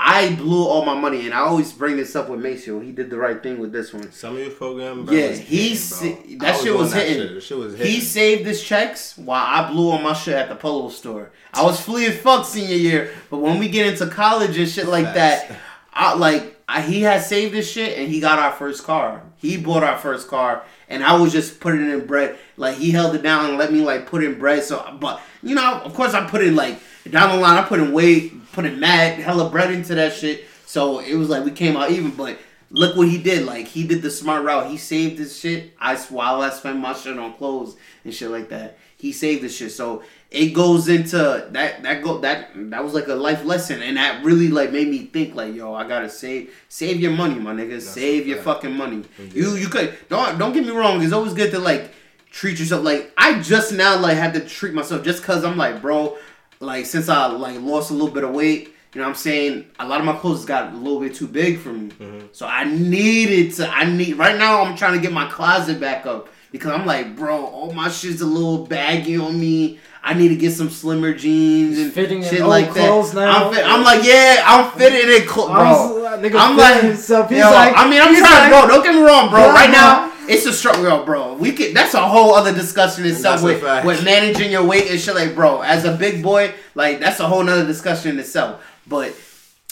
[0.00, 2.78] I blew all my money, and I always bring this up with Maceo.
[2.78, 4.12] He did the right thing with this one.
[4.12, 7.28] Some of your program, bro, Yeah, he hitting, that shit was that hitting.
[7.34, 7.42] Shit.
[7.42, 7.92] Shit was hitting.
[7.92, 11.32] He saved his checks while I blew on my shit at the polo store.
[11.52, 14.86] I was flea as fuck senior year, but when we get into college and shit
[14.86, 15.50] like that,
[15.92, 19.22] I like I, he had saved his shit and he got our first car.
[19.36, 22.38] He bought our first car, and I was just putting it in bread.
[22.56, 24.62] Like he held it down and let me like put in bread.
[24.62, 26.78] So, but you know, of course, I put in like
[27.10, 27.58] down the line.
[27.58, 30.44] I put in weight, put in mad hella bread into that shit.
[30.66, 32.38] So it was like we came out even, but.
[32.70, 33.46] Look what he did!
[33.46, 34.70] Like he did the smart route.
[34.70, 35.72] He saved his shit.
[35.80, 38.76] I while I spent my shit on clothes and shit like that.
[38.98, 39.72] He saved the shit.
[39.72, 41.16] So it goes into
[41.52, 44.88] that that go that that was like a life lesson, and that really like made
[44.88, 47.80] me think like, yo, I gotta save save your money, my nigga.
[47.80, 49.02] save your fucking money.
[49.32, 51.02] You you could don't don't get me wrong.
[51.02, 51.90] It's always good to like
[52.30, 52.84] treat yourself.
[52.84, 56.18] Like I just now like had to treat myself just cause I'm like, bro,
[56.60, 58.74] like since I like lost a little bit of weight.
[58.94, 59.66] You know what I'm saying?
[59.78, 61.90] A lot of my clothes got a little bit too big for me.
[61.90, 62.26] Mm-hmm.
[62.32, 66.06] So I needed to I need right now I'm trying to get my closet back
[66.06, 69.78] up because I'm like, bro, all my shit's a little baggy on me.
[70.02, 73.26] I need to get some slimmer jeans and fitting shit like clothes that.
[73.26, 73.48] now.
[73.48, 76.06] I'm, fit, I'm like, yeah, I'm fitting in clothes, bro.
[76.06, 77.28] I'm, I'm like, himself.
[77.28, 78.74] He's yo, like, I mean, I'm trying, like, bro.
[78.74, 79.52] Don't get me wrong, bro.
[79.52, 80.10] Right now.
[80.28, 81.34] It's a struggle, bro.
[81.34, 81.74] We could.
[81.74, 85.14] That's a whole other discussion itself with, with managing your weight and shit.
[85.14, 88.62] Like, bro, as a big boy, like that's a whole nother discussion in itself.
[88.86, 89.14] But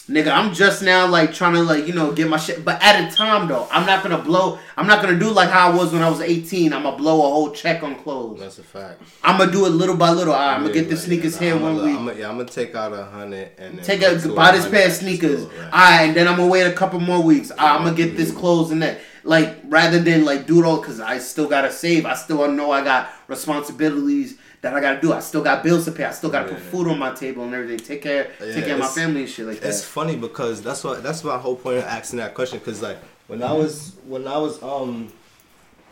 [0.09, 2.65] nigga, I'm just now like trying to like you know get my shit.
[2.65, 4.59] But at a time though, I'm not gonna blow.
[4.77, 6.73] I'm not gonna do like how I was when I was 18.
[6.73, 8.41] I'm gonna blow a whole check on clothes.
[8.41, 9.03] That's a fact.
[9.23, 10.33] I'm gonna do it little by little.
[10.33, 11.91] All right, I'm gonna get the sneakers here I'm when we.
[11.91, 14.69] I'm gonna, yeah, I'm gonna take out a hundred and then Take to buy this
[14.69, 15.43] pair of sneakers.
[15.43, 15.73] store, right.
[15.73, 17.51] Alright, and then I'm gonna wait a couple more weeks.
[17.51, 18.99] Alright, I'm gonna get this clothes and that.
[19.27, 22.07] Like rather than like do it all because I still gotta save.
[22.07, 25.13] I still know I got responsibilities that I gotta do.
[25.13, 26.05] I still got bills to pay.
[26.05, 27.79] I still gotta put food on my table and everything.
[27.79, 29.69] Take care, Yeah, take care of my family and shit like that.
[29.69, 32.61] It's funny because that's what that's my whole point of asking that question.
[32.61, 35.13] Cause like when I was when I was um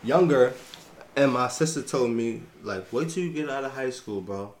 [0.03, 0.53] younger,
[1.15, 4.53] and my sister told me like, wait till you get out of high school, bro.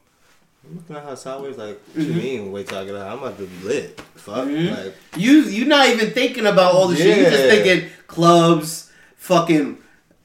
[0.67, 2.13] I'm looking at her sideways like, what Mm-hmm.
[2.13, 2.51] you mean?
[2.51, 3.07] Wait till I get out?
[3.11, 3.99] I'm about to be lit.
[4.15, 4.47] Fuck.
[4.47, 4.71] Mhm.
[4.85, 7.17] Like, You you're not even thinking about all the shit.
[7.17, 9.77] You're just thinking clubs, fucking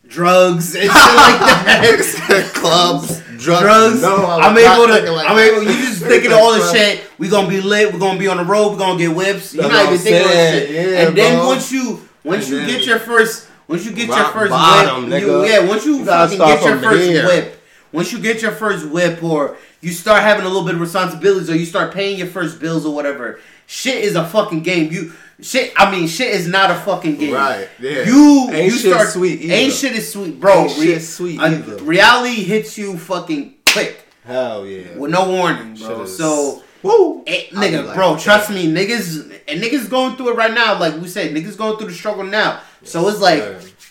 [0.08, 2.50] drugs and shit like that.
[2.54, 3.60] clubs, drugs.
[3.62, 4.02] drugs.
[4.02, 5.12] No, I'm, not able to.
[5.12, 5.52] like I'm that.
[5.52, 5.62] able.
[5.62, 7.02] You just thinking all the shit.
[7.18, 7.92] We gonna be lit.
[7.92, 8.70] We gonna be on the road.
[8.72, 9.52] We gonna get whips.
[9.54, 10.70] You're That's not even thinking shit.
[10.70, 11.46] Yeah, and then bro.
[11.48, 15.22] once you once And you get your first once you get your first bottom, whip,
[15.22, 15.64] you, yeah.
[15.68, 17.62] Once you, You fucking get your first whip,
[17.92, 21.48] once you get your first whip, or you start having a little bit of responsibilities,
[21.50, 24.92] or you start paying your first bills or whatever, shit is a fucking game.
[24.92, 25.72] You shit.
[25.76, 27.34] I mean, shit is not a fucking game.
[27.34, 28.04] Right, yeah.
[28.04, 29.54] You Ain't you shit start sweet either.
[29.54, 30.64] Ain't shit is sweet, bro.
[30.64, 31.82] Ain't shit sweet either.
[31.82, 34.96] Reality hits you fucking quick Hell yeah.
[34.96, 36.06] with no warning, bro.
[36.06, 36.62] So.
[36.82, 37.22] Woo.
[37.26, 40.54] Eh, I be nigga, like, bro, trust me, niggas and niggas going through it right
[40.54, 40.78] now.
[40.78, 42.60] Like we said, niggas going through the struggle now.
[42.82, 43.42] so it's like.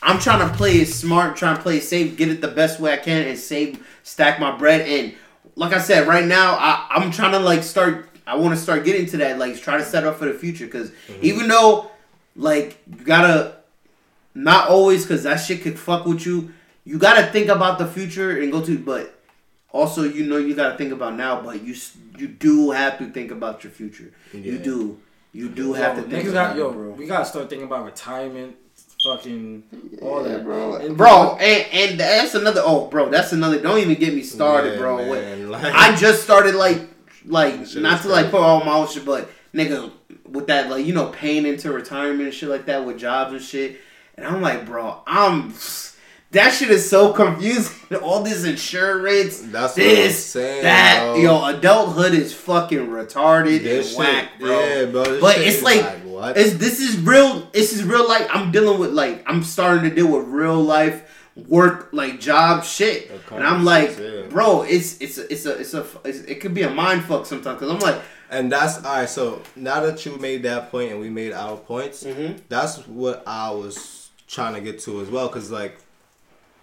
[0.02, 2.80] I'm trying to play it smart, trying to play it safe, get it the best
[2.80, 4.88] way I can, and save, stack my bread.
[4.88, 5.14] And
[5.60, 8.07] like I said, right now I, I'm trying to like start.
[8.26, 10.65] I want to start getting to that, like try to set up for the future.
[10.65, 11.19] Because Mm-hmm.
[11.30, 11.90] even though,
[12.36, 13.56] like, you gotta
[14.36, 16.53] not always, because that shit could fuck with you.
[16.86, 19.19] You gotta think about the future and go to, but
[19.72, 21.41] also you know you gotta think about now.
[21.41, 21.76] But you
[22.18, 24.11] you do have to think about your future.
[24.34, 24.99] You do.
[25.34, 26.90] You do Yo, have to think about got, yo, bro.
[26.91, 28.56] we gotta start thinking about retirement,
[29.03, 29.63] fucking
[30.01, 30.76] all that, bro.
[30.76, 32.61] And- Bro, and, and that's another.
[32.63, 33.59] Oh, bro, that's another.
[33.61, 34.97] Don't even get me started, Yeah, bro.
[34.97, 36.81] man, like- I just started like,
[37.26, 38.30] like not is to like crazy.
[38.31, 39.91] put all my own shit, but nigga,
[40.27, 43.41] with that like you know paying into retirement and shit like that with jobs and
[43.41, 43.80] shit,
[44.15, 45.53] and I'm like, bro, I'm
[46.31, 47.76] that shit is so confusing.
[48.03, 51.15] All this insurance, That's what this, I'm saying, that, bro.
[51.17, 54.49] yo, adulthood is fucking retarded This and shit- whack, bro.
[54.59, 56.37] yeah, bro, this but shit it's is like, like, what?
[56.37, 57.49] it's this is real.
[57.53, 58.27] This is real life.
[58.31, 61.15] I'm dealing with like I'm starting to deal with real life
[61.47, 64.23] work like job shit, and I'm like, yeah.
[64.29, 67.25] bro, it's it's a, it's a it's a it's, it could be a mind fuck
[67.25, 69.09] sometimes because I'm like, And that's all right.
[69.09, 72.41] So now that you made that point and we made our points, Mhm.
[72.49, 75.29] that's what I was trying to get to as well.
[75.29, 75.77] Cause like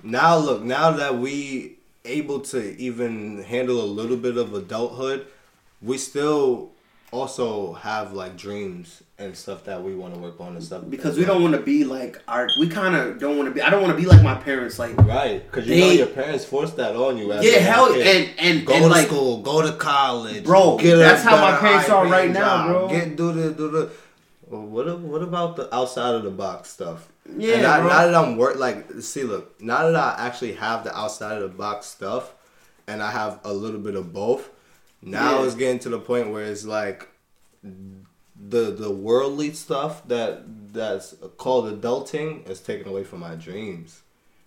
[0.02, 5.26] now, look, now that we able to even handle a little bit of adulthood,
[5.82, 6.70] we still
[7.12, 10.82] also have like dreams and stuff that we want to work on and stuff.
[10.88, 13.62] because we don't want to be like our we kind of don't want to be.
[13.62, 14.78] I don't want to be like my parents.
[14.78, 17.32] Like Right, because you know your parents forced that on you.
[17.32, 21.22] As yeah, hell and and Go and to like school, go to college, Bro, that's
[21.22, 22.88] how my parents are right now, bro.
[22.88, 23.90] Get do the do the.
[24.48, 27.08] What what about the outside of the box stuff?
[27.36, 27.88] Yeah, bro.
[27.88, 31.50] now that I'm work like see look now that I actually have the outside of
[31.50, 32.34] the box stuff,
[32.86, 34.50] and I have a little bit of both.
[35.06, 35.46] Now Yeah.
[35.46, 37.08] it's getting to the point where it's like
[37.62, 40.42] the the worldly stuff that
[40.72, 44.02] that's called adulting is taken away from my dreams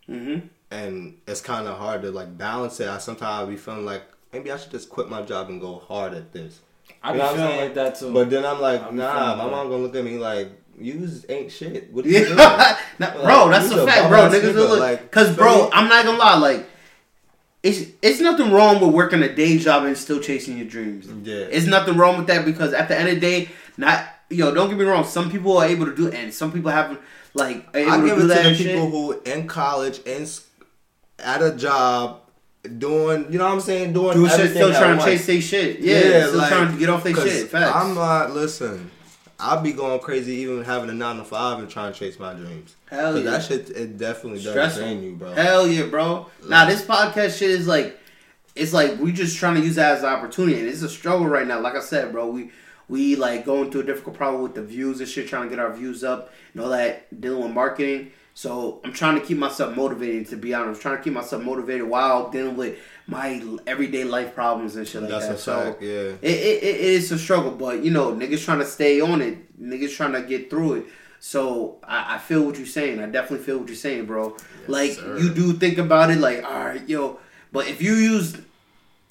[0.08, 0.44] mhm.
[0.70, 2.88] and it's kind of hard to like balance it.
[2.88, 5.80] I sometimes I be feeling like maybe I should just quit my job and go
[5.88, 6.60] hard at this.
[7.02, 7.66] I be You know what I'm feeling saying?
[7.66, 8.14] like that too.
[8.14, 10.50] But then I'm like, I be nah, my mom gonna look at me like,
[10.80, 11.92] you ain't shit.
[11.92, 12.38] What are you doing?
[12.38, 14.30] Yeah, Nah, bro, that's a fact, bro.
[14.30, 15.70] Niggas look, like, cause bro?
[15.74, 16.66] I'm not gonna lie, like.
[17.62, 21.08] It's, it's nothing wrong with working a day job and still chasing your dreams.
[21.28, 21.36] Yeah.
[21.52, 24.70] It's nothing wrong with that because at the end of the day, not yo, don't
[24.70, 25.04] get me wrong.
[25.04, 27.00] Some people are able to do it, and some people haven't
[27.34, 30.30] like I give it that to the people who in college, and
[31.20, 32.22] at a job,
[32.78, 35.42] doing, you know what I'm saying, doing do shit, everything still trying to chase their
[35.42, 35.80] shit.
[35.80, 37.50] Yeah, yeah still like, trying to get off their shit.
[37.50, 37.76] Facts.
[37.76, 38.92] I'm not listen.
[39.40, 42.34] I'll be going crazy even having a nine to five and trying to chase my
[42.34, 42.76] dreams.
[42.90, 43.32] Hell yeah.
[43.32, 45.32] that shit it definitely does drain you, bro.
[45.34, 46.28] Hell yeah, bro.
[46.48, 47.98] Now this podcast shit is like,
[48.56, 51.28] it's like we just trying to use that as an opportunity, and it's a struggle
[51.28, 51.62] right now.
[51.62, 52.52] Like I said, bro, we
[52.90, 55.60] we like going through a difficult problem with the views and shit, trying to get
[55.60, 58.12] our views up and all that, dealing with marketing.
[58.40, 60.30] So I'm trying to keep myself motivated.
[60.30, 64.34] To be honest, I'm trying to keep myself motivated while dealing with my everyday life
[64.34, 65.36] problems and shit like That's that.
[65.36, 65.90] a so fact, yeah.
[65.90, 69.62] it, it, it is a struggle, but you know, niggas trying to stay on it.
[69.62, 70.86] Niggas trying to get through it.
[71.20, 73.02] So I, I feel what you're saying.
[73.02, 74.38] I definitely feel what you're saying, bro.
[74.70, 75.20] like sir.
[75.20, 77.20] you do think about it, like all right, yo.
[77.52, 78.38] But if you use,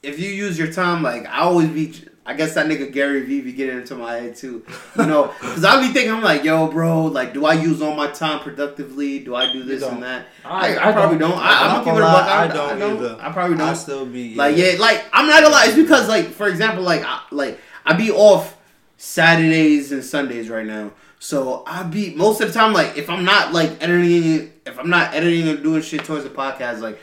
[0.02, 1.92] if you use your time, like I always be.
[2.28, 4.62] I guess that nigga Gary Vee be getting into my head too,
[4.98, 7.94] you know, because I be thinking I'm like, yo, bro, like, do I use all
[7.94, 9.20] my time productively?
[9.20, 10.26] Do I do this and that?
[10.44, 11.30] I- I, I, probably don't.
[11.30, 11.40] don't.
[11.40, 12.26] I, I'm not gonna it a buck.
[12.26, 12.96] I, I don't I don't.
[12.98, 13.16] either.
[13.18, 13.68] I probably don't.
[13.68, 15.64] I still be Like yeah, like I'm not gonna lie.
[15.68, 18.59] It's because like for example, like I, like I be off
[18.98, 20.92] Saturdays and Sundays right now.
[21.20, 24.90] So I be most of the time like if I'm not like editing, if I'm
[24.90, 26.98] not editing or doing shit towards the podcast, like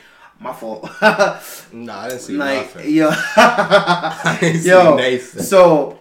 [0.45, 0.89] my fault.
[1.73, 2.93] Nah, I didn't see like nothing.
[2.93, 5.17] yo, I didn't see yo.
[5.41, 5.99] So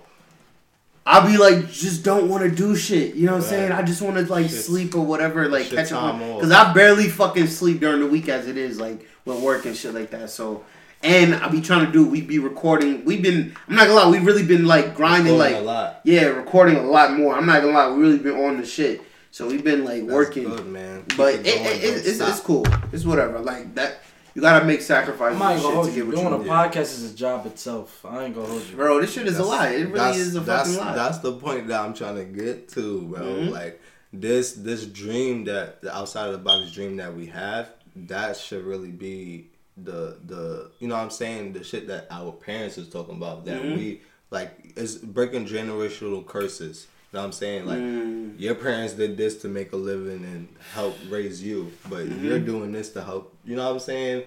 [1.06, 3.14] I'll be like, just don't want to do shit.
[3.14, 3.72] You know what I'm saying?
[3.72, 6.18] I just want to like Shit- sleep or whatever, like catch up.
[6.18, 9.76] Because I barely fucking sleep during the week as it is, like with work and
[9.76, 10.30] shit like that.
[10.30, 10.64] So,
[11.02, 12.06] and I be trying to do.
[12.06, 13.04] We be recording.
[13.04, 13.54] We've been.
[13.68, 14.10] I'm not gonna lie.
[14.10, 16.00] We've really been like grinding, Recording like a lot.
[16.04, 17.34] yeah, recording a lot more.
[17.34, 17.90] I'm not gonna lie.
[17.90, 19.02] We really been on the shit.
[19.30, 20.44] So we've been like That's working.
[20.44, 21.04] good, man.
[21.08, 22.64] Keep But it going, it, it, it's, it's cool.
[22.92, 23.40] It's whatever.
[23.40, 23.98] Like that.
[24.34, 25.96] You gotta make sacrifices I'm not and gonna hold to you.
[25.98, 26.72] get what Doing you a want.
[26.72, 28.04] podcast is a job itself.
[28.04, 28.74] I ain't gonna hold you.
[28.76, 29.68] Bro, this shit is a lie.
[29.68, 30.94] It really that's- is a that's, fucking lie.
[30.96, 33.20] That's the point that I'm trying to get to, bro.
[33.20, 33.50] Mhm.
[33.52, 33.80] Like
[34.12, 38.64] this this dream that the outside of the box dream that we have, that should
[38.64, 42.88] really be the the you know what I'm saying, the shit that our parents is
[42.88, 43.44] talking about.
[43.44, 43.76] That Mhm.
[43.76, 44.00] we
[44.30, 46.88] like is breaking generational curses.
[47.14, 47.66] You know what I'm saying?
[47.66, 48.40] Like Mm.
[48.40, 52.24] your parents did this to make a living and help raise you, but Mm-hmm.
[52.24, 53.32] you're doing this to help.
[53.44, 54.24] You know what I'm saying?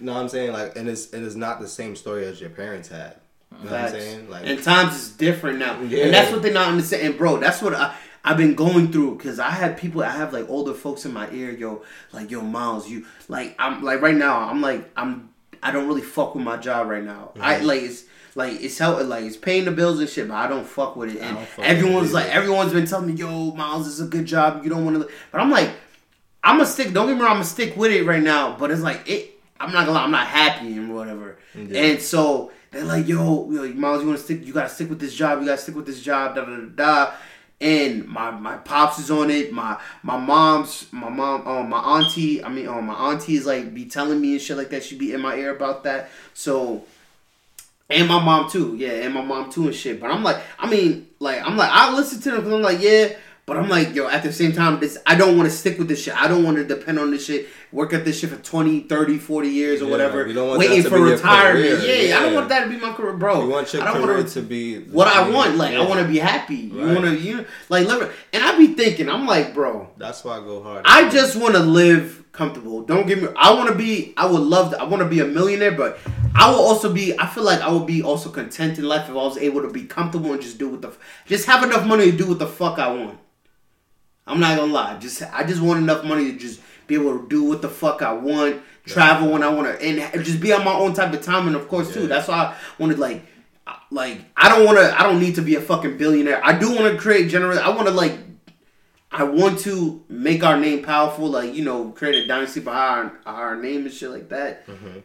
[0.00, 0.54] You know what I'm saying?
[0.54, 3.16] Like, and it's and it's not the same story as your parents had.
[3.52, 4.30] You know what I'm saying?
[4.30, 6.04] Like, and times is different now, Yeah.
[6.06, 7.02] and that's what they're not understand.
[7.06, 7.94] And bro, that's what I
[8.24, 10.02] I've been going through because I have people.
[10.02, 11.82] I have like older folks in my ear, yo,
[12.14, 14.48] like yo, Miles, you like I'm like right now.
[14.48, 15.28] I'm like I'm
[15.62, 17.32] I don't really fuck with my job right now.
[17.38, 17.66] I Mm-hmm.
[17.66, 18.04] like it's.
[18.36, 21.14] Like it's helping, like it's paying the bills and shit, but I don't fuck with
[21.14, 21.20] it.
[21.20, 24.26] And don't fuck with everyone's like, everyone's been telling me, "Yo, Miles, is a good
[24.26, 24.64] job.
[24.64, 25.70] You don't want to," but I'm like,
[26.42, 26.92] I'm gonna stick.
[26.92, 28.56] Don't get me wrong, I'm gonna stick with it right now.
[28.56, 29.38] But it's like it.
[29.60, 30.04] I'm not gonna lie.
[30.04, 31.38] I'm not happy and whatever.
[31.54, 31.80] Yeah.
[31.80, 34.44] And so they're like, "Yo, yo Miles, you want to stick?
[34.44, 35.40] You gotta stick with this job.
[35.40, 37.12] You gotta stick with this job." Da da da da.
[37.60, 39.52] And my my pops is on it.
[39.52, 42.42] My my mom's my mom um my auntie.
[42.42, 44.82] I mean um my auntie is like be telling me and shit like that.
[44.82, 46.10] She be in my ear about that.
[46.34, 46.84] So
[47.90, 50.00] and my mom too, yeah, and my mom too and shit.
[50.00, 52.80] But I'm like, I mean, like, I'm like, I listen to them because I'm like,
[52.80, 53.08] yeah,
[53.46, 55.86] But I'm like, yo, at the same time, this I don't want to stick with
[55.88, 56.16] this shit.
[56.16, 59.18] I don't want to depend on this shit, work at this shit for 20, 30,
[59.18, 61.80] 40 years or Yeah, whatever, you don't want waiting that to for retirement.
[61.80, 63.42] career, Yeah, I don't want that to be my career, bro.
[63.42, 65.56] You want your I don't career wanna- to be what I want.
[65.58, 66.56] Like, I want to be happy.
[66.72, 67.86] You want to, you know, like,
[68.32, 70.80] and I be thinking, I'm like, bro, That's why I go hard.
[70.86, 72.82] I just want to live comfortable.
[72.82, 73.28] Don't get me.
[73.36, 74.12] I want to be.
[74.16, 74.72] I would love.
[74.72, 75.98] To, I want to be a millionaire, but
[76.34, 77.18] I will also be.
[77.18, 79.70] I feel like I would be also content in life if I was able to
[79.70, 80.92] be comfortable and just do what the.
[81.24, 83.18] Just have enough money to do what the fuck I want.
[84.26, 84.98] I'm not gonna lie.
[84.98, 88.02] Just I just want enough money to just be able to do what the fuck
[88.02, 91.22] I want, travel when I want to, and just be on my own type of
[91.22, 91.46] time.
[91.46, 93.22] And of course, too, that's why I wanted like.
[93.90, 94.98] Like I don't want to.
[94.98, 96.44] I don't need to be a fucking billionaire.
[96.44, 97.58] I do want to create general.
[97.58, 98.18] I want to like
[99.16, 103.34] I want to make our name powerful, like you know, create a dynasty behind our,
[103.50, 104.66] our name and shit like that.
[104.66, 104.98] Mm-hmm.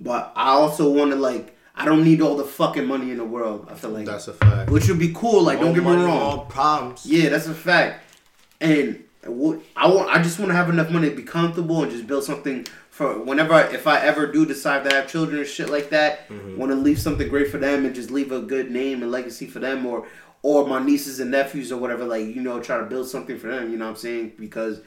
[0.00, 3.24] But I also want to like, I don't need all the fucking money in the
[3.24, 3.66] world.
[3.68, 4.70] I feel like, That's a fact.
[4.70, 5.42] which would be cool.
[5.42, 6.36] Like, don't More get me wrong.
[6.36, 7.04] more problems.
[7.04, 8.04] Yeah, that's a fact.
[8.60, 11.90] And what I want, I just want to have enough money to be comfortable and
[11.90, 15.48] just build something for whenever, I, if I ever do decide to have children and
[15.48, 16.28] shit like that.
[16.28, 16.56] Mm-hmm.
[16.58, 19.46] Want to leave something great for them and just leave a good name and legacy
[19.46, 20.06] for them, or
[20.42, 22.04] or my nieces and nephews or whatever.
[22.04, 23.70] Like you know, try to build something for them.
[23.70, 24.32] You know what I'm saying?
[24.38, 24.80] Because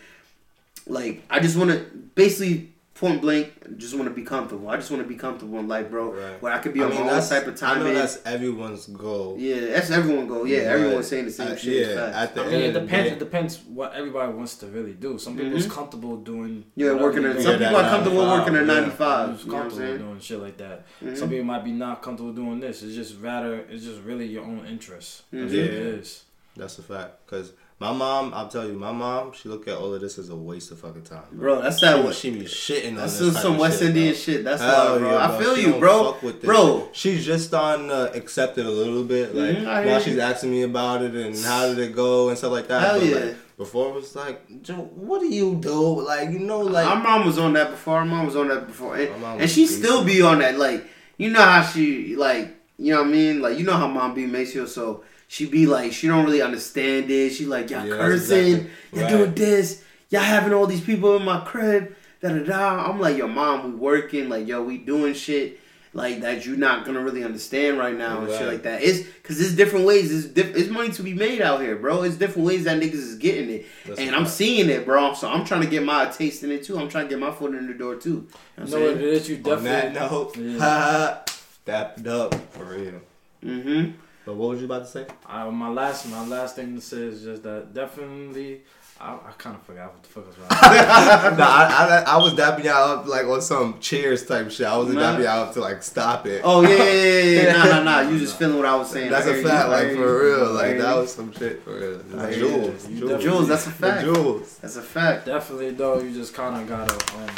[0.87, 1.79] like I just want to
[2.15, 4.69] basically point blank, just want to be comfortable.
[4.69, 6.11] I just want to be comfortable in life, bro.
[6.13, 6.41] Right.
[6.41, 7.77] Where I could be I on mean, my own type of time.
[7.77, 7.95] I know man.
[7.95, 9.37] that's everyone's goal.
[9.39, 10.45] yeah, that's everyone's goal.
[10.45, 11.87] Yeah, But everyone's saying the same at- shit.
[11.95, 13.09] Yeah, at the I end it depends.
[13.09, 15.17] day- It depends what everybody wants to really do.
[15.17, 16.49] Some people's comfortable doing.
[16.49, 16.69] Mm-hmm.
[16.75, 17.41] Yeah, whatever working they at do.
[17.43, 18.73] some Yeah, people are comfortable working at yeah.
[18.73, 19.29] 95.
[19.29, 20.85] Who's You know comfortable doing shit like that.
[21.03, 21.17] Mhm.
[21.17, 22.83] Some people might be not comfortable doing this.
[22.83, 23.55] It's just rather.
[23.69, 25.23] It's just really your own interest.
[25.31, 25.57] That's Mhm.
[25.57, 25.99] what it Yeah.
[25.99, 26.23] is.
[26.57, 27.25] That's a fact.
[27.27, 30.29] Cause my mom, I'll tell you, my mom, she look at all of this as
[30.29, 31.23] a waste of fucking time.
[31.31, 33.87] Bro, that's she, that what she be shitting on this some, type some West shit,
[33.89, 34.17] Indian bro.
[34.19, 34.43] shit.
[34.43, 35.09] That's Hell why, bro.
[35.11, 36.03] yeah, I feel She you, bro.
[36.11, 39.33] fuck with this Bro, she's just starting to accept it a little bit.
[39.33, 40.21] Like Mhm, I now, she's you.
[40.21, 42.81] asking me about it and how did it go and stuff like that.
[42.81, 43.15] Hell But, yeah.
[43.15, 46.01] like, before it was like, Joe, what do you do?
[46.03, 48.05] Like you know, like my mom was on that before.
[48.05, 50.57] My mom was on that before, and, and she still be on that.
[50.59, 50.85] Like
[51.17, 53.41] you know how she like you know what I mean.
[53.41, 57.09] Like you know how mom be Maceo, so she be like she don't really understand
[57.09, 57.29] it.
[57.31, 58.69] She like y'all Yeah, cursing, exactly.
[58.91, 59.09] y'all Right.
[59.11, 61.95] doing this, y'all having all these people in my crib.
[62.21, 62.85] Da da da.
[62.89, 64.27] I'm like, yo, mom, we working.
[64.27, 65.59] Like yo, we doing shit.
[65.93, 68.81] Like that you're not gonna really understand right now and shit like that.
[68.83, 70.13] It's cause there's different ways.
[70.13, 72.03] It's diff- it's money to be made out here, bro.
[72.03, 74.35] It's different ways that niggas is getting it, That's and I'm fact.
[74.35, 75.13] seeing it, bro.
[75.13, 76.77] So I'm trying to get my taste in it too.
[76.79, 78.09] I'm trying to get my foot in the door too.
[78.09, 78.27] You know
[78.57, 79.13] You what know I'm what it saying?
[79.13, 79.29] is?
[79.29, 80.43] You on that definitely.
[80.43, 81.19] note, Yeah.
[81.65, 83.01] that it up for real.
[83.45, 83.91] Mm-hmm.
[84.31, 85.05] But what was you about to say?
[85.25, 88.61] I, my last, my last thing to say is just that definitely.
[88.97, 90.47] I, I kind of forgot what the fuck was wrong.
[91.37, 94.67] nah, I, I, I was dapping y'all up like on some cheers type shit.
[94.67, 95.17] I wasn't Nah.
[95.17, 96.43] dapping y'all up to like stop it.
[96.45, 97.51] Oh yeah, yeah, yeah, yeah.
[97.51, 98.09] Nah, nah, nah.
[98.09, 99.11] You just feeling what I was saying.
[99.11, 99.71] That's I a hear fact, you.
[99.73, 100.35] Like hear for you.
[100.37, 100.45] real.
[100.45, 101.99] I Like that was some shit for real.
[102.21, 104.01] I The jewels, jewels, Jules, that's a the fact.
[104.05, 104.57] jewels.
[104.59, 105.25] That's a fact.
[105.25, 107.29] Definitely though, you just kind of gotta um,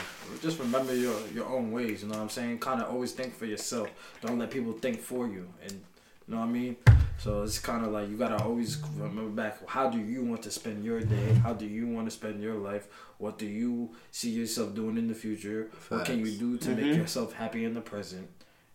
[0.43, 2.03] just remember your your own ways.
[2.03, 2.59] You know what I'm saying?
[2.59, 3.87] Kind of always think for yourself.
[4.21, 5.47] Don't let people think for you.
[5.65, 5.81] And
[6.27, 6.75] you know what I mean?
[7.17, 9.67] So it's kind of like you gotta always remember back.
[9.67, 11.33] How do you want to spend your day?
[11.35, 12.87] How do you want to spend your life?
[13.17, 15.69] What do you see yourself doing in the future?
[15.89, 16.75] What can you do to Mhm.
[16.77, 18.27] make yourself happy in the present?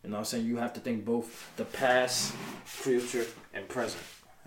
[0.04, 0.46] You know what I'm saying?
[0.46, 2.32] You have to think both the past,
[2.64, 4.02] future, and present.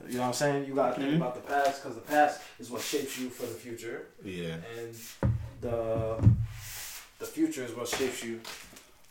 [0.08, 0.66] You know what I'm saying?
[0.68, 1.18] You gotta think Mhm.
[1.18, 4.56] about the past because the past is what shapes you for the future Yeah.
[4.78, 4.96] and
[5.62, 6.18] the
[7.20, 8.40] the future is what shapes you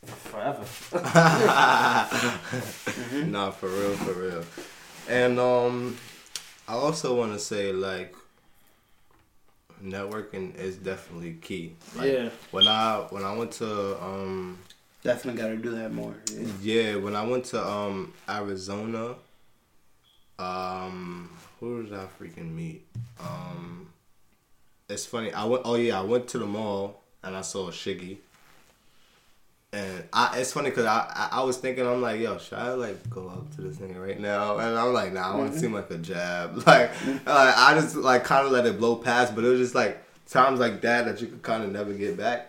[0.06, 0.64] forever.
[3.26, 4.44] Nah, for real, for real.
[5.08, 5.96] And um,
[6.68, 8.14] I also want to say like,
[9.82, 11.74] networking is definitely key.
[11.96, 14.58] Like, yeah, When I when I went to um
[15.02, 16.14] Definitely gotta do that more.
[16.30, 16.46] Yeah.
[16.60, 19.14] Yeah, when I went to um Arizona,
[20.38, 22.86] um who did I freaking meet?
[23.18, 23.88] Um
[24.88, 28.18] it's funny, I went oh yeah, I went to the mall and I saw Shiggy.
[29.80, 32.72] And I it's funny cause I, I I was thinking I'm like yo should I
[32.72, 35.52] like go up to this nigga right now and I'm like nah I want to
[35.52, 35.60] mm-hmm.
[35.60, 36.90] seem like a jab like
[37.26, 40.02] like I just like kind of let it blow past but it was just like
[40.28, 42.48] times like that that you could kind of never get back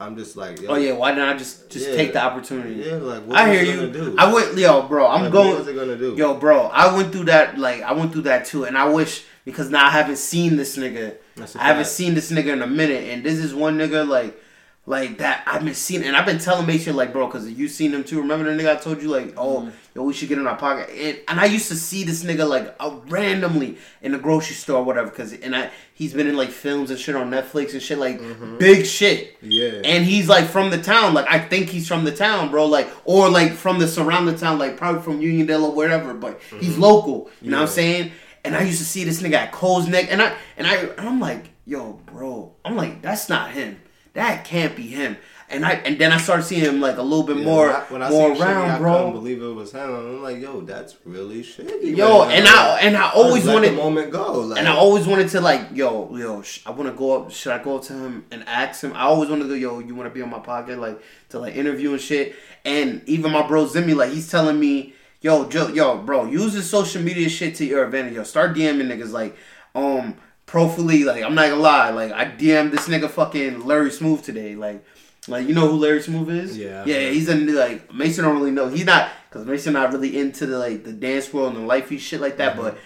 [0.00, 1.96] I'm just like yo Oh yeah, why not just just Yeah.
[1.96, 2.74] take the opportunity?
[2.74, 3.76] yeah like what I hear you.
[3.76, 4.14] gonna do?
[4.16, 5.06] I went, yo, bro.
[5.08, 5.48] I'm Like, going.
[5.48, 6.14] What was it gonna do?
[6.14, 7.58] Yo, bro, I went through that.
[7.58, 10.76] Like, I went through that too, and I wish because now I haven't seen this
[10.76, 11.16] nigga.
[11.58, 14.40] I haven't seen this nigga in a minute, and this is one nigga like,
[14.88, 15.42] like that.
[15.46, 18.20] I've been seeing, and I've been telling Mason like, bro, because you seen him too.
[18.20, 19.70] Remember the nigga I told you like, oh, Mm-hmm.
[19.94, 20.88] yo, we should get in our pocket.
[20.96, 24.78] And, and I used to see this nigga like uh, randomly in the grocery store
[24.78, 27.82] or whatever, because and I he's been in like films and shit on Netflix and
[27.82, 28.20] shit like
[28.58, 29.36] big shit.
[29.42, 29.50] Mm-hmm.
[29.50, 29.80] Yeah.
[29.84, 31.12] And he's like from the town.
[31.14, 32.64] Like I think he's from the town, bro.
[32.66, 36.14] Like or like from the surrounding town, like probably from Uniondale or wherever.
[36.14, 37.30] But he's local.
[37.42, 38.12] You know what I'm saying?
[38.44, 41.00] and I used to see this nigga at Cole's neck, and I and I and
[41.08, 43.78] I'm like, yo, bro, I'm like, that's not him.
[44.18, 45.16] That can't be him.
[45.50, 47.74] And I and then I started seeing him like a little bit Yeah, more when
[47.76, 48.96] I, when I more Shiggy, around, I bro.
[48.98, 49.80] couldn't believe it was him.
[49.94, 51.96] I'm like, yo, that's really Shiggy.
[51.96, 52.38] Yo, man.
[52.38, 54.40] and I and I always wanted the moment go.
[54.40, 57.30] Like, And I always wanted to like, yo, yo, sh- I want to go up.
[57.30, 58.92] Should I go up to him and ask him?
[58.94, 61.00] I always wanted to go, yo, you want to be on my podcast, like
[61.30, 62.34] to like interview and shit.
[62.66, 64.92] And even my bro Zimmy, like he's telling me,
[65.22, 68.12] yo, Joe, yo, bro, use this social media shit to your advantage.
[68.14, 69.34] Yo, start DMing niggas like,
[69.74, 70.16] um,
[70.48, 71.04] profully.
[71.04, 74.84] Like I'm not gonna lie, like I DM'd this nigga fucking Larry Smooth today, like.
[75.26, 76.56] Like you know who Larry Smooth is?
[76.56, 77.10] Yeah, yeah.
[77.10, 78.68] He's a like Mason don't really know.
[78.70, 81.98] He's not because Mason not really into the like the dance world and the lifey
[81.98, 82.56] shit like that.
[82.56, 82.78] But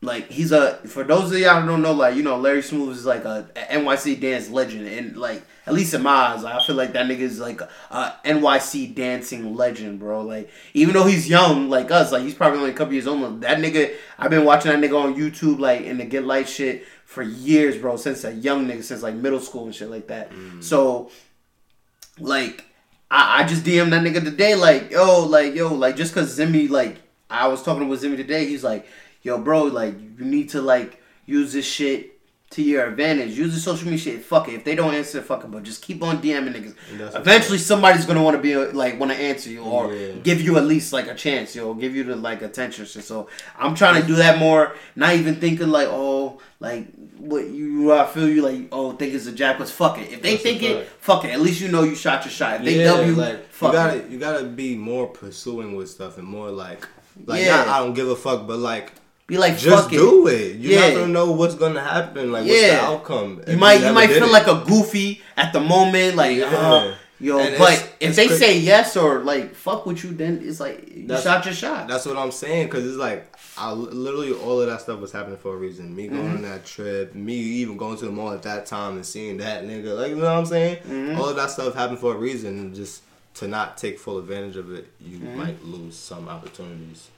[0.00, 2.96] like he's a for those of y'all who don't know, like you know Larry Smooth
[2.96, 6.54] is like a, a NYC dance legend, and like at least in my eyes, like,
[6.54, 10.22] I feel like that nigga is like a, a NYC dancing legend, bro.
[10.22, 13.40] Like even though he's young like us, like he's probably only a couple years old.
[13.40, 16.86] That nigga, I've been watching that nigga on YouTube like in the Get Lite shit
[17.08, 17.96] for years, bro.
[17.96, 20.30] Since a young nigga, since like middle school and shit like that.
[20.30, 20.62] Mm.
[20.62, 21.10] So
[22.18, 22.66] like
[23.10, 26.68] I, I just DM that nigga today, like, yo, like, yo, like just cause Zimmy,
[26.68, 26.98] like,
[27.30, 28.86] I was talking with Zimmy today, he's like,
[29.22, 32.17] yo, bro, like, you need to like use this shit
[32.50, 33.36] to your advantage.
[33.36, 34.22] Use the social media shit.
[34.24, 34.54] Fuck it.
[34.54, 35.50] If they don't answer, fuck it.
[35.50, 37.14] But just keep on DMing niggas.
[37.14, 40.12] Eventually, somebody's gonna want to be like want to answer you or Yeah.
[40.22, 41.54] give you at least like a chance.
[41.54, 42.86] You know, give you the like attention.
[42.86, 44.74] So I'm trying to do that more.
[44.96, 46.88] Not even thinking like, oh, like
[47.18, 47.92] what you.
[47.92, 49.58] I feel you like, oh, think it's a jack.
[49.58, 50.10] But fuck it.
[50.10, 51.32] If they That's think it, fuck it.
[51.32, 52.60] At least you know you shot your shot.
[52.60, 54.10] If they yeah, W, like fuck you gotta it.
[54.10, 56.86] you gotta be more pursuing with stuff and more like
[57.26, 57.56] like Yeah.
[57.56, 58.92] not I don't give a fuck, but like
[59.28, 60.32] Be like, just do it.
[60.40, 60.56] it.
[60.56, 60.88] You're Yeah.
[60.88, 62.32] not gonna know what's gonna happen.
[62.32, 62.76] Like what's Yeah.
[62.76, 63.42] the outcome?
[63.46, 64.32] You might you might feel it.
[64.32, 66.46] like a goofy at the moment, like Yeah.
[66.46, 67.38] uh, yo.
[67.38, 70.60] And but it's- if it's they say yes or like fuck with you, then it's
[70.60, 71.88] like you That's- shot your shot.
[71.88, 75.36] That's what I'm saying, because it's like, I literally all of that stuff was happening
[75.36, 75.94] for a reason.
[75.94, 76.36] Me going Mm-hmm.
[76.36, 79.62] on that trip, me even going to the mall at that time and seeing that
[79.66, 80.76] nigga, like you know what I'm saying.
[80.88, 81.20] Mm-hmm.
[81.20, 83.02] All of that stuff happened for a reason, and just
[83.34, 85.36] to not take full advantage of it, you Mm-hmm.
[85.38, 87.08] might lose some opportunities.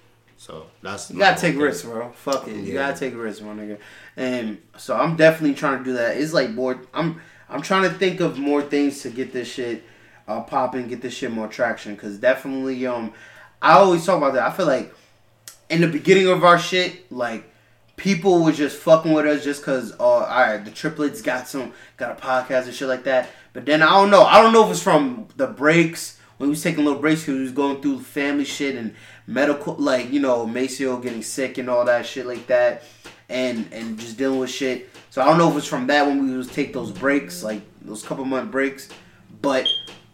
[0.41, 1.61] So that's You gotta take thing.
[1.61, 2.13] risks, bro.
[2.13, 2.57] Fuck it.
[2.57, 3.77] You gotta take risks, my nigga.
[4.17, 6.17] And so I'm definitely trying to do that.
[6.17, 6.81] It's like more.
[6.95, 9.85] I'm I'm trying to think of more things to get this shit
[10.27, 11.95] uh, popping, get this shit more traction.
[11.95, 13.13] Cause definitely, um,
[13.61, 14.51] I always talk about that.
[14.51, 14.95] I feel like
[15.69, 17.45] in the beginning of our shit, like
[17.97, 21.75] people was just fucking with us just cause, uh, all right, the triplets got some
[21.99, 23.29] got a podcast and shit like that.
[23.53, 24.23] But then I don't know.
[24.23, 27.35] I don't know if it's from the breaks when we was taking little breaks because
[27.35, 28.95] we was going through family shit and
[29.27, 32.83] medical, like you know, Maceo getting sick and all that shit like that,
[33.29, 34.89] and and just dealing with shit.
[35.11, 37.63] So I don't know if it's from that when we was take those breaks, like
[37.83, 38.89] those couple month breaks,
[39.41, 39.67] but.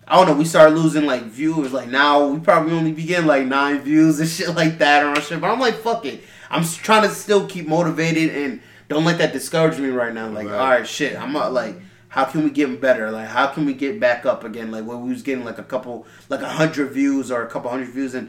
[0.09, 0.35] I don't know.
[0.35, 1.73] We started losing like viewers.
[1.73, 5.21] Like now, we probably only be getting like nine views and shit like that on
[5.21, 5.41] shit.
[5.41, 6.23] But I'm like, fuck it.
[6.49, 10.29] I'm trying to still keep motivated and don't let that discourage me right now.
[10.29, 10.55] Like, Right.
[10.55, 11.21] all right, shit.
[11.21, 11.75] I'm not like,
[12.07, 13.11] how can we get better?
[13.11, 14.71] Like, how can we get back up again?
[14.71, 17.69] Like, when we was getting like a couple, like a hundred views or a couple
[17.69, 18.29] hundred views, and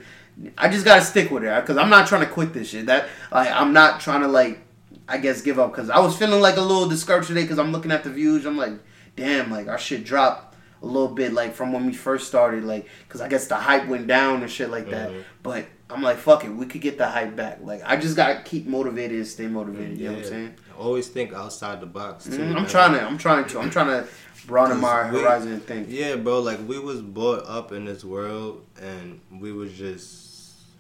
[0.58, 2.86] I just gotta stick with it because I'm not trying to quit this shit.
[2.86, 4.60] That like, I'm not trying to like,
[5.08, 7.72] I guess give up because I was feeling like a little discouraged today because I'm
[7.72, 8.46] looking at the views.
[8.46, 8.74] I'm like,
[9.16, 12.88] damn, like our shit dropped a little bit like from when we first started, like
[13.08, 15.12] because I guess the hype went down and shit like that.
[15.42, 17.60] But I'm like, fuck it, we could get the hype back.
[17.64, 19.98] Like I just gotta keep motivated and stay motivated.
[19.98, 20.30] You know what I'm Yeah.
[20.30, 20.56] saying?
[20.78, 22.26] Always think outside the box.
[22.26, 23.02] Too, Mhm, I'm trying to.
[23.02, 23.60] I'm trying to.
[23.60, 24.08] I'm trying to
[24.46, 25.88] broaden my horizon and think.
[25.90, 26.42] Yeah, bro.
[26.42, 30.27] Like we was brought up in this world, and we was just.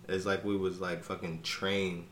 [0.07, 2.05] It's like we was like fucking trained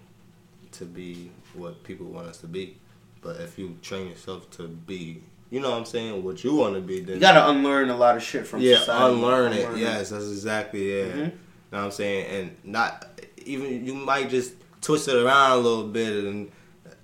[0.74, 2.78] to be what people want us to be.
[3.22, 6.76] But if you train yourself to be, you know what I'm saying, what you want
[6.76, 9.16] to be, then You gotta unlearn a lot of shit from yeah, society.
[9.16, 9.78] unlearn it.
[9.78, 11.06] Yes, that's exactly yeah.
[11.06, 11.16] Mhm.
[11.18, 11.32] You know
[11.72, 13.08] what I'm saying, and not
[13.46, 16.52] even you might just twist it around a little bit, and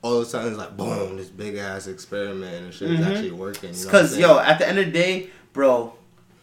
[0.02, 3.08] all of a sudden it's like boom, this big ass experiment and shit is Mhm.
[3.08, 3.74] actually working.
[3.74, 5.94] You know Because yo, at the end of the day, bro,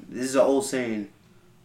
[0.08, 1.08] this is an old saying.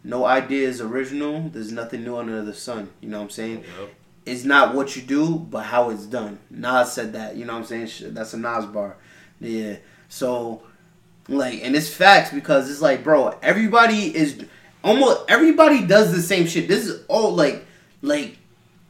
[0.03, 1.49] No idea is original.
[1.49, 2.89] There's nothing new under the sun.
[2.99, 3.63] You know what I'm saying?
[3.79, 3.89] Yup.
[4.25, 6.39] it's not what you do, but how it's done.
[6.49, 7.35] Nas said that.
[7.35, 8.13] You know what I'm saying?
[8.13, 8.97] That's a Nas bar.
[9.39, 9.77] Yeah.
[10.09, 10.63] So,
[11.27, 14.45] like, and it's facts because it's like, bro, everybody is
[14.83, 16.67] almost everybody does the same shit.
[16.67, 17.65] This is all like,
[18.01, 18.37] like,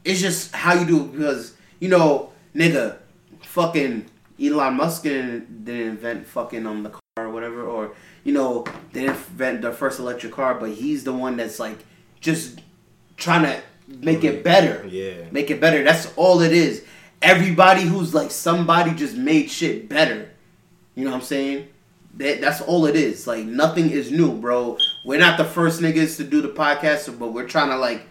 [0.04, 2.96] it's just how you do it because you know, nigga,
[3.42, 4.10] fucking
[4.42, 7.94] Elon Musk didn't, didn't invent fucking um the car or whatever, or
[8.24, 11.78] you know, they didn't invent the first electric car, but he's the one that's like
[12.20, 12.60] just
[13.16, 15.24] trying to make it better Yeah.
[15.30, 15.84] make it better.
[15.84, 16.82] That's all it is.
[17.22, 20.30] Everybody who's like somebody just made shit better.
[20.94, 21.68] You know what I'm saying?
[22.16, 23.26] That that's all it is.
[23.26, 24.78] Like nothing is new, bro.
[25.04, 28.06] We're not the first niggas to do the podcast, but we're trying to like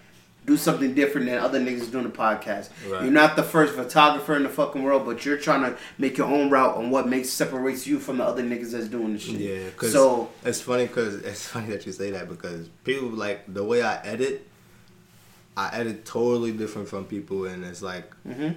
[0.46, 2.70] do something different than other niggas doing the podcast.
[2.90, 3.04] Right.
[3.04, 6.28] You're not the first photographer in the fucking world, but you're trying to make your
[6.28, 9.36] own route on what makes separates you from the other niggas that's doing the shit.
[9.40, 13.54] Yeah, cause So it's funny because it's funny that you say that because people like
[13.54, 14.48] the way I edit.
[15.56, 18.56] I edit totally different from people, and it's like Mhm.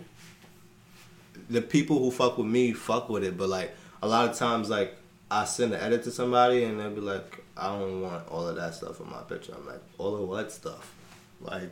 [1.51, 4.71] the people who fuck with me fuck with it, but like a lot of times,
[4.71, 4.97] like
[5.31, 8.57] I send an edit to somebody, and they'll be like, "I don't want all of
[8.57, 10.93] that stuff in my picture." I'm like, "All of what stuff?"
[11.41, 11.71] Like,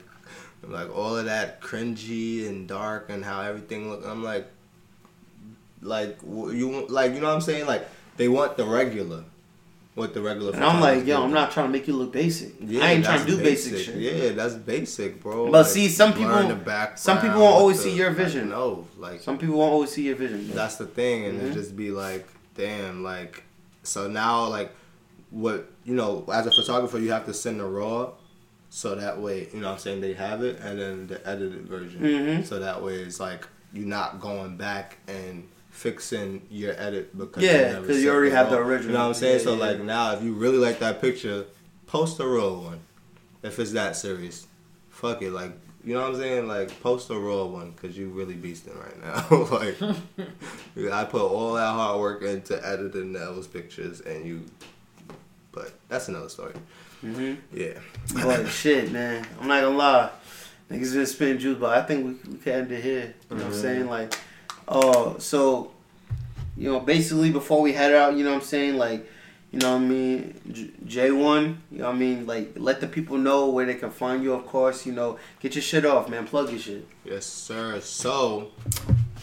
[0.67, 4.05] like all of that cringy and dark and how everything look.
[4.07, 4.47] I'm like,
[5.83, 7.67] like you like you know what I'm saying?
[7.67, 7.87] Like
[8.17, 9.25] they want the regular,
[9.95, 10.53] what the regular.
[10.55, 11.23] and I'm like, yo.
[11.23, 12.53] I'm not trying to make you look basic.
[12.61, 13.97] Yeah, I ain't trying to do basic, shit.
[13.97, 15.51] Yeah, that's basic, bro.
[15.51, 16.31] But see, some people-
[16.97, 18.49] some people won't always the- see your like, vision.
[18.51, 20.47] No, like Some people won't always see your vision.
[20.47, 20.55] bro.
[20.57, 21.51] that's the thing, and Mhm.
[21.51, 22.27] it just be like,
[22.57, 23.43] damn, like,
[23.83, 24.73] so now, like,
[25.31, 28.13] what you know, as a photographer, you have to send the raw,
[28.77, 31.69] so that way, you know, what I'm saying they have it, and then the edited
[31.69, 32.45] version, Mhm.
[32.45, 37.79] so that way it's like you're not going back and fixing your edit because Yeah,
[37.79, 38.93] because you already have the original.
[38.93, 39.39] You know what I'm saying?
[39.39, 39.61] Yeah, so yeah.
[39.67, 41.45] like now, if you really like that picture,
[41.87, 42.81] post a raw one,
[43.45, 44.47] if it's that serious.
[44.91, 45.53] Fuck it, like.
[45.87, 46.49] You know what I'm saying?
[46.49, 49.47] Like, post a raw one because you really beasting right now.
[50.79, 54.47] like, I put all that hard work into editing those pictures, and you.
[55.53, 56.55] But that's another story.
[57.05, 57.79] Hmm Yeah.
[58.23, 60.11] But shit, man, I'm not gonna lie.
[60.71, 63.15] Niggas been spitting juice, but I think we, we can end it here.
[63.31, 63.87] You know what I'm saying?
[63.89, 64.19] Like,
[64.67, 65.71] oh, so,
[66.57, 68.77] you know, basically before we head out, you know what I'm saying?
[68.77, 69.07] Like,
[69.53, 70.41] you know what I mean?
[70.51, 72.27] J- J1, you know what I mean?
[72.27, 74.85] Like, let the people know where they can find you, of course.
[74.87, 76.27] You know, get your shit off, man.
[76.27, 76.87] Plug your shit.
[77.05, 77.81] Yes, sir.
[77.81, 78.51] So,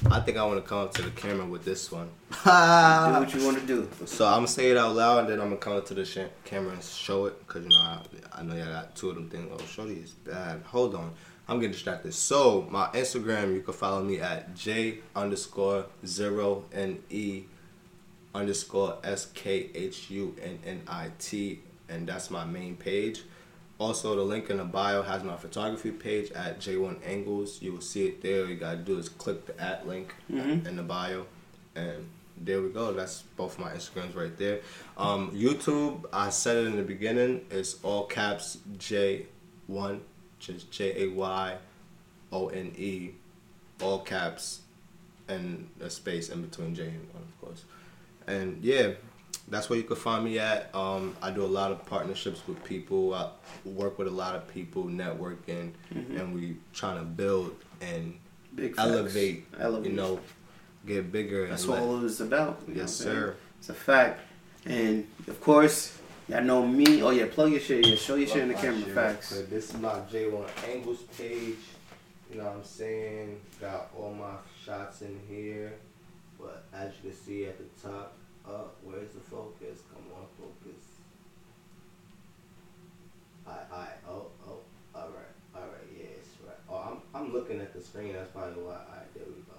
[0.09, 2.09] I think I want to come up to the camera with this one.
[2.31, 3.87] do what you want to do.
[4.05, 6.05] So I'm gonna say it out loud, and then I'm gonna come up to the
[6.05, 7.99] sh- camera and show it, cause you know I,
[8.33, 9.47] I know y'all got two of them things.
[9.53, 10.63] Oh, shorty is bad.
[10.65, 11.13] Hold on,
[11.47, 12.13] I'm getting distracted.
[12.13, 17.43] So my Instagram, you can follow me at j underscore zero n e
[18.33, 21.59] underscore s k h u n n i t,
[21.89, 23.23] and that's my main page.
[23.81, 27.63] Also, the link in the bio has my photography page at J1 Angles.
[27.63, 28.43] You will see it there.
[28.43, 30.67] All you gotta do is click the at link Mhm.
[30.67, 31.25] in the bio,
[31.73, 32.93] and there we go.
[32.93, 34.61] That's both my Instagrams right there.
[34.97, 37.47] Um, YouTube, I said it in the beginning.
[37.49, 40.01] It's all caps J1,
[40.37, 41.57] just J A Y
[42.31, 43.15] O N E,
[43.81, 44.61] all caps,
[45.27, 47.63] and a space in between J and one, of course.
[48.27, 48.91] And yeah,
[49.47, 50.73] that's where you can find me at.
[50.73, 53.13] Um, I do a lot of partnerships with people.
[53.13, 53.29] I
[53.65, 58.17] work with a lot of people, networking, and we trying to build and
[58.55, 59.45] Big elevate.
[59.59, 59.91] Elevate.
[59.91, 60.19] You know,
[60.85, 61.47] get bigger.
[61.47, 62.61] That's what all it is about.
[62.67, 63.35] Yes, sir.
[63.59, 64.19] It's a fact.
[64.65, 65.97] And of course,
[66.27, 67.01] y'all know me.
[67.01, 67.85] Oh yeah, plug your shit.
[67.85, 68.81] Yeah, show your shit in the camera.
[68.83, 68.93] shit.
[68.93, 69.29] Facts.
[69.29, 71.57] So this is my J1 Angles page.
[72.31, 73.39] You know what I'm saying?
[73.59, 75.73] Got all my shots in here.
[76.39, 78.15] But as you can see at the top,
[78.47, 79.79] uh, where's the focus?
[79.93, 80.83] Come on, focus.
[83.47, 84.59] Alright, alright, oh, oh,
[84.95, 86.55] alright, alright, yeah, it's right.
[86.69, 88.73] Oh, I'm, I'm looking at the screen, that's probably why.
[88.73, 89.57] Alright, there we go.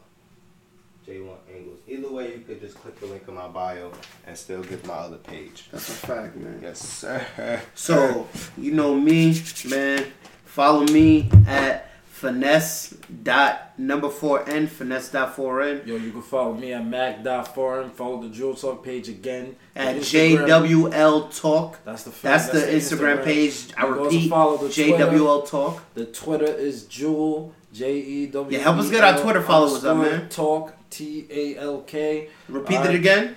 [1.06, 1.80] J1 Angles.
[1.88, 3.90] Either way, you could just click the link in my bio
[4.26, 5.68] and still get my other page.
[5.72, 6.60] That's a fact, man.
[6.62, 7.60] Yes, sir.
[7.74, 10.06] So you know me, man.
[10.44, 11.91] Follow me at
[12.22, 12.94] finesse
[13.24, 17.90] dot number four n finesse dot four n Yo, you can follow me at mac.forum.
[17.90, 19.56] Follow the Jewel Talk page again.
[19.74, 20.46] at Instagram.
[20.70, 21.84] JWL Talk.
[21.84, 23.72] That's the That's the Instagram page.
[23.76, 25.06] I You repeat, follow the Twitter.
[25.06, 25.82] JWL Talk.
[25.94, 28.56] The Twitter is Jewel J E W.
[28.56, 30.28] Yeah, help us get our Twitter followers up, man.
[30.28, 32.28] Talk T A L K.
[32.48, 33.36] Repeat it uh, again.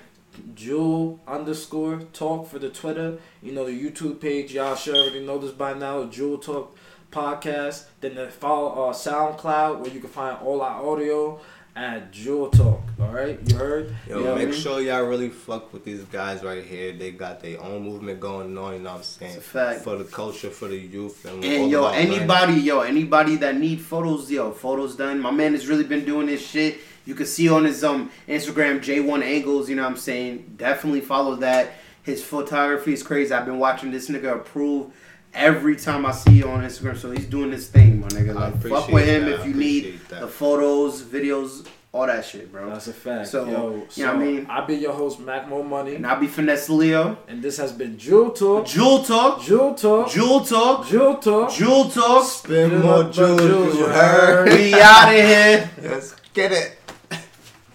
[0.53, 3.17] Jewel underscore talk for the Twitter.
[3.41, 4.53] You know the YouTube page.
[4.53, 6.03] Y'all should already know this by now.
[6.05, 6.75] Jewel Talk
[7.19, 7.85] podcast.
[8.01, 11.39] Then the follow uh, SoundCloud where you can find all our audio
[11.75, 12.81] at Jewel Talk.
[13.01, 13.93] All right, you heard?
[14.07, 14.59] Yo, You know what I make mean?
[14.59, 16.93] sure y'all really fuck with these guys right here.
[16.93, 19.31] They got their own movement going on, you know what I'm saying?
[19.35, 19.81] It's a fact.
[19.81, 22.13] For the culture, for the youth, and, And yo, about learning.
[22.13, 25.19] anybody, yo, anybody that need photos, yo, photos done.
[25.19, 26.79] My man has really been doing this shit.
[27.05, 30.53] You can see on his um Instagram J1 Angles, you know what I'm saying?
[30.57, 31.73] Definitely follow that.
[32.03, 33.33] His photography is crazy.
[33.33, 34.91] I've been watching this nigga approve
[35.35, 36.97] every time I see you on Instagram.
[36.97, 38.31] So he's doing this thing, my nigga.
[38.35, 39.39] I Like fuck with him that.
[39.41, 40.21] if you need that.
[40.21, 42.69] the photos, videos, all that shit, bro.
[42.69, 43.27] That's a fact.
[43.29, 44.47] So, Yo, you know what I mean?
[44.49, 47.17] I've been your host, Mac More Money, And I'll be Finesse Leo.
[47.27, 48.65] and this has been Jewel Talk.
[48.65, 49.41] Jewel Talk.
[49.43, 50.09] Jewel Talk.
[50.11, 50.87] Jewel Talk.
[50.87, 51.53] Jewel Talk.
[51.53, 52.25] Jewel Talk.
[52.25, 54.49] Spin Spin more jewels, jewels, you you heard?
[54.49, 55.69] We out of here.
[55.83, 56.77] Let's get it.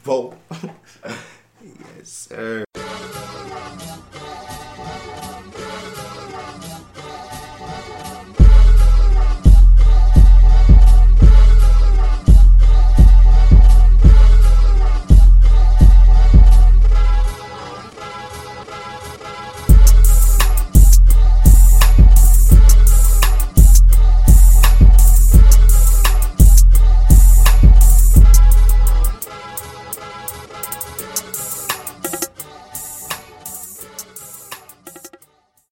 [0.03, 0.37] Vote.
[1.63, 2.65] yes, sir.